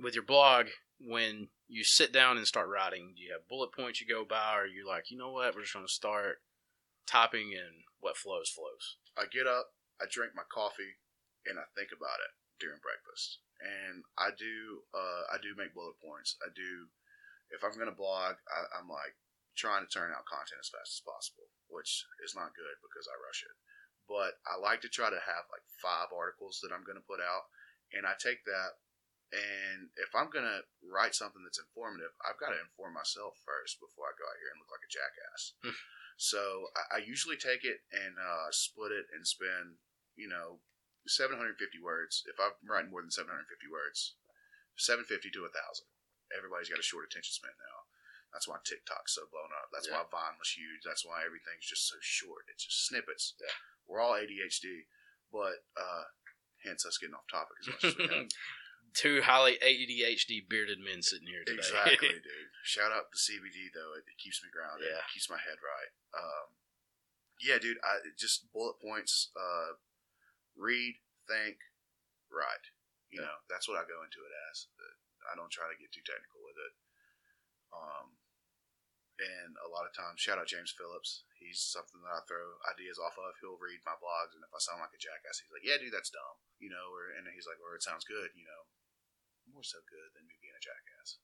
with 0.00 0.14
your 0.14 0.24
blog, 0.24 0.66
when 1.00 1.48
you 1.68 1.84
sit 1.84 2.12
down 2.12 2.36
and 2.36 2.46
start 2.46 2.68
writing, 2.68 3.14
do 3.16 3.22
you 3.22 3.32
have 3.32 3.48
bullet 3.48 3.72
points 3.72 4.00
you 4.00 4.06
go 4.06 4.24
by, 4.24 4.56
or 4.56 4.66
you're 4.66 4.86
like, 4.86 5.10
you 5.10 5.18
know 5.18 5.32
what, 5.32 5.54
we're 5.54 5.62
just 5.62 5.74
going 5.74 5.86
to 5.86 5.92
start 5.92 6.40
typing, 7.06 7.54
and 7.54 7.84
what 8.00 8.16
flows 8.16 8.48
flows. 8.48 8.96
I 9.16 9.24
get 9.32 9.46
up, 9.46 9.72
I 10.00 10.06
drink 10.10 10.32
my 10.34 10.46
coffee, 10.52 11.00
and 11.46 11.58
I 11.58 11.66
think 11.74 11.90
about 11.90 12.20
it 12.22 12.32
during 12.60 12.82
breakfast. 12.82 13.40
And 13.56 14.04
I 14.20 14.36
do, 14.36 14.84
uh, 14.92 15.32
I 15.32 15.40
do 15.40 15.56
make 15.56 15.72
bullet 15.72 15.96
points. 16.02 16.36
I 16.44 16.52
do. 16.52 16.92
If 17.48 17.64
I'm 17.64 17.78
gonna 17.78 17.94
blog, 17.94 18.36
I, 18.50 18.60
I'm 18.76 18.90
like 18.90 19.16
trying 19.56 19.80
to 19.80 19.88
turn 19.88 20.12
out 20.12 20.28
content 20.28 20.60
as 20.60 20.68
fast 20.68 21.00
as 21.00 21.06
possible, 21.06 21.48
which 21.72 22.04
is 22.20 22.36
not 22.36 22.52
good 22.52 22.76
because 22.84 23.08
I 23.08 23.16
rush 23.16 23.46
it. 23.46 23.56
But 24.04 24.36
I 24.44 24.60
like 24.60 24.84
to 24.84 24.92
try 24.92 25.08
to 25.08 25.18
have 25.18 25.48
like 25.48 25.64
five 25.80 26.12
articles 26.12 26.60
that 26.60 26.74
I'm 26.74 26.84
gonna 26.84 27.06
put 27.06 27.22
out, 27.22 27.48
and 27.96 28.04
I 28.04 28.12
take 28.20 28.44
that. 28.44 28.76
And 29.34 29.90
if 29.98 30.14
I'm 30.14 30.30
gonna 30.30 30.62
write 30.86 31.14
something 31.18 31.42
that's 31.42 31.58
informative, 31.58 32.14
I've 32.22 32.38
got 32.38 32.54
to 32.54 32.62
inform 32.62 32.94
myself 32.94 33.34
first 33.42 33.82
before 33.82 34.06
I 34.06 34.14
go 34.14 34.22
out 34.26 34.38
here 34.38 34.54
and 34.54 34.58
look 34.62 34.70
like 34.70 34.86
a 34.86 34.92
jackass. 34.92 35.58
So 36.16 36.70
I, 36.78 36.98
I 36.98 36.98
usually 37.04 37.36
take 37.36 37.66
it 37.66 37.82
and 37.90 38.14
uh, 38.16 38.48
split 38.54 38.94
it 38.94 39.10
and 39.12 39.26
spend, 39.26 39.82
you 40.14 40.30
know, 40.30 40.62
750 41.10 41.58
words. 41.82 42.22
If 42.30 42.38
I'm 42.38 42.54
writing 42.64 42.90
more 42.94 43.02
than 43.02 43.10
750 43.10 43.44
words, 43.68 44.14
750 44.78 45.28
to 45.34 45.44
a 45.44 45.50
1,000. 45.50 45.86
Everybody's 46.34 46.70
got 46.70 46.82
a 46.82 46.86
short 46.86 47.06
attention 47.10 47.34
span 47.34 47.54
now. 47.58 47.78
That's 48.34 48.46
why 48.50 48.58
TikTok's 48.62 49.14
so 49.14 49.26
blown 49.30 49.50
up. 49.58 49.70
That's 49.74 49.86
Yeah. 49.90 50.02
why 50.02 50.10
Vine 50.10 50.38
was 50.38 50.50
huge. 50.54 50.82
That's 50.86 51.06
why 51.06 51.22
everything's 51.26 51.66
just 51.66 51.86
so 51.90 51.96
short. 52.02 52.46
It's 52.50 52.66
just 52.66 52.86
snippets. 52.90 53.34
Yeah. 53.42 53.54
We're 53.86 54.02
all 54.02 54.18
ADHD, 54.18 54.86
but 55.30 55.62
uh, 55.78 56.10
hence 56.66 56.84
us 56.84 56.98
getting 56.98 57.14
off 57.14 57.28
topic 57.30 57.56
as 57.62 57.68
much 57.70 57.84
as 57.86 57.96
we 57.96 58.06
have. 58.12 58.28
Two 58.96 59.20
highly 59.20 59.60
ADHD 59.60 60.40
bearded 60.48 60.80
men 60.80 61.04
sitting 61.04 61.28
here 61.28 61.44
today. 61.44 61.60
Exactly, 61.60 62.16
dude. 62.24 62.56
Shout 62.64 62.88
out 62.88 63.12
to 63.12 63.18
CBD 63.20 63.68
though; 63.76 63.92
it, 63.92 64.08
it 64.08 64.16
keeps 64.16 64.40
me 64.40 64.48
grounded. 64.48 64.88
Yeah. 64.88 65.04
It 65.04 65.12
keeps 65.12 65.28
my 65.28 65.36
head 65.36 65.60
right. 65.60 65.92
Um, 66.16 66.56
yeah, 67.44 67.60
dude. 67.60 67.76
I 67.84 68.00
just 68.16 68.48
bullet 68.56 68.80
points. 68.80 69.28
Uh, 69.36 69.76
read, 70.56 70.96
think, 71.28 71.60
write. 72.32 72.72
You 73.12 73.20
know, 73.22 73.38
that's 73.46 73.68
what 73.68 73.78
I 73.78 73.84
go 73.86 74.00
into 74.02 74.24
it 74.24 74.32
as. 74.50 74.66
I 75.28 75.36
don't 75.36 75.52
try 75.52 75.68
to 75.68 75.78
get 75.78 75.92
too 75.94 76.04
technical 76.04 76.42
with 76.42 76.58
it. 76.58 76.74
Um, 77.70 78.16
and 79.16 79.56
a 79.64 79.68
lot 79.72 79.88
of 79.88 79.96
times, 79.96 80.20
shout 80.20 80.36
out 80.36 80.48
James 80.48 80.72
Phillips. 80.72 81.24
He's 81.36 81.60
something 81.60 82.00
that 82.04 82.16
I 82.16 82.20
throw 82.28 82.60
ideas 82.68 83.00
off 83.00 83.16
of. 83.16 83.36
He'll 83.40 83.60
read 83.60 83.80
my 83.84 83.96
blogs, 83.96 84.36
and 84.36 84.44
if 84.44 84.52
I 84.52 84.60
sound 84.60 84.84
like 84.84 84.92
a 84.92 85.00
jackass, 85.00 85.40
he's 85.40 85.52
like, 85.52 85.64
"Yeah, 85.64 85.80
dude, 85.80 85.92
that's 85.92 86.12
dumb," 86.12 86.36
you 86.60 86.68
know. 86.68 86.92
Or 86.92 87.12
and 87.12 87.24
he's 87.32 87.48
like, 87.48 87.60
"Or 87.60 87.76
it 87.76 87.84
sounds 87.84 88.04
good," 88.04 88.32
you 88.36 88.44
know. 88.44 88.68
More 89.56 89.64
so 89.64 89.80
good 89.88 90.12
than 90.12 90.28
me 90.28 90.36
being 90.36 90.52
a 90.52 90.60
jackass. 90.60 91.16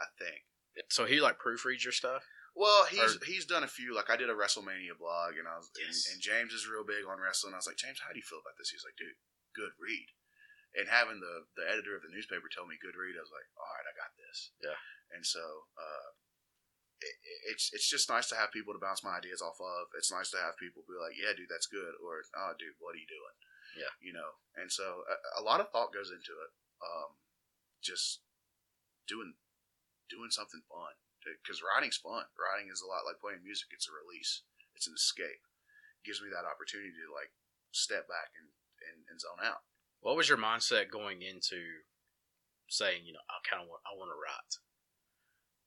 I 0.00 0.08
think. 0.16 0.48
So 0.88 1.04
he 1.04 1.20
like 1.20 1.36
proofreads 1.36 1.84
your 1.84 1.92
stuff. 1.92 2.24
Well, 2.56 2.88
he's 2.88 3.20
Or- 3.20 3.24
he's 3.28 3.44
done 3.44 3.60
a 3.62 3.68
few. 3.68 3.92
Like 3.92 4.08
I 4.08 4.16
did 4.16 4.32
a 4.32 4.34
WrestleMania 4.34 4.96
blog, 4.96 5.36
and 5.36 5.44
I 5.46 5.60
was 5.60 5.68
Yes. 5.76 6.08
and, 6.08 6.16
and 6.16 6.20
James 6.24 6.56
is 6.56 6.64
real 6.64 6.82
big 6.82 7.04
on 7.04 7.20
wrestling. 7.20 7.52
I 7.52 7.60
was 7.60 7.68
like, 7.68 7.76
James, 7.76 8.00
how 8.00 8.10
do 8.10 8.18
you 8.18 8.24
feel 8.24 8.40
about 8.40 8.56
this? 8.56 8.72
He's 8.72 8.82
like, 8.88 8.96
dude, 8.96 9.20
good 9.52 9.76
read. 9.76 10.08
And 10.74 10.88
having 10.88 11.20
the 11.20 11.46
the 11.54 11.68
editor 11.68 11.94
of 11.94 12.02
the 12.02 12.08
newspaper 12.10 12.48
tell 12.48 12.64
me 12.66 12.80
good 12.80 12.96
read, 12.96 13.14
I 13.14 13.22
was 13.22 13.30
like, 13.30 13.46
all 13.60 13.68
right, 13.68 13.84
I 13.86 13.94
got 13.94 14.16
this. 14.16 14.50
Yeah. 14.64 14.80
And 15.12 15.22
so 15.28 15.68
uh, 15.78 16.08
it, 17.04 17.14
it's 17.54 17.70
it's 17.76 17.86
just 17.90 18.08
nice 18.10 18.26
to 18.32 18.38
have 18.40 18.50
people 18.50 18.72
to 18.74 18.80
bounce 18.82 19.04
my 19.04 19.18
ideas 19.20 19.44
off 19.44 19.60
of. 19.60 19.92
It's 19.94 20.10
nice 20.10 20.30
to 20.34 20.40
have 20.40 20.56
people 20.56 20.82
be 20.88 20.96
like, 20.98 21.14
yeah, 21.20 21.36
dude, 21.36 21.52
that's 21.52 21.68
good, 21.70 21.94
or 22.02 22.24
oh, 22.34 22.54
dude, 22.58 22.80
what 22.80 22.96
are 22.96 23.02
you 23.02 23.06
doing? 23.10 23.36
Yeah. 23.78 23.92
You 24.02 24.14
know. 24.14 24.42
And 24.58 24.70
so 24.70 25.06
a, 25.06 25.38
a 25.38 25.42
lot 25.46 25.60
of 25.62 25.70
thought 25.70 25.94
goes 25.94 26.10
into 26.10 26.34
it. 26.38 26.50
Um, 26.82 27.14
just 27.84 28.24
doing 29.06 29.36
doing 30.08 30.32
something 30.32 30.64
fun 30.66 30.96
because 31.24 31.64
writing's 31.64 32.00
fun. 32.00 32.28
Writing 32.36 32.68
is 32.72 32.84
a 32.84 32.88
lot 32.88 33.04
like 33.08 33.20
playing 33.20 33.44
music. 33.44 33.72
It's 33.72 33.88
a 33.88 33.94
release. 33.96 34.44
It's 34.76 34.88
an 34.88 34.96
escape. 34.96 35.44
It 36.00 36.04
gives 36.04 36.20
me 36.20 36.28
that 36.32 36.44
opportunity 36.48 36.92
to 36.92 37.08
like 37.12 37.32
step 37.72 38.04
back 38.08 38.32
and, 38.36 38.48
and, 38.84 39.08
and 39.08 39.16
zone 39.20 39.40
out. 39.40 39.64
What 40.04 40.20
was 40.20 40.28
your 40.28 40.36
mindset 40.36 40.92
going 40.92 41.24
into 41.24 41.84
saying, 42.68 43.08
you 43.08 43.16
know, 43.16 43.24
I 43.32 43.40
kind 43.48 43.64
of 43.64 43.68
want, 43.72 43.80
I 43.88 43.96
want 43.96 44.12
to 44.12 44.20
write? 44.20 44.52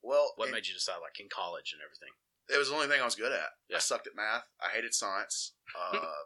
Well, 0.06 0.38
What 0.38 0.50
it, 0.50 0.54
made 0.54 0.70
you 0.70 0.78
decide, 0.78 1.02
like 1.02 1.18
in 1.18 1.26
college 1.26 1.74
and 1.74 1.82
everything? 1.82 2.14
it 2.54 2.56
was 2.62 2.70
the 2.70 2.78
only 2.78 2.88
thing 2.88 3.02
I 3.02 3.10
was 3.10 3.18
good 3.18 3.34
at. 3.34 3.50
Yeah. 3.68 3.78
I 3.78 3.80
sucked 3.82 4.06
at 4.06 4.16
math. 4.16 4.46
I 4.62 4.70
hated 4.70 4.94
science. 4.94 5.54
Uh, 5.78 6.24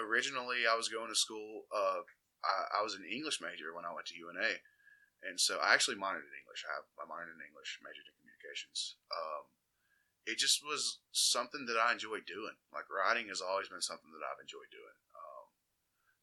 originally, 0.00 0.64
I 0.70 0.74
was 0.74 0.88
going 0.88 1.08
to 1.10 1.14
school. 1.14 1.68
Uh, 1.68 2.00
I, 2.42 2.80
I 2.80 2.82
was 2.82 2.94
an 2.94 3.04
English 3.04 3.38
major 3.40 3.74
when 3.76 3.84
I 3.84 3.92
went 3.92 4.06
to 4.08 4.16
UNA, 4.16 4.58
and 5.22 5.38
so 5.38 5.62
I 5.62 5.74
actually 5.74 5.98
minored 5.98 6.26
in 6.26 6.34
English. 6.34 6.66
I 6.66 6.82
have 6.82 6.88
I 6.98 7.06
minored 7.06 7.30
in 7.30 7.42
English, 7.42 7.78
majored 7.78 8.06
in 8.10 8.18
communications. 8.18 8.98
Um, 9.10 9.46
it 10.26 10.38
just 10.38 10.62
was 10.62 11.02
something 11.10 11.66
that 11.66 11.78
I 11.78 11.94
enjoyed 11.94 12.26
doing. 12.26 12.54
Like 12.70 12.90
writing 12.90 13.30
has 13.30 13.42
always 13.42 13.70
been 13.70 13.82
something 13.82 14.10
that 14.14 14.22
I've 14.22 14.42
enjoyed 14.42 14.70
doing. 14.70 14.98
Um, 15.14 15.46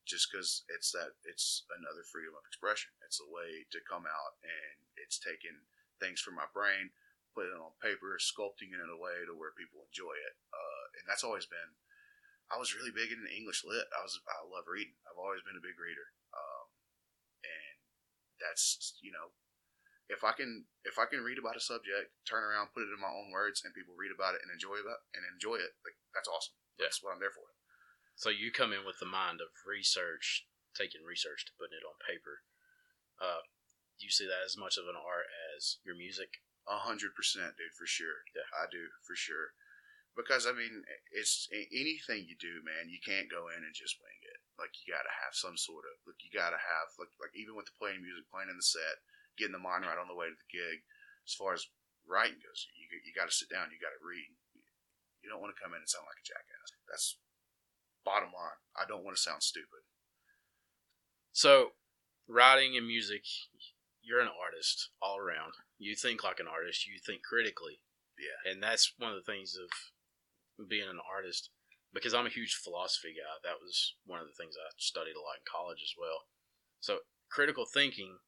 just 0.08 0.32
because 0.32 0.64
it's 0.72 0.92
that 0.96 1.20
it's 1.28 1.68
another 1.70 2.04
freedom 2.08 2.36
of 2.36 2.48
expression. 2.48 2.96
It's 3.04 3.20
a 3.20 3.28
way 3.28 3.68
to 3.72 3.80
come 3.84 4.08
out 4.08 4.40
and 4.44 4.88
it's 4.96 5.20
taking 5.20 5.68
things 6.00 6.24
from 6.24 6.40
my 6.40 6.48
brain, 6.56 6.96
putting 7.36 7.56
it 7.56 7.60
on 7.60 7.76
paper, 7.84 8.16
sculpting 8.20 8.72
it 8.72 8.80
in 8.80 8.92
a 8.92 9.00
way 9.00 9.28
to 9.28 9.36
where 9.36 9.56
people 9.56 9.84
enjoy 9.84 10.16
it. 10.16 10.36
Uh, 10.52 10.84
and 11.00 11.06
that's 11.08 11.28
always 11.28 11.48
been. 11.48 11.76
I 12.50 12.58
was 12.58 12.74
really 12.74 12.90
big 12.90 13.14
into 13.14 13.30
English 13.30 13.62
lit. 13.62 13.86
I 13.94 14.02
was 14.02 14.18
I 14.26 14.42
love 14.48 14.66
reading. 14.66 14.98
I've 15.06 15.22
always 15.22 15.46
been 15.46 15.60
a 15.60 15.62
big 15.62 15.78
reader. 15.78 16.10
Um, 16.34 16.79
that's 18.42 18.98
you 19.04 19.12
know 19.12 19.36
if 20.10 20.26
I 20.26 20.34
can 20.34 20.66
if 20.84 20.98
I 20.98 21.06
can 21.06 21.22
read 21.22 21.38
about 21.38 21.56
a 21.56 21.62
subject, 21.62 22.10
turn 22.26 22.42
around, 22.42 22.74
put 22.74 22.82
it 22.82 22.90
in 22.90 22.98
my 22.98 23.14
own 23.14 23.30
words, 23.30 23.62
and 23.62 23.78
people 23.78 23.94
read 23.94 24.10
about 24.10 24.34
it 24.34 24.42
and 24.42 24.50
enjoy 24.50 24.82
it 24.82 24.88
and 25.14 25.22
enjoy 25.30 25.62
it, 25.62 25.78
like 25.86 25.96
that's 26.18 26.28
awesome. 26.28 26.58
Yeah. 26.82 26.90
That's 26.90 27.00
what 27.06 27.14
I'm 27.14 27.22
there 27.22 27.34
for. 27.34 27.54
So 28.18 28.34
you 28.34 28.52
come 28.52 28.74
in 28.74 28.84
with 28.84 29.00
the 29.00 29.08
mind 29.08 29.40
of 29.40 29.54
research, 29.64 30.50
taking 30.74 31.06
research 31.06 31.46
to 31.48 31.56
putting 31.56 31.78
it 31.78 31.88
on 31.88 31.96
paper. 32.04 32.44
Uh, 33.22 33.46
you 34.02 34.10
see 34.10 34.26
that 34.26 34.44
as 34.44 34.58
much 34.58 34.76
of 34.76 34.90
an 34.90 34.98
art 34.98 35.30
as 35.56 35.78
your 35.86 35.96
music? 35.96 36.42
A 36.68 36.82
hundred 36.82 37.14
percent, 37.14 37.56
dude, 37.56 37.78
for 37.78 37.88
sure. 37.88 38.26
Yeah. 38.34 38.50
I 38.52 38.66
do 38.68 38.90
for 39.06 39.14
sure. 39.16 39.54
Because 40.18 40.50
I 40.50 40.58
mean, 40.58 40.84
it's 41.14 41.48
anything 41.54 42.26
you 42.26 42.36
do, 42.36 42.66
man. 42.66 42.90
You 42.90 43.00
can't 43.00 43.32
go 43.32 43.48
in 43.54 43.62
and 43.62 43.78
just 43.78 44.02
wing 44.02 44.20
it. 44.26 44.39
Like 44.60 44.76
you 44.84 44.92
got 44.92 45.08
to 45.08 45.16
have 45.24 45.32
some 45.32 45.56
sort 45.56 45.88
of 45.88 45.96
like 46.04 46.20
you 46.20 46.30
got 46.30 46.52
to 46.52 46.60
have 46.60 46.88
like 47.00 47.12
like 47.18 47.34
even 47.34 47.56
with 47.56 47.72
the 47.72 47.80
playing 47.80 48.04
music, 48.04 48.28
playing 48.28 48.52
in 48.52 48.60
the 48.60 48.66
set, 48.66 49.00
getting 49.40 49.56
the 49.56 49.64
mind 49.64 49.88
right 49.88 49.98
on 49.98 50.12
the 50.12 50.18
way 50.18 50.28
to 50.28 50.36
the 50.36 50.52
gig. 50.52 50.84
As 51.24 51.34
far 51.34 51.56
as 51.56 51.72
writing 52.04 52.44
goes, 52.44 52.68
you 52.76 52.86
you 53.08 53.16
got 53.16 53.32
to 53.32 53.36
sit 53.36 53.48
down. 53.48 53.72
You 53.72 53.80
got 53.80 53.96
to 53.96 54.04
read. 54.04 54.36
You 55.24 55.32
don't 55.32 55.40
want 55.40 55.56
to 55.56 55.62
come 55.62 55.72
in 55.76 55.84
and 55.84 55.90
sound 55.90 56.08
like 56.08 56.20
a 56.20 56.28
jackass. 56.28 56.70
That's 56.88 57.20
bottom 58.04 58.32
line. 58.32 58.60
I 58.76 58.88
don't 58.88 59.04
want 59.04 59.16
to 59.16 59.22
sound 59.22 59.44
stupid. 59.44 59.84
So, 61.36 61.76
writing 62.28 62.76
and 62.76 62.88
music, 62.88 63.28
you're 64.02 64.24
an 64.24 64.32
artist 64.32 64.90
all 65.04 65.20
around. 65.20 65.60
You 65.78 65.96
think 65.96 66.24
like 66.24 66.40
an 66.40 66.48
artist. 66.48 66.88
You 66.88 67.00
think 67.00 67.24
critically. 67.24 67.80
Yeah. 68.20 68.52
and 68.52 68.62
that's 68.62 68.92
one 69.00 69.16
of 69.16 69.16
the 69.16 69.24
things 69.24 69.56
of 69.56 69.72
being 70.68 70.90
an 70.90 71.00
artist 71.08 71.52
because 71.94 72.14
I'm 72.14 72.30
a 72.30 72.34
huge 72.34 72.54
philosophy 72.56 73.16
guy. 73.18 73.36
That 73.44 73.62
was 73.62 73.96
one 74.06 74.22
of 74.22 74.28
the 74.30 74.38
things 74.38 74.56
I 74.58 74.70
studied 74.78 75.18
a 75.18 75.24
lot 75.24 75.42
in 75.42 75.46
college 75.50 75.82
as 75.82 75.94
well. 75.98 76.30
So 76.80 77.04
critical 77.30 77.66
thinking, 77.66 78.20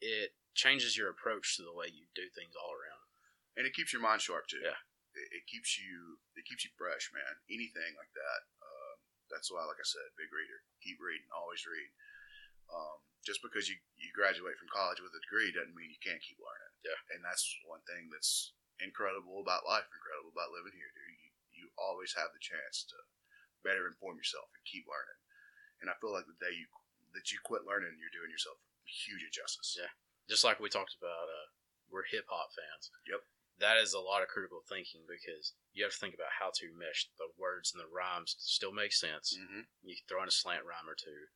it 0.00 0.34
changes 0.54 0.96
your 0.96 1.08
approach 1.10 1.56
to 1.56 1.62
the 1.64 1.72
way 1.74 1.88
you 1.88 2.06
do 2.14 2.28
things 2.32 2.54
all 2.58 2.72
around. 2.74 3.02
and 3.56 3.64
it 3.68 3.74
keeps 3.76 3.92
your 3.92 4.02
mind 4.02 4.20
sharp 4.24 4.48
too. 4.48 4.60
Yeah. 4.64 4.80
it, 5.12 5.28
it 5.42 5.44
keeps 5.48 5.76
you 5.76 6.20
it 6.36 6.44
keeps 6.48 6.64
you 6.64 6.72
fresh, 6.76 7.10
man. 7.12 7.36
Anything 7.52 7.92
like 8.00 8.12
that. 8.16 8.40
Um, 8.64 8.96
that's 9.28 9.48
why, 9.52 9.64
like 9.68 9.80
I 9.80 9.86
said, 9.88 10.08
big 10.16 10.32
reader. 10.32 10.64
Keep 10.84 10.98
reading, 11.00 11.28
always 11.32 11.64
read. 11.68 11.90
Um, 12.72 13.04
just 13.24 13.44
because 13.44 13.68
you 13.68 13.76
you 14.00 14.08
graduate 14.16 14.56
from 14.56 14.72
college 14.72 15.00
with 15.04 15.12
a 15.14 15.20
degree 15.22 15.52
doesn't 15.52 15.76
mean 15.76 15.92
you 15.92 16.00
can't 16.00 16.22
keep 16.24 16.40
learning. 16.40 16.72
Yeah. 16.82 16.98
and 17.14 17.22
that's 17.22 17.44
one 17.68 17.84
thing 17.86 18.10
that's 18.10 18.52
incredible 18.82 19.38
about 19.38 19.68
life, 19.68 19.86
incredible 19.86 20.32
about 20.34 20.50
living 20.50 20.74
here, 20.74 20.90
dude. 20.90 21.21
You 21.72 21.80
always 21.80 22.12
have 22.20 22.36
the 22.36 22.42
chance 22.42 22.84
to 22.92 22.96
better 23.64 23.88
inform 23.88 24.20
yourself 24.20 24.52
and 24.52 24.60
keep 24.68 24.84
learning. 24.84 25.20
And 25.80 25.88
I 25.88 25.96
feel 25.98 26.12
like 26.12 26.28
the 26.28 26.36
day 26.36 26.52
you 26.52 26.68
that 27.16 27.32
you 27.32 27.40
quit 27.40 27.64
learning, 27.64 27.96
you're 27.96 28.12
doing 28.12 28.32
yourself 28.32 28.60
huge 28.84 29.24
injustice. 29.24 29.76
Yeah. 29.76 29.92
Just 30.28 30.44
like 30.44 30.60
we 30.60 30.68
talked 30.68 30.96
about, 30.96 31.28
uh, 31.28 31.48
we're 31.90 32.08
hip 32.08 32.28
hop 32.28 32.52
fans. 32.56 32.88
Yep. 33.08 33.20
that 33.60 33.76
is 33.76 33.92
a 33.92 34.00
lot 34.00 34.22
of 34.22 34.28
critical 34.32 34.64
thinking 34.64 35.04
because 35.04 35.52
you 35.72 35.84
have 35.84 35.92
to 35.92 35.98
think 36.00 36.14
about 36.14 36.40
how 36.40 36.50
to 36.56 36.72
mesh 36.72 37.08
the 37.18 37.30
words 37.36 37.72
and 37.72 37.80
the 37.80 37.88
rhymes 37.90 38.34
to 38.34 38.44
still 38.44 38.72
make 38.72 38.92
sense. 38.92 39.32
Mm-hmm. 39.32 39.68
You 39.84 39.96
throw 40.08 40.22
in 40.22 40.28
a 40.28 40.34
slant 40.34 40.64
rhyme 40.64 40.88
or 40.88 40.96
two, 40.96 41.30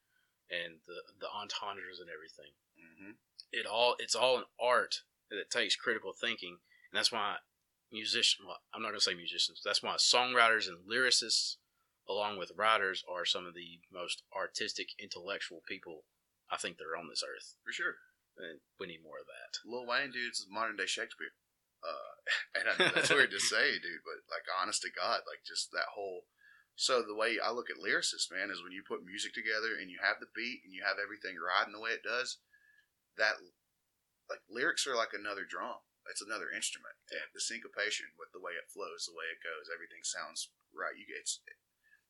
and 0.52 0.80
the 0.86 1.00
the 1.20 1.28
entendres 1.28 2.00
and 2.00 2.08
everything. 2.08 2.52
Mm-hmm. 2.76 3.12
It 3.52 3.66
all 3.66 3.96
it's 3.98 4.14
all 4.16 4.38
an 4.38 4.48
art 4.60 5.02
that 5.30 5.50
takes 5.50 5.76
critical 5.76 6.12
thinking, 6.12 6.58
and 6.90 6.96
that's 6.96 7.12
why 7.12 7.42
musicians. 7.96 8.44
Well, 8.44 8.60
I'm 8.74 8.82
not 8.82 8.92
gonna 8.92 9.00
say 9.00 9.16
musicians. 9.16 9.64
That's 9.64 9.82
why 9.82 9.96
songwriters 9.96 10.68
and 10.68 10.84
lyricists, 10.84 11.56
along 12.08 12.36
with 12.36 12.52
writers, 12.56 13.02
are 13.08 13.24
some 13.24 13.46
of 13.46 13.54
the 13.54 13.80
most 13.88 14.22
artistic, 14.36 14.92
intellectual 15.00 15.64
people 15.66 16.04
I 16.52 16.56
think 16.56 16.76
that 16.76 16.86
are 16.86 17.00
on 17.00 17.08
this 17.08 17.24
earth. 17.24 17.56
For 17.64 17.72
sure. 17.72 17.96
And 18.36 18.60
we 18.78 18.86
need 18.86 19.00
more 19.02 19.18
of 19.18 19.26
that. 19.26 19.64
Lil 19.64 19.88
Wayne, 19.88 20.12
dude's 20.12 20.44
modern 20.48 20.76
day 20.76 20.86
Shakespeare. 20.86 21.32
Uh, 21.80 22.12
and 22.60 22.64
I 22.68 22.74
know 22.76 22.92
that's 22.92 23.10
weird 23.10 23.32
to 23.32 23.40
say, 23.52 23.80
dude, 23.80 24.04
but 24.04 24.28
like, 24.28 24.44
honest 24.52 24.82
to 24.82 24.92
God, 24.92 25.24
like 25.24 25.40
just 25.46 25.72
that 25.72 25.96
whole. 25.96 26.28
So 26.76 27.00
the 27.00 27.16
way 27.16 27.40
I 27.40 27.50
look 27.56 27.72
at 27.72 27.80
lyricists, 27.80 28.28
man, 28.28 28.52
is 28.52 28.60
when 28.60 28.76
you 28.76 28.84
put 28.84 29.00
music 29.00 29.32
together 29.32 29.72
and 29.80 29.88
you 29.88 29.96
have 30.04 30.20
the 30.20 30.28
beat 30.36 30.60
and 30.60 30.76
you 30.76 30.84
have 30.84 31.00
everything 31.00 31.40
riding 31.40 31.72
the 31.72 31.80
way 31.80 31.96
it 31.96 32.04
does. 32.04 32.36
That 33.16 33.40
like 34.28 34.44
lyrics 34.50 34.86
are 34.86 34.94
like 34.94 35.16
another 35.16 35.48
drum. 35.48 35.80
It's 36.10 36.22
another 36.24 36.50
instrument. 36.50 36.94
Yeah. 37.10 37.26
The 37.34 37.42
syncopation 37.42 38.12
with 38.18 38.30
the 38.32 38.42
way 38.42 38.54
it 38.54 38.70
flows, 38.70 39.06
the 39.06 39.16
way 39.16 39.26
it 39.30 39.42
goes, 39.42 39.68
everything 39.72 40.02
sounds 40.06 40.50
right. 40.74 40.96
You 40.96 41.04
it's 41.10 41.40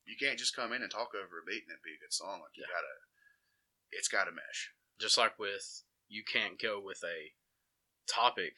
you 0.07 0.14
can't 0.14 0.38
just 0.38 0.55
come 0.55 0.70
in 0.72 0.82
and 0.82 0.90
talk 0.90 1.12
over 1.18 1.42
a 1.42 1.47
beat 1.47 1.66
and 1.66 1.74
it 1.74 1.82
be 1.82 1.99
a 1.99 2.03
good 2.03 2.14
song. 2.14 2.38
Like 2.40 2.55
you 2.55 2.62
Yeah. 2.62 2.74
gotta, 2.74 2.97
it's 3.90 4.09
gotta 4.09 4.32
mesh. 4.32 4.70
Just 4.99 5.18
like 5.18 5.38
with 5.38 5.82
you 6.09 6.22
can't 6.22 6.61
go 6.61 6.78
with 6.78 7.03
a 7.03 7.34
topic 8.07 8.57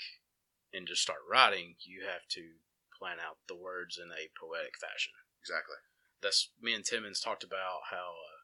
and 0.73 0.87
just 0.87 1.03
start 1.03 1.25
writing. 1.25 1.77
You 1.81 2.05
have 2.05 2.29
to 2.37 2.61
plan 2.99 3.17
out 3.21 3.39
the 3.49 3.57
words 3.57 3.97
in 3.97 4.11
a 4.13 4.29
poetic 4.39 4.77
fashion. 4.77 5.13
Exactly. 5.41 5.77
That's 6.21 6.51
me 6.61 6.75
and 6.75 6.85
Timmons 6.85 7.21
talked 7.21 7.45
about 7.45 7.89
how 7.91 8.13
uh, 8.13 8.43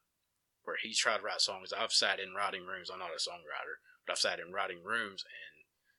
where 0.62 0.76
he's 0.80 0.98
tried 0.98 1.18
to 1.18 1.22
write 1.24 1.40
songs. 1.42 1.72
I've 1.72 1.92
sat 1.92 2.20
in 2.20 2.32
writing 2.34 2.64
rooms. 2.64 2.88
I'm 2.88 3.00
not 3.02 3.12
a 3.12 3.20
songwriter, 3.20 3.82
but 4.06 4.14
I've 4.14 4.18
sat 4.24 4.40
in 4.40 4.52
writing 4.52 4.82
rooms 4.82 5.24
and 5.26 5.53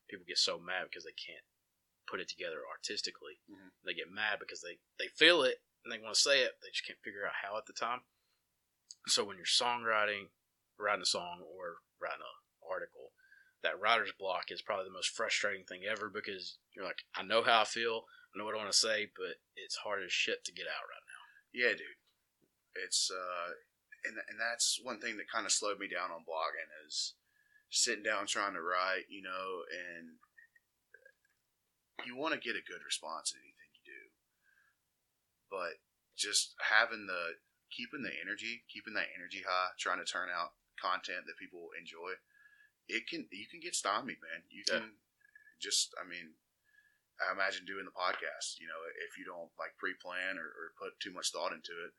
people 0.07 0.25
get 0.27 0.37
so 0.37 0.59
mad 0.59 0.87
because 0.89 1.03
they 1.03 1.13
can't 1.15 1.45
put 2.07 2.19
it 2.19 2.29
together 2.29 2.61
artistically. 2.69 3.41
Mhm. 3.49 3.71
They 3.83 3.93
get 3.93 4.09
mad 4.09 4.39
because 4.39 4.61
they 4.61 4.79
they 4.97 5.07
feel 5.07 5.43
it 5.43 5.63
and 5.83 5.91
they 5.91 5.99
want 5.99 6.15
to 6.15 6.21
say 6.21 6.41
it. 6.41 6.59
They 6.61 6.69
just 6.69 6.85
can't 6.85 7.01
figure 7.01 7.25
out 7.25 7.41
how 7.41 7.57
at 7.57 7.65
the 7.65 7.73
time. 7.73 8.01
So 9.07 9.23
when 9.23 9.37
you're 9.37 9.45
songwriting, 9.45 10.29
writing 10.77 11.01
a 11.01 11.05
song 11.05 11.41
or 11.41 11.81
writing 11.99 12.21
an 12.21 12.69
article, 12.69 13.13
that 13.61 13.79
writer's 13.79 14.11
block 14.11 14.51
is 14.51 14.61
probably 14.61 14.85
the 14.85 14.91
most 14.91 15.09
frustrating 15.09 15.65
thing 15.65 15.85
ever 15.85 16.09
because 16.09 16.57
you're 16.73 16.85
like, 16.85 17.05
I 17.15 17.23
know 17.23 17.43
how 17.43 17.61
I 17.61 17.65
feel, 17.65 18.05
I 18.33 18.37
know 18.37 18.45
what 18.45 18.53
I 18.55 18.57
want 18.57 18.71
to 18.71 18.77
say, 18.77 19.11
but 19.15 19.41
it's 19.55 19.77
hard 19.77 20.03
as 20.03 20.11
shit 20.11 20.43
to 20.45 20.51
get 20.51 20.67
out 20.67 20.85
right 20.89 21.05
now. 21.07 21.23
Yeah, 21.53 21.71
dude. 21.73 21.97
It's 22.75 23.09
uh, 23.09 23.53
and 24.05 24.17
and 24.29 24.39
that's 24.39 24.79
one 24.83 24.99
thing 24.99 25.17
that 25.17 25.29
kind 25.31 25.45
of 25.45 25.51
slowed 25.51 25.79
me 25.79 25.87
down 25.87 26.11
on 26.11 26.25
blogging 26.25 26.69
is 26.85 27.15
sitting 27.69 28.03
down 28.03 28.25
trying 28.27 28.53
to 28.53 28.61
write, 28.61 29.09
you 29.09 29.21
know, 29.21 29.63
and 29.69 30.17
you 32.05 32.15
want 32.15 32.33
to 32.33 32.39
get 32.39 32.59
a 32.59 32.63
good 32.63 32.83
response 32.85 33.33
in 33.33 33.39
anything 33.41 33.71
you 33.73 33.83
do, 33.85 34.03
but 35.49 35.79
just 36.15 36.55
having 36.59 37.07
the 37.07 37.39
keeping 37.73 38.03
the 38.03 38.13
energy, 38.21 38.63
keeping 38.71 38.93
that 38.93 39.11
energy 39.15 39.43
high, 39.43 39.73
trying 39.79 39.99
to 39.99 40.07
turn 40.07 40.29
out 40.31 40.55
content 40.79 41.25
that 41.27 41.39
people 41.39 41.71
enjoy, 41.75 42.15
it 42.87 43.07
can 43.07 43.27
you 43.31 43.47
can 43.49 43.59
get 43.59 43.75
stymied, 43.75 44.21
man. 44.21 44.43
You 44.49 44.63
Yeah. 44.67 44.85
can 44.85 44.99
just, 45.59 45.95
I 45.99 46.03
mean, 46.07 46.35
I 47.19 47.31
imagine 47.31 47.65
doing 47.65 47.87
the 47.87 47.95
podcast. 47.95 48.59
You 48.59 48.67
know, 48.67 48.79
if 49.07 49.17
you 49.17 49.23
don't 49.25 49.51
like 49.57 49.79
pre-plan 49.79 50.37
or, 50.37 50.47
or 50.51 50.75
put 50.77 50.99
too 50.99 51.11
much 51.15 51.31
thought 51.31 51.55
into 51.55 51.71
it, 51.71 51.95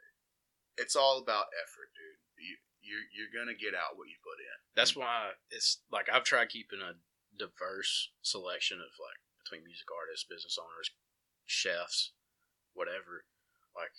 it's 0.77 0.95
all 0.95 1.19
about 1.19 1.49
effort, 1.57 1.91
dude. 1.97 2.21
You 2.37 2.57
you're 2.87 3.07
you're 3.11 3.35
gonna 3.35 3.59
get 3.59 3.75
out 3.75 3.99
what 3.99 4.09
you 4.09 4.17
put 4.23 4.39
in. 4.39 4.57
That's 4.79 4.95
why 4.95 5.37
it's 5.51 5.83
like 5.91 6.07
I've 6.09 6.25
tried 6.25 6.49
keeping 6.49 6.81
a 6.81 6.97
diverse 7.37 8.11
selection 8.23 8.79
of 8.79 8.95
like 8.97 9.21
between 9.43 9.67
music 9.67 9.91
artists, 9.91 10.25
business 10.25 10.59
owners, 10.59 10.91
chefs, 11.45 12.15
whatever. 12.73 13.27
Like 13.75 13.93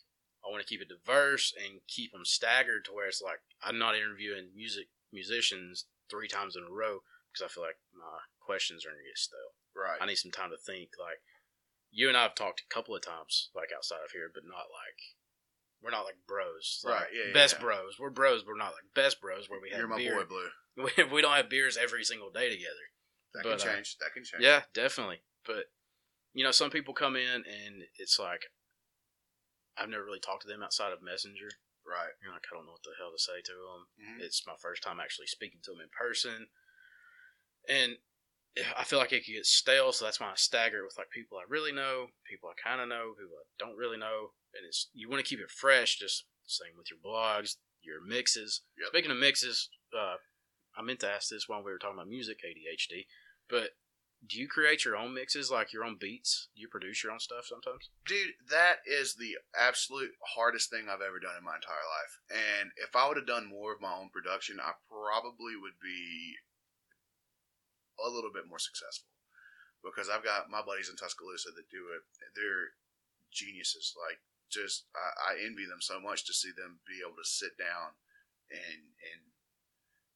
I 0.44 0.50
want 0.50 0.64
to 0.64 0.70
keep 0.70 0.82
it 0.82 0.90
diverse 0.90 1.54
and 1.54 1.84
keep 1.88 2.12
them 2.12 2.26
staggered 2.26 2.86
to 2.86 2.94
where 2.94 3.08
it's 3.08 3.22
like 3.22 3.44
I'm 3.62 3.78
not 3.78 3.96
interviewing 3.96 4.56
music 4.56 4.88
musicians 5.12 5.86
three 6.10 6.28
times 6.28 6.56
in 6.56 6.64
a 6.64 6.72
row 6.72 7.04
because 7.32 7.44
I 7.44 7.52
feel 7.52 7.64
like 7.64 7.80
my 7.94 8.24
questions 8.40 8.86
are 8.86 8.96
gonna 8.96 9.04
get 9.04 9.20
stale. 9.20 9.56
Right. 9.76 10.00
I 10.02 10.08
need 10.08 10.18
some 10.18 10.32
time 10.32 10.50
to 10.50 10.58
think. 10.58 10.96
Like 11.00 11.22
you 11.92 12.08
and 12.08 12.18
I 12.18 12.24
have 12.24 12.36
talked 12.36 12.62
a 12.62 12.74
couple 12.74 12.96
of 12.96 13.02
times, 13.02 13.50
like 13.56 13.70
outside 13.76 14.04
of 14.04 14.12
here, 14.12 14.32
but 14.34 14.44
not 14.44 14.72
like 14.72 15.17
we're 15.82 15.92
not 15.92 16.04
like 16.06 16.16
bros. 16.28 16.82
Like, 16.84 16.94
Right, 17.02 17.08
yeah, 17.14 17.34
Best 17.34 17.56
yeah. 17.56 17.62
bros. 17.62 17.98
We're 18.00 18.10
bros, 18.10 18.44
but 18.44 18.50
we're 18.50 18.58
not 18.58 18.74
like 18.74 18.94
best 18.96 19.22
bros 19.22 19.50
where 19.50 19.60
we 19.62 19.70
have 19.70 19.80
You're 19.80 19.88
my 19.88 19.98
beer. 19.98 20.16
boy, 20.16 20.26
Blue. 20.26 20.50
We, 20.98 21.04
we 21.06 21.22
don't 21.22 21.36
have 21.36 21.50
beers 21.50 21.76
every 21.78 22.04
single 22.04 22.30
day 22.30 22.50
together. 22.52 22.86
That 23.34 23.44
But, 23.44 23.54
uh, 23.62 23.66
can 23.66 23.76
change. 23.76 23.98
that 24.00 24.14
can 24.14 24.24
change. 24.24 24.44
Yeah, 24.44 24.62
definitely. 24.74 25.22
But 25.46 25.66
you 26.34 26.44
know, 26.44 26.52
some 26.52 26.70
people 26.70 26.94
come 26.94 27.16
in 27.16 27.44
and 27.46 27.84
it's 27.98 28.20
like 28.20 28.42
I've 29.78 29.90
never 29.90 30.06
really 30.06 30.20
talked 30.20 30.42
to 30.44 30.48
them 30.48 30.62
outside 30.64 30.94
of 30.94 31.02
Messenger. 31.02 31.50
Right. 31.86 32.14
You're 32.22 32.34
like, 32.34 32.44
I 32.52 32.56
don't 32.56 32.66
know 32.66 32.74
what 32.74 32.84
the 32.84 32.98
hell 33.00 33.12
to 33.16 33.18
say 33.22 33.42
to 33.46 33.54
them. 33.54 33.82
Mhm. 34.20 34.22
It's 34.26 34.46
my 34.46 34.56
first 34.62 34.84
time 34.84 35.00
actually 35.00 35.28
speaking 35.28 35.62
to 35.64 35.72
them 35.72 35.82
in 35.82 35.90
person, 35.90 36.50
and 37.70 37.98
I 38.76 38.84
feel 38.84 39.00
like 39.00 39.14
it 39.14 39.24
could 39.26 39.34
get 39.34 39.46
stale. 39.46 39.92
So 39.94 40.06
that's 40.06 40.20
why 40.20 40.28
I 40.32 40.36
stagger 40.36 40.80
it 40.80 40.86
with 40.86 40.98
like 40.98 41.10
people 41.12 41.38
I 41.38 41.44
really 41.48 41.72
know, 41.72 42.08
people 42.30 42.50
I 42.50 42.58
kind 42.62 42.82
of 42.82 42.88
know, 42.90 43.14
people 43.18 43.38
I 43.38 43.46
don't 43.58 43.78
really 43.78 43.98
know, 43.98 44.34
and 44.58 44.68
it's 44.68 44.90
you 44.94 45.10
want 45.10 45.24
to 45.24 45.30
keep 45.30 45.40
it 45.40 45.52
fresh. 45.52 45.98
Just 45.98 46.26
same 46.46 46.78
with 46.78 46.88
your 46.90 47.00
blogs, 47.00 47.56
your 47.84 48.04
mixes. 48.06 48.62
Yep. 48.80 48.90
Speaking 48.90 49.12
of 49.12 49.18
mixes, 49.18 49.70
uh, 49.98 50.16
I 50.78 50.82
meant 50.82 51.00
to 51.02 51.10
ask 51.10 51.30
this 51.30 51.48
while 51.48 51.64
we 51.64 51.72
were 51.72 51.78
talking 51.78 51.98
about 51.98 52.08
music, 52.10 52.40
ADHD, 52.46 53.06
but 53.50 53.72
do 54.26 54.40
you 54.40 54.48
create 54.48 54.84
your 54.84 54.98
own 54.98 55.14
mixes, 55.14 55.52
like 55.52 55.72
your 55.72 55.86
own 55.86 55.98
beats? 56.00 56.50
Do 56.56 56.62
you 56.62 56.68
produce 56.68 57.04
your 57.04 57.14
own 57.14 57.20
stuff 57.20 57.46
sometimes? 57.46 57.90
Dude, 58.06 58.34
that 58.50 58.82
is 58.86 59.16
the 59.16 59.38
absolute 59.54 60.18
hardest 60.34 60.70
thing 60.70 60.90
I've 60.90 61.06
ever 61.06 61.22
done 61.22 61.38
in 61.38 61.46
my 61.46 61.62
entire 61.62 61.86
life. 61.86 62.14
And 62.34 62.74
if 62.82 62.96
I 62.96 63.08
would 63.08 63.18
have 63.18 63.30
done 63.30 63.46
more 63.46 63.74
of 63.74 63.82
my 63.82 63.94
own 63.94 64.10
production, 64.10 64.58
I 64.58 64.74
probably 64.90 65.54
would 65.54 65.78
be 65.78 66.42
a 68.02 68.10
little 68.10 68.34
bit 68.34 68.50
more 68.50 68.60
successful. 68.60 69.14
Because 69.86 70.10
I've 70.10 70.26
got 70.26 70.50
my 70.50 70.66
buddies 70.66 70.90
in 70.90 70.98
Tuscaloosa 70.98 71.54
that 71.54 71.70
do 71.70 71.94
it. 71.94 72.02
They're 72.34 72.74
geniuses. 73.30 73.94
Like, 73.94 74.18
just, 74.52 74.88
I, 74.96 75.34
I 75.36 75.46
envy 75.46 75.66
them 75.68 75.82
so 75.82 76.00
much 76.00 76.26
to 76.28 76.34
see 76.34 76.52
them 76.56 76.80
be 76.88 77.00
able 77.04 77.16
to 77.20 77.28
sit 77.28 77.56
down 77.60 77.96
and, 78.52 78.96
and 79.00 79.22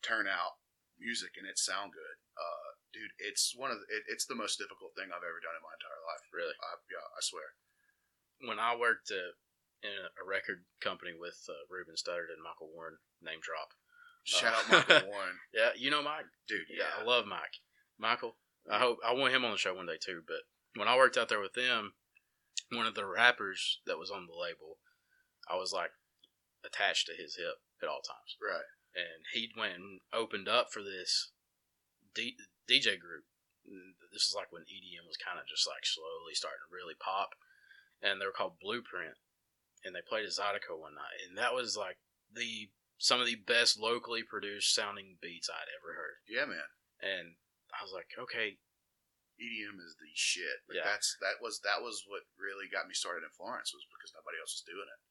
turn 0.01 0.25
out 0.27 0.57
music 0.99 1.35
and 1.37 1.45
it 1.49 1.57
sound 1.59 1.91
good. 1.93 2.17
Uh, 2.37 2.69
dude, 2.93 3.13
it's 3.19 3.53
one 3.55 3.69
of 3.71 3.77
the, 3.81 3.87
it, 3.91 4.03
it's 4.07 4.25
the 4.25 4.37
most 4.37 4.57
difficult 4.57 4.95
thing 4.95 5.09
I've 5.11 5.25
ever 5.25 5.41
done 5.43 5.57
in 5.57 5.63
my 5.65 5.75
entire 5.75 6.03
life. 6.07 6.23
Really? 6.31 6.55
I, 6.57 6.71
yeah, 6.89 7.07
I 7.11 7.19
swear. 7.21 7.47
when 8.47 8.57
I 8.61 8.73
worked 8.77 9.11
uh, 9.11 9.35
in 9.83 9.93
a 10.15 10.23
record 10.23 10.63
company 10.79 11.11
with 11.17 11.37
uh, 11.49 11.65
Ruben 11.69 11.97
Studdard 11.97 12.29
and 12.33 12.41
Michael 12.41 12.69
Warren, 12.73 12.97
name 13.21 13.41
drop. 13.41 13.73
Shout 14.23 14.53
out 14.53 14.65
Uh, 14.69 14.77
Michael 14.85 15.09
Warren, 15.13 15.37
Yeah, 15.53 15.73
you 15.75 15.89
know 15.89 16.01
Mike. 16.05 16.29
dude. 16.47 16.69
Yeah, 16.69 16.85
Yeah, 16.85 17.01
I 17.01 17.05
love 17.05 17.25
Mike. 17.25 17.57
Michael, 17.97 18.37
I 18.69 18.77
hope 18.77 18.97
I 19.05 19.13
want 19.13 19.33
him 19.33 19.43
on 19.45 19.51
the 19.51 19.57
show 19.57 19.73
one 19.73 19.85
day 19.89 19.97
too. 19.97 20.21
But 20.25 20.45
when 20.77 20.87
I 20.87 20.95
worked 20.97 21.17
out 21.17 21.29
there 21.29 21.41
with 21.41 21.53
them, 21.53 21.93
one 22.71 22.85
of 22.87 22.95
the 22.95 23.05
rappers 23.05 23.79
that 23.85 23.99
was 23.99 24.09
on 24.11 24.27
the 24.27 24.37
label, 24.37 24.77
I 25.49 25.55
was 25.55 25.71
like 25.73 25.91
attached 26.65 27.07
to 27.07 27.13
his 27.17 27.35
hip 27.35 27.59
at 27.81 27.89
all 27.89 28.01
times, 28.05 28.37
right. 28.39 28.69
and 28.95 29.25
he 29.33 29.49
went 29.57 29.75
and 29.75 29.99
opened 30.13 30.47
up 30.47 30.71
for 30.71 30.81
this 30.83 31.31
D- 32.13 32.37
DJ 32.69 32.99
group. 32.99 33.25
This 34.11 34.23
is 34.29 34.33
like 34.35 34.51
when 34.51 34.63
EDM 34.63 35.07
was 35.07 35.17
kind 35.21 35.39
of 35.39 35.47
just 35.47 35.67
like 35.67 35.85
slowly 35.85 36.33
starting 36.33 36.61
to 36.67 36.73
really 36.73 36.95
pop, 36.97 37.33
and 38.01 38.19
they 38.19 38.25
were 38.25 38.35
called 38.35 38.59
Blueprint, 38.61 39.17
and 39.85 39.95
they 39.95 40.01
played 40.05 40.25
at 40.25 40.35
Zydeco 40.35 40.77
one 40.77 40.95
night, 40.95 41.21
and 41.27 41.37
that 41.37 41.53
was 41.53 41.75
like 41.77 41.97
the 42.33 42.69
some 42.97 43.19
of 43.19 43.25
the 43.27 43.35
best 43.35 43.79
locally 43.79 44.21
produced 44.21 44.73
sounding 44.75 45.17
beats 45.21 45.49
I'd 45.49 45.71
ever 45.73 45.97
heard, 45.97 46.21
Yeah, 46.29 46.45
man. 46.45 46.69
and 47.01 47.33
I 47.73 47.81
was 47.81 47.89
like, 47.93 48.13
okay, 48.19 48.57
EDM 49.41 49.81
is 49.81 49.97
the 49.97 50.07
shit. 50.13 50.61
Like 50.69 50.77
Yeah. 50.79 50.85
that's 50.85 51.17
that 51.19 51.41
was 51.41 51.57
that 51.65 51.81
was 51.81 52.05
what 52.05 52.21
really 52.37 52.69
got 52.69 52.85
me 52.85 52.93
started 52.93 53.25
in 53.25 53.33
Florence 53.33 53.73
was 53.73 53.83
because 53.89 54.13
nobody 54.13 54.37
else 54.37 54.53
was 54.61 54.69
doing 54.69 54.85
it, 54.85 55.01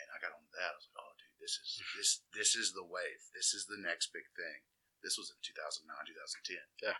and 0.00 0.06
I 0.10 0.16
got 0.24 0.32
on 0.32 0.42
that. 0.56 0.72
I 0.72 0.76
was 0.80 0.88
like, 0.88 0.98
oh, 1.04 1.12
dude, 1.20 1.36
this 1.38 1.54
is 1.60 1.68
this 1.94 2.10
this 2.32 2.52
is 2.56 2.72
the 2.72 2.82
wave. 2.86 3.20
This 3.36 3.52
is 3.52 3.68
the 3.68 3.76
next 3.78 4.10
big 4.16 4.24
thing. 4.32 4.64
This 5.04 5.20
was 5.20 5.28
in 5.28 5.38
2009, 5.44 5.84
2010. 5.86 6.56
Yeah. 6.80 6.96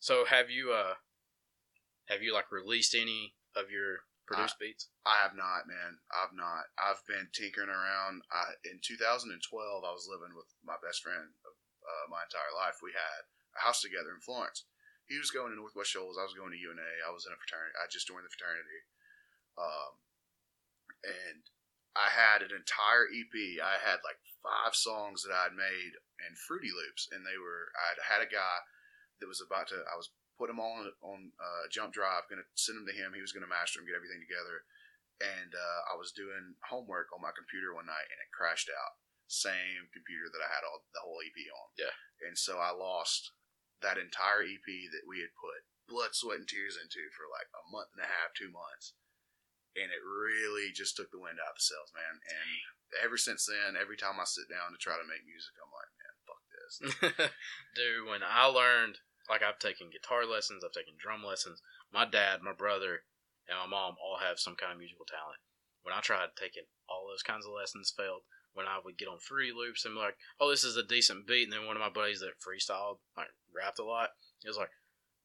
So 0.00 0.24
have 0.24 0.48
you 0.48 0.72
uh 0.72 0.96
have 2.08 2.22
you 2.24 2.32
like 2.32 2.50
released 2.50 2.94
any 2.96 3.36
of 3.54 3.70
your 3.70 4.08
produced 4.26 4.58
beats? 4.58 4.88
I 5.04 5.18
have 5.22 5.34
not, 5.34 5.66
man. 5.68 5.98
I've 6.10 6.34
not. 6.34 6.70
I've 6.78 7.02
been 7.06 7.28
tinkering 7.34 7.70
around. 7.70 8.22
I, 8.30 8.54
in 8.66 8.78
2012, 8.82 9.38
I 9.84 9.92
was 9.92 10.08
living 10.10 10.34
with 10.34 10.46
my 10.64 10.78
best 10.82 11.02
friend 11.02 11.26
of 11.44 11.54
uh, 11.82 12.06
my 12.10 12.22
entire 12.26 12.54
life. 12.54 12.78
We 12.82 12.94
had 12.94 13.26
a 13.58 13.60
house 13.66 13.82
together 13.82 14.14
in 14.14 14.22
Florence. 14.22 14.64
He 15.12 15.20
was 15.20 15.28
going 15.28 15.52
to 15.52 15.60
Northwest 15.60 15.92
Shoals. 15.92 16.16
I 16.16 16.24
was 16.24 16.32
going 16.32 16.56
to 16.56 16.64
UNA. 16.64 16.90
I 17.04 17.12
was 17.12 17.28
in 17.28 17.36
a 17.36 17.40
fraternity. 17.44 17.76
I 17.76 17.84
just 17.92 18.08
joined 18.08 18.24
the 18.24 18.32
fraternity. 18.32 18.80
Um, 19.60 19.92
and 21.04 21.44
I 21.92 22.08
had 22.08 22.40
an 22.40 22.56
entire 22.56 23.12
EP. 23.12 23.60
I 23.60 23.76
had 23.76 24.00
like 24.00 24.16
five 24.40 24.72
songs 24.72 25.20
that 25.22 25.36
I'd 25.36 25.52
made 25.52 26.00
and 26.24 26.40
Fruity 26.48 26.72
Loops, 26.72 27.12
and 27.12 27.28
they 27.28 27.36
were. 27.36 27.68
I 27.76 27.92
had 28.00 28.24
a 28.24 28.30
guy 28.30 28.58
that 29.20 29.28
was 29.28 29.44
about 29.44 29.68
to. 29.68 29.84
I 29.84 30.00
was 30.00 30.08
put 30.40 30.48
them 30.48 30.62
all 30.62 30.80
on 30.80 30.88
on 31.04 31.20
uh, 31.36 31.68
Jump 31.68 31.92
Drive. 31.92 32.24
Going 32.32 32.40
to 32.40 32.48
send 32.56 32.80
them 32.80 32.88
to 32.88 32.96
him. 32.96 33.12
He 33.12 33.20
was 33.20 33.36
going 33.36 33.44
to 33.44 33.50
master 33.52 33.78
them, 33.78 33.86
get 33.90 33.98
everything 33.98 34.24
together. 34.24 34.64
And 35.20 35.52
uh, 35.52 35.80
I 35.92 35.94
was 36.00 36.16
doing 36.16 36.56
homework 36.64 37.12
on 37.12 37.20
my 37.20 37.36
computer 37.36 37.76
one 37.76 37.86
night, 37.86 38.08
and 38.08 38.18
it 38.18 38.32
crashed 38.32 38.72
out. 38.72 38.96
Same 39.28 39.92
computer 39.92 40.32
that 40.32 40.42
I 40.42 40.48
had 40.48 40.64
all 40.64 40.82
the 40.96 41.04
whole 41.04 41.20
EP 41.20 41.36
on. 41.36 41.68
Yeah. 41.76 41.94
And 42.24 42.34
so 42.34 42.58
I 42.58 42.72
lost 42.72 43.36
that 43.82 44.00
entire 44.00 44.46
EP 44.46 44.68
that 44.90 45.06
we 45.06 45.20
had 45.20 45.34
put 45.36 45.66
blood, 45.90 46.14
sweat, 46.14 46.40
and 46.40 46.48
tears 46.48 46.78
into 46.78 47.10
for 47.12 47.26
like 47.28 47.50
a 47.52 47.62
month 47.68 47.92
and 47.94 48.06
a 48.06 48.08
half, 48.08 48.32
two 48.32 48.48
months 48.48 48.94
and 49.76 49.88
it 49.88 50.04
really 50.04 50.68
just 50.72 50.96
took 50.96 51.08
the 51.10 51.20
wind 51.20 51.40
out 51.40 51.56
of 51.56 51.60
the 51.60 51.64
sails, 51.64 51.92
man. 51.96 52.20
And 52.20 52.48
ever 53.00 53.16
since 53.16 53.48
then, 53.48 53.72
every 53.76 53.96
time 53.96 54.20
I 54.20 54.28
sit 54.28 54.48
down 54.48 54.72
to 54.72 54.80
try 54.80 55.00
to 55.00 55.08
make 55.08 55.24
music, 55.24 55.56
I'm 55.56 55.72
like, 55.72 55.92
man, 55.96 56.14
fuck 56.28 56.42
this. 56.52 56.74
Dude, 57.76 58.08
when 58.08 58.20
I 58.20 58.52
learned, 58.52 59.00
like 59.32 59.40
I've 59.40 59.62
taken 59.62 59.88
guitar 59.88 60.28
lessons, 60.28 60.60
I've 60.60 60.76
taken 60.76 61.00
drum 61.00 61.24
lessons. 61.24 61.64
My 61.88 62.04
dad, 62.04 62.44
my 62.44 62.52
brother, 62.52 63.08
and 63.48 63.56
my 63.56 63.68
mom 63.68 63.96
all 63.96 64.20
have 64.20 64.36
some 64.36 64.56
kind 64.60 64.76
of 64.76 64.80
musical 64.80 65.08
talent. 65.08 65.40
When 65.82 65.96
I 65.96 66.04
tried 66.04 66.36
taking 66.36 66.68
all 66.86 67.08
those 67.08 67.24
kinds 67.24 67.48
of 67.48 67.56
lessons, 67.56 67.90
failed. 67.90 68.28
When 68.54 68.66
I 68.66 68.78
would 68.84 68.98
get 68.98 69.08
on 69.08 69.18
free 69.18 69.52
loops 69.52 69.84
and 69.84 69.94
be 69.94 70.00
like, 70.00 70.16
"Oh, 70.40 70.50
this 70.50 70.64
is 70.64 70.76
a 70.76 70.82
decent 70.82 71.26
beat," 71.26 71.44
and 71.44 71.52
then 71.52 71.66
one 71.66 71.76
of 71.76 71.80
my 71.80 71.88
buddies 71.90 72.20
that 72.20 72.38
freestyled, 72.40 72.98
like 73.16 73.28
rapped 73.54 73.78
a 73.78 73.84
lot, 73.84 74.10
he 74.40 74.48
was 74.48 74.56
like, 74.58 74.70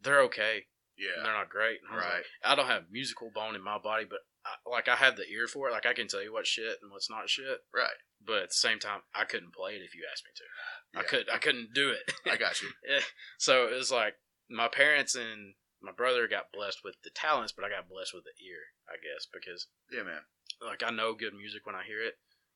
"They're 0.01 0.21
okay, 0.23 0.67
yeah, 0.97 1.21
they're 1.23 1.34
not 1.34 1.49
great." 1.49 1.80
And 1.84 1.91
I 1.93 2.03
right. 2.03 2.13
like, 2.15 2.25
I 2.43 2.55
don't 2.55 2.67
have 2.67 2.91
musical 2.91 3.30
bone 3.34 3.55
in 3.55 3.61
my 3.63 3.78
body, 3.78 4.05
but 4.09 4.19
I, 4.45 4.69
like 4.69 4.88
I 4.88 4.95
have 4.95 5.17
the 5.17 5.28
ear 5.28 5.47
for 5.47 5.67
it. 5.67 5.73
Like 5.73 5.86
I 5.86 5.93
can 5.93 6.07
tell 6.07 6.23
you 6.23 6.32
what's 6.34 6.47
shit 6.49 6.78
and 6.82 6.91
what's 6.91 7.09
not 7.09 7.30
shit. 7.30 7.59
right. 7.73 7.97
But 8.25 8.43
at 8.43 8.49
the 8.49 8.55
same 8.55 8.80
time, 8.80 9.01
I 9.13 9.25
couldn't 9.25 9.53
play 9.53 9.73
it 9.73 9.84
if 9.84 9.93
you 9.93 10.03
asked 10.11 10.23
me 10.25 10.32
to. 10.36 10.99
I 10.99 11.01
Yeah. 11.01 11.07
could. 11.07 11.30
I 11.30 11.38
couldn't 11.38 11.73
do 11.73 11.91
it. 11.91 12.11
I 12.25 12.36
got 12.38 12.61
you. 12.61 12.69
Yeah. 12.89 13.01
So 13.38 13.67
it 13.67 13.75
was 13.75 13.91
like 13.91 14.15
my 14.49 14.67
parents 14.67 15.13
and 15.15 15.53
my 15.82 15.91
brother 15.91 16.28
got 16.28 16.51
blessed 16.51 16.80
with 16.84 16.95
the 17.03 17.11
talents, 17.11 17.51
but 17.51 17.63
I 17.65 17.69
got 17.69 17.88
blessed 17.89 18.13
with 18.15 18.23
the 18.23 18.43
ear, 18.43 18.59
I 18.89 18.95
guess, 18.95 19.28
because 19.32 19.67
Yeah, 19.91 20.03
man. 20.03 20.21
like 20.65 20.82
I 20.82 20.89
know 20.89 21.13
good 21.13 21.34
music 21.36 21.65
when 21.67 21.75
I 21.75 21.84
hear 21.86 22.01
it, 22.01 22.15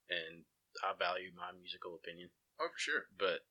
and 0.10 0.46
I 0.84 0.94
value 0.98 1.32
my 1.36 1.52
musical 1.52 1.96
opinion. 1.96 2.30
Oh, 2.60 2.70
for 2.72 2.80
sure. 2.80 3.04
But 3.18 3.44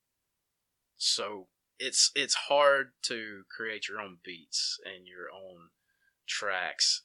so 0.97 1.47
it's 1.79 2.11
it's 2.15 2.47
hard 2.47 2.93
to 3.09 3.43
create 3.49 3.89
your 3.89 3.99
own 3.99 4.17
beats 4.23 4.79
and 4.85 5.07
your 5.07 5.33
own 5.33 5.73
tracks. 6.27 7.03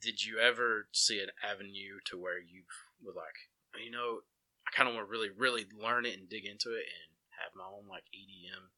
Did 0.00 0.24
you 0.24 0.38
ever 0.38 0.88
see 0.92 1.20
an 1.20 1.30
avenue 1.42 2.00
to 2.06 2.18
where 2.18 2.38
you 2.40 2.64
were 3.00 3.16
like, 3.16 3.48
you 3.82 3.90
know, 3.90 4.20
I 4.66 4.76
kind 4.76 4.88
of 4.88 4.94
want 4.94 5.06
to 5.06 5.10
really, 5.10 5.30
really 5.32 5.64
learn 5.72 6.04
it 6.04 6.18
and 6.18 6.28
dig 6.28 6.44
into 6.44 6.76
it 6.76 6.84
and 6.84 7.08
have 7.40 7.56
my 7.56 7.64
own 7.64 7.88
like 7.88 8.04
EDM 8.12 8.72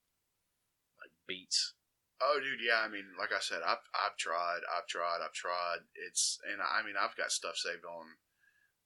like 1.03 1.15
beats? 1.27 1.75
Oh, 2.23 2.39
dude, 2.39 2.61
yeah. 2.61 2.85
I 2.85 2.89
mean, 2.89 3.17
like 3.19 3.33
I 3.33 3.41
said, 3.41 3.65
I've 3.65 3.83
I've 3.95 4.17
tried, 4.19 4.61
I've 4.69 4.87
tried, 4.87 5.25
I've 5.25 5.33
tried. 5.33 5.89
It's 5.95 6.39
and 6.51 6.61
I 6.61 6.85
mean, 6.85 6.95
I've 7.01 7.17
got 7.17 7.33
stuff 7.33 7.57
saved 7.57 7.85
on 7.85 8.21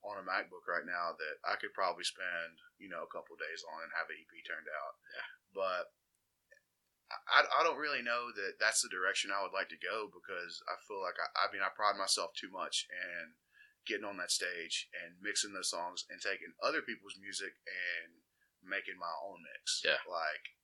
on 0.05 0.21
a 0.21 0.25
MacBook 0.25 0.69
right 0.69 0.85
now 0.85 1.17
that 1.17 1.37
I 1.49 1.57
could 1.57 1.73
probably 1.73 2.05
spend 2.05 2.61
you 2.77 2.93
know 2.93 3.05
a 3.05 3.13
couple 3.13 3.41
days 3.41 3.65
on 3.65 3.83
and 3.83 3.93
have 3.97 4.09
an 4.13 4.21
EP 4.21 4.33
turned 4.45 4.69
out. 4.69 4.95
Yeah. 5.17 5.29
But 5.57 5.85
I, 7.11 7.45
I 7.49 7.61
don't 7.65 7.81
really 7.81 8.05
know 8.05 8.33
that 8.33 8.61
that's 8.61 8.85
the 8.85 8.93
direction 8.93 9.33
I 9.33 9.45
would 9.45 9.57
like 9.57 9.69
to 9.73 9.81
go 9.81 10.09
because 10.09 10.61
I 10.69 10.77
feel 10.85 11.01
like 11.01 11.17
I, 11.21 11.29
I 11.37 11.53
mean 11.53 11.65
I 11.65 11.73
pride 11.73 12.01
myself 12.01 12.37
too 12.37 12.53
much 12.53 12.89
and 12.91 13.37
getting 13.85 14.09
on 14.09 14.17
that 14.17 14.33
stage 14.33 14.89
and 14.97 15.21
mixing 15.21 15.53
those 15.53 15.69
songs 15.69 16.09
and 16.09 16.21
taking 16.21 16.57
other 16.65 16.81
people's 16.81 17.21
music 17.21 17.53
and 17.69 18.25
making 18.65 18.97
my 18.97 19.13
own 19.25 19.45
mix. 19.45 19.85
Yeah. 19.85 20.01
Like 20.09 20.57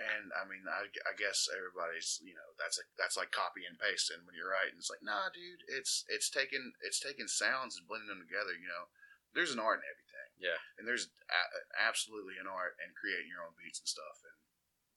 and 0.00 0.32
I 0.32 0.48
mean, 0.48 0.64
I, 0.64 0.88
I 1.04 1.12
guess 1.12 1.44
everybody's, 1.52 2.16
you 2.24 2.32
know, 2.32 2.56
that's 2.56 2.80
a, 2.80 2.84
that's 2.96 3.20
like 3.20 3.28
copy 3.30 3.68
and 3.68 3.76
paste. 3.76 4.08
And 4.08 4.24
when 4.24 4.32
you're 4.32 4.48
writing, 4.48 4.80
it's 4.80 4.88
like, 4.88 5.04
nah, 5.04 5.28
dude, 5.28 5.60
it's 5.68 6.08
it's 6.08 6.32
taking 6.32 6.72
it's 6.80 6.98
taking 6.98 7.28
sounds 7.28 7.76
and 7.76 7.84
blending 7.84 8.08
them 8.08 8.24
together. 8.24 8.56
You 8.56 8.68
know, 8.68 8.88
there's 9.36 9.52
an 9.52 9.60
art 9.60 9.84
in 9.84 9.90
everything. 9.90 10.08
Yeah. 10.40 10.56
and 10.80 10.88
there's 10.88 11.12
a, 11.28 11.42
absolutely 11.76 12.40
an 12.40 12.48
art 12.48 12.80
in 12.80 12.96
creating 12.96 13.28
your 13.28 13.44
own 13.44 13.52
beats 13.60 13.76
and 13.76 13.84
stuff. 13.84 14.24
And 14.24 14.36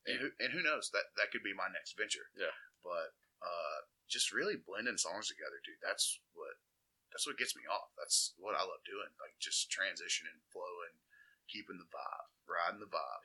and, 0.04 0.16
who, 0.20 0.28
and 0.40 0.50
who 0.56 0.64
knows 0.64 0.88
that 0.96 1.12
that 1.20 1.28
could 1.32 1.44
be 1.44 1.52
my 1.56 1.68
next 1.68 1.96
venture. 2.00 2.32
Yeah. 2.32 2.52
but 2.80 3.12
uh, 3.44 3.84
just 4.08 4.32
really 4.32 4.56
blending 4.56 4.96
songs 4.96 5.28
together, 5.28 5.60
dude. 5.60 5.80
That's 5.84 6.20
what 6.32 6.56
that's 7.12 7.28
what 7.28 7.38
gets 7.38 7.54
me 7.54 7.62
off. 7.68 7.92
That's 7.94 8.32
what 8.40 8.56
I 8.56 8.64
love 8.64 8.84
doing. 8.84 9.12
Like 9.20 9.36
just 9.38 9.68
transitioning, 9.68 10.40
flowing, 10.48 10.98
keeping 11.46 11.76
the 11.76 11.88
vibe, 11.88 12.28
riding 12.48 12.80
the 12.80 12.90
vibe. 12.90 13.22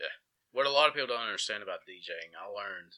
What 0.52 0.66
a 0.66 0.72
lot 0.72 0.88
of 0.88 0.94
people 0.94 1.08
don't 1.08 1.22
understand 1.26 1.62
about 1.62 1.86
DJing, 1.86 2.34
I 2.34 2.50
learned 2.50 2.98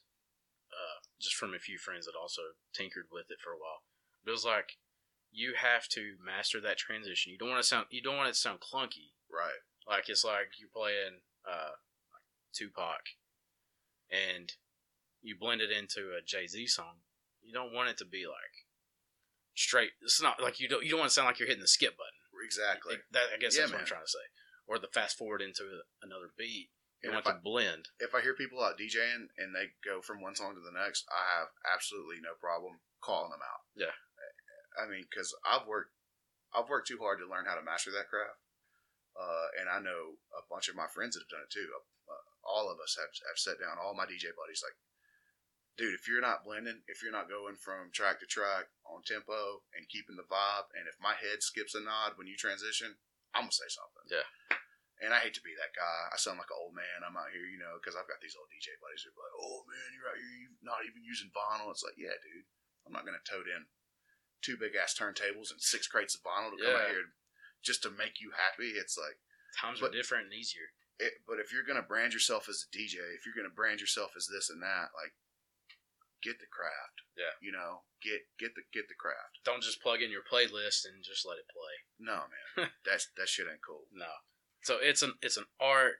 uh, 0.71 1.03
just 1.19 1.35
from 1.35 1.53
a 1.53 1.59
few 1.59 1.77
friends 1.77 2.05
that 2.05 2.15
also 2.19 2.55
tinkered 2.73 3.07
with 3.11 3.27
it 3.29 3.39
for 3.43 3.51
a 3.51 3.59
while. 3.59 3.83
But 4.23 4.31
it 4.31 4.39
was 4.39 4.45
like 4.45 4.77
you 5.31 5.53
have 5.57 5.87
to 5.89 6.15
master 6.23 6.61
that 6.61 6.77
transition. 6.77 7.31
You 7.31 7.37
don't 7.37 7.49
want 7.49 7.61
to 7.61 7.67
sound 7.67 7.87
you 7.89 8.01
don't 8.01 8.17
want 8.17 8.29
it 8.29 8.33
to 8.33 8.39
sound 8.39 8.59
clunky. 8.59 9.15
Right. 9.31 9.59
Like 9.87 10.07
it's 10.07 10.23
like 10.23 10.59
you're 10.59 10.71
playing 10.73 11.23
uh, 11.47 11.75
like 12.11 12.27
Tupac, 12.53 13.17
and 14.11 14.51
you 15.21 15.35
blend 15.39 15.61
it 15.61 15.71
into 15.71 16.11
a 16.17 16.21
Jay 16.25 16.47
Z 16.47 16.67
song. 16.67 17.03
You 17.41 17.53
don't 17.53 17.73
want 17.73 17.89
it 17.89 17.97
to 17.97 18.05
be 18.05 18.25
like 18.27 18.67
straight. 19.55 19.91
It's 20.01 20.21
not 20.21 20.41
like 20.41 20.59
you 20.59 20.69
don't 20.69 20.83
you 20.83 20.91
don't 20.91 20.99
want 20.99 21.09
to 21.09 21.13
sound 21.13 21.27
like 21.27 21.39
you're 21.39 21.47
hitting 21.47 21.61
the 21.61 21.67
skip 21.67 21.97
button. 21.97 22.19
Exactly. 22.45 22.95
It- 22.95 23.05
that, 23.11 23.27
I 23.33 23.37
guess 23.37 23.55
Yeah, 23.55 23.61
that's 23.63 23.73
what. 23.73 23.81
I'm 23.81 23.87
trying 23.87 24.05
to 24.05 24.09
say. 24.11 24.25
Or 24.67 24.79
the 24.79 24.87
fast 24.87 25.17
forward 25.17 25.41
into 25.41 25.63
another 26.01 26.31
beat. 26.37 26.69
You 27.01 27.09
And 27.09 27.17
want 27.17 27.25
if 27.25 27.33
it 27.35 27.43
blend. 27.43 27.89
if 27.99 28.13
I 28.13 28.21
hear 28.21 28.33
people 28.37 28.61
out 28.61 28.77
DJing 28.77 29.33
and 29.37 29.55
they 29.57 29.73
go 29.83 30.01
from 30.01 30.21
one 30.21 30.35
song 30.37 30.53
to 30.53 30.61
the 30.61 30.71
next, 30.73 31.05
I 31.09 31.23
have 31.39 31.49
absolutely 31.65 32.21
no 32.21 32.37
problem 32.37 32.77
calling 33.01 33.31
them 33.33 33.41
out. 33.41 33.65
Yeah. 33.73 33.95
I 34.77 34.87
mean, 34.87 35.03
because 35.09 35.33
I've 35.43 35.67
worked, 35.67 35.91
I've 36.55 36.69
worked 36.69 36.87
too 36.87 37.01
hard 37.01 37.19
to 37.19 37.27
learn 37.27 37.43
how 37.49 37.59
to 37.59 37.65
master 37.65 37.91
that 37.91 38.07
craft, 38.07 38.39
uh, 39.19 39.47
and 39.59 39.67
I 39.67 39.83
know 39.83 40.15
a 40.31 40.45
bunch 40.47 40.69
of 40.71 40.79
my 40.79 40.87
friends 40.87 41.17
that 41.17 41.27
have 41.27 41.33
done 41.33 41.43
it 41.43 41.51
too. 41.51 41.67
Uh, 42.07 42.23
all 42.47 42.71
of 42.71 42.79
us 42.79 42.95
have 42.95 43.11
have 43.27 43.35
sat 43.41 43.59
down, 43.59 43.75
all 43.81 43.91
my 43.97 44.07
DJ 44.07 44.31
buddies, 44.31 44.63
like, 44.63 44.77
dude, 45.75 45.91
if 45.97 46.07
you're 46.07 46.23
not 46.23 46.47
blending, 46.47 46.87
if 46.87 47.03
you're 47.03 47.11
not 47.11 47.27
going 47.27 47.59
from 47.59 47.91
track 47.91 48.23
to 48.23 48.27
track 48.31 48.71
on 48.87 49.03
tempo 49.03 49.65
and 49.75 49.89
keeping 49.91 50.15
the 50.15 50.27
vibe, 50.31 50.71
and 50.77 50.87
if 50.87 50.95
my 51.03 51.19
head 51.19 51.43
skips 51.43 51.75
a 51.75 51.81
nod 51.83 52.15
when 52.15 52.27
you 52.31 52.37
transition, 52.39 52.95
I'm 53.35 53.51
gonna 53.51 53.59
say 53.59 53.67
something. 53.67 54.07
Yeah. 54.07 54.27
And 55.01 55.11
I 55.13 55.19
hate 55.25 55.33
to 55.33 55.41
be 55.41 55.57
that 55.57 55.73
guy. 55.73 55.99
I 56.13 56.17
sound 56.21 56.37
like 56.37 56.53
an 56.53 56.61
old 56.61 56.77
man. 56.77 57.01
I'm 57.01 57.17
out 57.17 57.33
here, 57.33 57.45
you 57.49 57.57
know, 57.57 57.81
because 57.81 57.97
I've 57.97 58.05
got 58.05 58.21
these 58.21 58.37
old 58.37 58.47
DJ 58.53 58.77
buddies 58.77 59.01
who 59.01 59.09
are 59.09 59.17
like, 59.17 59.37
"Oh 59.41 59.65
man, 59.65 59.89
you're 59.97 60.05
out 60.09 60.17
here, 60.21 60.37
you're 60.45 60.61
not 60.61 60.85
even 60.85 61.01
using 61.01 61.33
vinyl." 61.33 61.73
It's 61.73 61.81
like, 61.81 61.97
yeah, 61.97 62.13
dude, 62.21 62.45
I'm 62.85 62.93
not 62.93 63.05
gonna 63.05 63.21
tote 63.25 63.49
in 63.49 63.65
two 64.45 64.57
big 64.61 64.77
ass 64.77 64.93
turntables 64.93 65.49
and 65.49 65.57
six 65.61 65.89
crates 65.89 66.13
of 66.13 66.21
vinyl 66.21 66.53
to 66.53 66.61
come 66.61 66.77
out 66.77 66.89
here 66.93 67.17
just 67.65 67.81
to 67.85 67.89
make 67.93 68.21
you 68.21 68.31
happy. 68.37 68.77
It's 68.77 68.97
like, 68.97 69.17
Times 69.59 69.81
But- 69.81 69.89
are 69.91 69.97
different 69.97 70.25
and 70.31 70.33
easier. 70.33 70.71
it, 70.97 71.25
but 71.27 71.39
if 71.41 71.51
you're 71.51 71.65
gonna 71.65 71.81
brand 71.81 72.13
yourself 72.13 72.47
as 72.47 72.63
a 72.63 72.69
DJ, 72.71 73.01
if 73.17 73.25
you're 73.25 73.35
gonna 73.35 73.49
brand 73.53 73.81
yourself 73.81 74.15
as 74.15 74.27
this 74.27 74.49
and 74.49 74.61
that, 74.63 74.93
like, 74.93 75.13
get 76.21 76.39
the 76.39 76.45
craft. 76.45 77.01
Yeah. 77.17 77.33
You 77.41 77.51
know, 77.51 77.83
get 78.01 78.21
get 78.37 78.53
the 78.55 78.61
get 78.71 78.87
the 78.87 78.93
craft. 78.95 79.39
Don't 79.43 79.61
just 79.63 79.81
plug 79.81 80.01
in 80.01 80.09
your 80.11 80.21
playlist 80.23 80.85
and 80.85 81.03
just 81.03 81.25
let 81.25 81.37
it 81.39 81.49
play. 81.49 81.75
No, 81.99 82.27
man, 82.55 82.71
that's 82.85 83.07
that 83.17 83.27
shit 83.27 83.47
ain't 83.51 83.61
cool. 83.65 83.87
No. 83.91 84.09
So 84.63 84.77
it's 84.81 85.01
an 85.01 85.13
it's 85.21 85.37
an 85.37 85.45
art. 85.59 85.95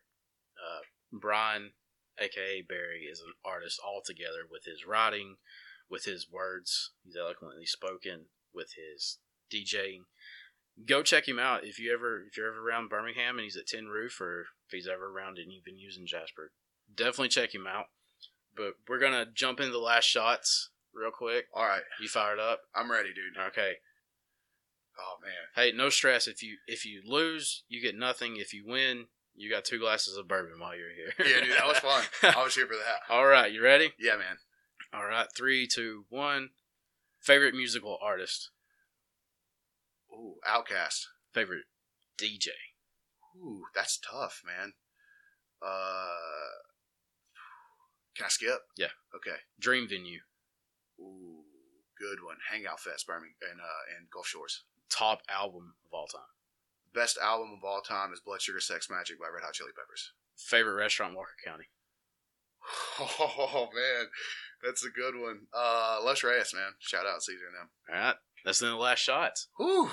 Uh, 0.57 0.82
Brian, 1.12 1.72
aka 2.20 2.62
Barry, 2.62 3.07
is 3.12 3.20
an 3.20 3.34
artist 3.43 3.80
altogether 3.84 4.45
with 4.49 4.66
his 4.66 4.86
writing, 4.86 5.38
with 5.89 6.05
his 6.05 6.28
words. 6.32 6.91
He's 7.03 7.16
eloquently 7.16 7.66
spoken 7.66 8.26
with 8.53 8.74
his 8.76 9.18
DJing. 9.51 10.03
Go 10.86 11.03
check 11.03 11.28
him 11.28 11.39
out 11.39 11.66
if 11.66 11.80
you 11.80 11.93
ever 11.93 12.24
if 12.28 12.38
you're 12.38 12.51
ever 12.51 12.68
around 12.68 12.89
Birmingham 12.89 13.38
and 13.38 13.43
he's 13.43 13.57
at 13.57 13.68
Tin 13.68 13.88
Roof 13.88 14.22
or 14.22 14.41
if 14.68 14.72
he's 14.72 14.88
ever 14.88 15.07
around 15.07 15.38
any 15.38 15.62
venues 15.68 15.97
in 15.97 16.05
Jasper. 16.07 16.51
Definitely 16.93 17.30
check 17.30 17.53
him 17.53 17.68
out. 17.68 17.88
But 18.55 18.74
we're 18.88 18.99
gonna 18.99 19.26
jump 19.34 19.59
into 19.59 19.72
the 19.72 19.80
last 19.80 20.05
shots 20.05 20.70
real 20.93 21.12
quick. 21.12 21.45
All 21.53 21.66
right, 21.66 21.84
You 21.99 22.07
fired 22.07 22.39
up? 22.39 22.62
I'm 22.76 22.91
ready, 22.91 23.09
dude. 23.09 23.41
Okay. 23.47 23.76
Oh 25.02 25.16
man, 25.22 25.32
Hey, 25.56 25.76
no 25.76 25.89
stress. 25.89 26.28
If 26.28 26.43
you 26.43 26.58
if 26.68 26.86
you 26.86 27.02
lose, 27.06 27.64
you 27.68 27.82
get 27.82 27.97
nothing. 27.97 28.36
If 28.38 28.54
you 28.54 28.64
win, 28.68 29.06
you 29.36 29.49
got 29.49 29.66
two 29.66 29.80
glasses 29.80 30.16
of 30.18 30.28
bourbon 30.28 30.60
while 30.60 30.76
you're 30.76 30.93
here. 30.93 31.14
yeah, 31.20 31.43
dude, 31.45 31.58
that 31.58 31.68
was 31.68 31.80
fun. 31.80 32.04
I 32.36 32.43
was 32.43 32.54
here 32.56 32.68
for 32.68 32.76
that. 32.76 33.14
All 33.14 33.26
right, 33.26 33.52
you 33.52 33.64
ready? 33.64 33.93
Yeah, 33.99 34.18
man. 34.18 34.38
All 34.93 35.06
right, 35.06 35.28
three, 35.36 35.68
two, 35.68 36.06
one. 36.10 36.49
Favorite 37.20 37.54
musical 37.56 37.97
artist. 38.02 38.49
Ooh, 40.14 40.36
OutKast. 40.47 41.06
Favorite 41.34 41.64
DJ. 42.18 42.49
Ooh, 43.38 43.64
that's 43.74 43.97
tough, 43.99 44.41
man. 44.45 44.74
Uh, 45.62 46.60
Can 48.16 48.26
I 48.26 48.30
skip? 48.30 48.60
Yeah. 48.78 48.88
Okay. 49.16 49.38
Dream 49.60 49.88
venue. 49.88 50.20
Ooh, 50.99 51.43
good 51.97 52.24
one. 52.24 52.38
Hangout 52.52 52.80
Fest, 52.80 53.08
Birmingham, 53.08 53.36
and 53.52 53.60
uh, 53.62 53.84
and 53.97 54.10
Gulf 54.12 54.28
Shores. 54.28 54.64
Top 54.92 55.22
album 55.30 55.76
of 55.86 55.94
all 55.94 56.08
time. 56.08 56.22
Best 56.94 57.18
album 57.18 57.58
of 57.58 57.64
all 57.64 57.82
time 57.82 58.12
is 58.12 58.20
Blood 58.20 58.42
Sugar 58.42 58.60
Sex 58.60 58.88
Magik 58.88 59.20
by 59.20 59.32
Red 59.34 59.44
Hot 59.44 59.54
Chili 59.54 59.72
Peppers. 59.76 60.12
Favorite 60.36 60.76
restaurant 60.76 61.12
in 61.12 61.18
Walker 61.18 61.38
County. 61.46 61.66
Oh 63.00 63.70
man, 63.74 64.06
that's 64.64 64.86
a 64.86 64.89
good 64.89 65.20
one. 65.20 65.48
Uh, 65.54 66.00
Los 66.04 66.24
Reyes, 66.24 66.54
man. 66.54 66.74
Shout 66.80 67.08
out 67.08 67.24
Caesar 67.24 67.48
and 67.48 67.56
them. 67.56 67.70
All 67.89 67.96
right. 67.96 68.16
That's 68.46 68.60
the 68.60 68.76
last 68.76 69.00
shots. 69.00 69.48
Whew. 69.58 69.89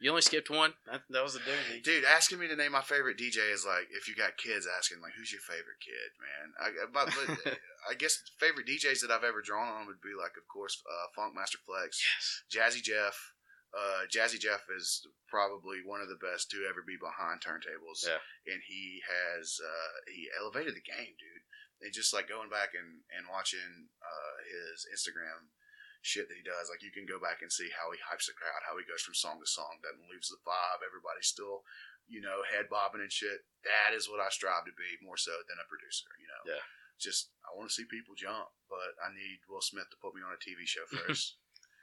You 0.00 0.10
only 0.10 0.22
skipped 0.22 0.50
one. 0.50 0.74
That, 0.90 1.02
that 1.08 1.22
was 1.22 1.36
a 1.36 1.40
doozy. 1.40 1.82
Dude, 1.82 2.04
asking 2.04 2.38
me 2.38 2.48
to 2.48 2.56
name 2.56 2.72
my 2.72 2.82
favorite 2.82 3.16
DJ 3.16 3.52
is 3.52 3.64
like 3.64 3.88
if 3.90 4.08
you 4.08 4.14
got 4.14 4.36
kids 4.36 4.68
asking 4.68 5.00
like 5.00 5.12
who's 5.16 5.32
your 5.32 5.40
favorite 5.40 5.80
kid, 5.80 6.12
man. 6.20 6.52
I, 6.60 6.68
but, 6.92 7.08
but 7.16 7.58
I 7.90 7.94
guess 7.94 8.20
favorite 8.38 8.66
DJs 8.66 9.00
that 9.00 9.10
I've 9.10 9.24
ever 9.24 9.40
drawn 9.40 9.68
on 9.68 9.86
would 9.86 10.02
be 10.02 10.12
like, 10.12 10.36
of 10.36 10.46
course, 10.52 10.82
uh, 10.84 11.08
Funkmaster 11.16 11.60
Flex, 11.64 12.02
yes. 12.04 12.74
Jazzy 12.76 12.82
Jeff. 12.82 13.32
Uh, 13.76 14.08
Jazzy 14.08 14.40
Jeff 14.40 14.64
is 14.72 15.04
probably 15.28 15.84
one 15.84 16.00
of 16.00 16.08
the 16.08 16.16
best 16.16 16.48
to 16.50 16.64
ever 16.64 16.80
be 16.80 16.96
behind 16.96 17.44
turntables, 17.44 18.08
Yeah. 18.08 18.24
and 18.48 18.64
he 18.64 19.04
has 19.04 19.60
uh, 19.60 19.94
he 20.08 20.32
elevated 20.40 20.72
the 20.72 20.80
game, 20.80 21.12
dude. 21.20 21.44
And 21.84 21.92
just 21.92 22.16
like 22.16 22.24
going 22.32 22.48
back 22.48 22.72
and 22.72 23.04
and 23.12 23.28
watching 23.28 23.92
uh, 24.00 24.34
his 24.48 24.88
Instagram 24.88 25.52
shit 26.00 26.24
that 26.32 26.38
he 26.40 26.46
does, 26.46 26.72
like 26.72 26.80
you 26.80 26.88
can 26.94 27.04
go 27.04 27.20
back 27.20 27.44
and 27.44 27.52
see 27.52 27.68
how 27.76 27.92
he 27.92 28.00
hypes 28.00 28.24
the 28.30 28.38
crowd, 28.38 28.64
how 28.64 28.80
he 28.80 28.88
goes 28.88 29.04
from 29.04 29.12
song 29.12 29.36
to 29.42 29.46
song, 29.46 29.76
doesn't 29.84 30.08
lose 30.08 30.32
the 30.32 30.40
vibe. 30.48 30.80
Everybody's 30.80 31.28
still, 31.28 31.60
you 32.08 32.24
know, 32.24 32.40
head 32.48 32.72
bobbing 32.72 33.04
and 33.04 33.12
shit. 33.12 33.44
That 33.68 33.92
is 33.92 34.08
what 34.08 34.24
I 34.24 34.32
strive 34.32 34.64
to 34.64 34.72
be 34.72 34.96
more 35.04 35.20
so 35.20 35.36
than 35.52 35.60
a 35.60 35.68
producer. 35.68 36.08
You 36.16 36.28
know, 36.32 36.42
Yeah. 36.56 36.64
Just 36.96 37.28
I 37.44 37.52
want 37.52 37.68
to 37.68 37.74
see 37.76 37.84
people 37.84 38.16
jump, 38.16 38.48
but 38.72 38.96
I 39.04 39.12
need 39.12 39.44
Will 39.52 39.60
Smith 39.60 39.90
to 39.92 40.00
put 40.00 40.16
me 40.16 40.24
on 40.24 40.32
a 40.32 40.40
TV 40.40 40.64
show 40.64 40.88
first. 41.04 41.36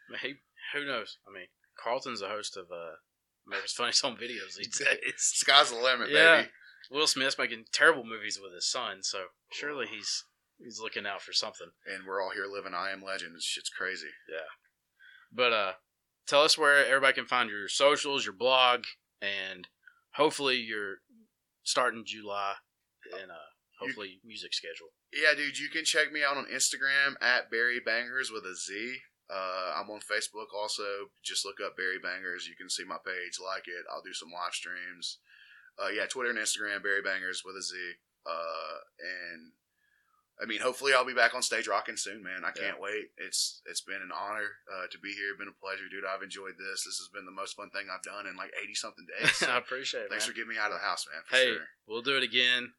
Hey, 0.09 0.41
who 0.73 0.89
knows? 0.89 1.21
I 1.27 1.29
mean, 1.29 1.45
Carlton's 1.81 2.21
a 2.21 2.27
host 2.29 2.57
of 2.57 2.65
uh, 2.71 2.95
America's 3.47 3.73
Funniest 3.73 4.01
Home 4.03 4.15
Videos 4.15 4.55
these 4.57 4.77
days. 4.79 5.13
Sky's 5.17 5.71
the 5.71 5.77
limit, 5.77 6.09
Yeah. 6.09 6.37
baby. 6.41 6.49
Will 6.91 7.07
Smith's 7.07 7.37
making 7.37 7.65
terrible 7.71 8.03
movies 8.03 8.39
with 8.41 8.53
his 8.53 8.69
son, 8.69 9.03
so 9.03 9.25
surely 9.51 9.87
he's 9.87 10.25
he's 10.59 10.79
looking 10.79 11.05
out 11.07 11.21
for 11.21 11.31
something. 11.33 11.67
And 11.87 12.05
we're 12.05 12.21
all 12.21 12.31
here 12.31 12.45
living 12.45 12.73
I 12.73 12.91
Am 12.91 13.01
Legend. 13.01 13.35
This 13.35 13.45
shit's 13.45 13.69
crazy. 13.69 14.09
Yeah. 14.29 14.47
But 15.31 15.53
uh, 15.53 15.71
tell 16.27 16.43
us 16.43 16.57
where 16.57 16.85
everybody 16.85 17.13
can 17.13 17.25
find 17.25 17.49
your 17.49 17.67
socials, 17.69 18.25
your 18.25 18.35
blog, 18.35 18.83
and 19.21 19.67
hopefully 20.15 20.57
your 20.57 20.97
starting 21.63 22.03
July 22.05 22.55
and 23.19 23.31
uh, 23.31 23.49
hopefully 23.79 24.19
music 24.23 24.53
schedule. 24.53 24.87
Yeah, 25.11 25.35
dude, 25.35 25.57
you 25.59 25.69
can 25.69 25.85
check 25.85 26.11
me 26.11 26.21
out 26.23 26.37
on 26.37 26.45
Instagram 26.45 27.15
at 27.21 27.49
Barry 27.49 27.79
Bangers 27.83 28.29
with 28.31 28.43
a 28.43 28.55
Z. 28.55 28.97
Uh, 29.29 29.73
I'm 29.79 29.89
on 29.89 29.99
Facebook 30.01 30.51
also. 30.55 30.83
Just 31.23 31.45
look 31.45 31.57
up 31.63 31.77
Barry 31.77 31.97
Bangers. 32.01 32.47
You 32.47 32.55
can 32.55 32.69
see 32.69 32.83
my 32.83 32.97
page, 33.05 33.39
like 33.43 33.67
it. 33.67 33.85
I'll 33.91 34.01
do 34.03 34.13
some 34.13 34.29
live 34.31 34.53
streams. 34.53 35.19
Uh, 35.81 35.89
yeah, 35.89 36.05
Twitter 36.05 36.29
and 36.29 36.37
Instagram, 36.39 36.83
Barry 36.83 37.01
Bangers 37.01 37.41
with 37.45 37.55
a 37.55 37.61
Z. 37.63 37.73
Uh, 38.25 38.77
and 38.99 39.51
I 40.41 40.45
mean, 40.45 40.61
hopefully, 40.61 40.93
I'll 40.93 41.05
be 41.05 41.13
back 41.13 41.33
on 41.35 41.41
stage 41.41 41.67
rocking 41.67 41.95
soon, 41.97 42.21
man. 42.23 42.43
I 42.45 42.51
can't 42.51 42.79
wait. 42.81 43.09
It's 43.17 43.61
it's 43.65 43.81
been 43.81 44.01
an 44.01 44.11
honor 44.13 44.49
uh, 44.69 44.85
to 44.91 44.97
be 44.99 45.13
here. 45.13 45.33
Been 45.37 45.47
a 45.47 45.59
pleasure, 45.63 45.85
dude. 45.89 46.03
I've 46.05 46.21
enjoyed 46.23 46.57
this. 46.59 46.83
This 46.85 46.97
has 46.99 47.09
been 47.13 47.25
the 47.25 47.31
most 47.31 47.55
fun 47.55 47.69
thing 47.69 47.85
I've 47.89 48.03
done 48.03 48.27
in 48.27 48.35
like 48.35 48.51
eighty 48.61 48.75
something 48.75 49.05
days. 49.19 49.35
So 49.37 49.47
I 49.49 49.57
appreciate 49.57 50.01
it. 50.01 50.09
thanks 50.09 50.25
man. 50.27 50.31
for 50.33 50.35
getting 50.35 50.49
me 50.49 50.57
out 50.59 50.71
of 50.71 50.77
the 50.79 50.85
house, 50.85 51.05
man. 51.11 51.21
For 51.25 51.35
Hey, 51.35 51.53
sure. 51.53 51.65
we'll 51.87 52.01
do 52.01 52.17
it 52.17 52.23
again. 52.23 52.73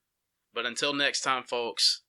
But 0.52 0.66
until 0.66 0.92
next 0.94 1.22
time, 1.22 1.42
folks, 1.44 2.02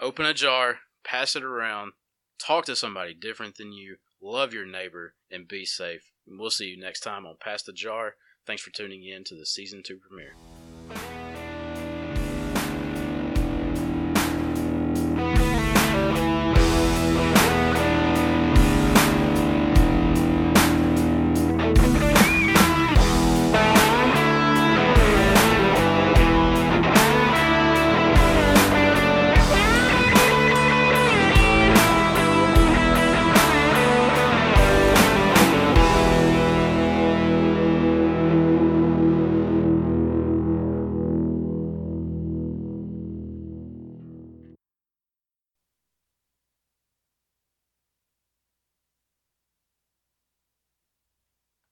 open 0.00 0.26
a 0.26 0.34
jar, 0.34 0.78
pass 1.04 1.36
it 1.36 1.44
around, 1.44 1.92
talk 2.38 2.64
to 2.66 2.76
somebody 2.76 3.14
different 3.14 3.56
than 3.56 3.72
you, 3.72 3.96
love 4.20 4.52
your 4.52 4.66
neighbor, 4.66 5.14
and 5.30 5.48
be 5.48 5.64
safe. 5.64 6.12
And 6.26 6.38
we'll 6.38 6.50
see 6.50 6.66
you 6.66 6.80
next 6.80 7.00
time 7.00 7.26
on 7.26 7.36
Pass 7.40 7.62
the 7.62 7.72
Jar. 7.72 8.14
Thanks 8.46 8.62
for 8.62 8.70
tuning 8.70 9.04
in 9.04 9.24
to 9.24 9.34
the 9.34 9.46
season 9.46 9.82
two 9.84 9.98
premiere. 9.98 11.27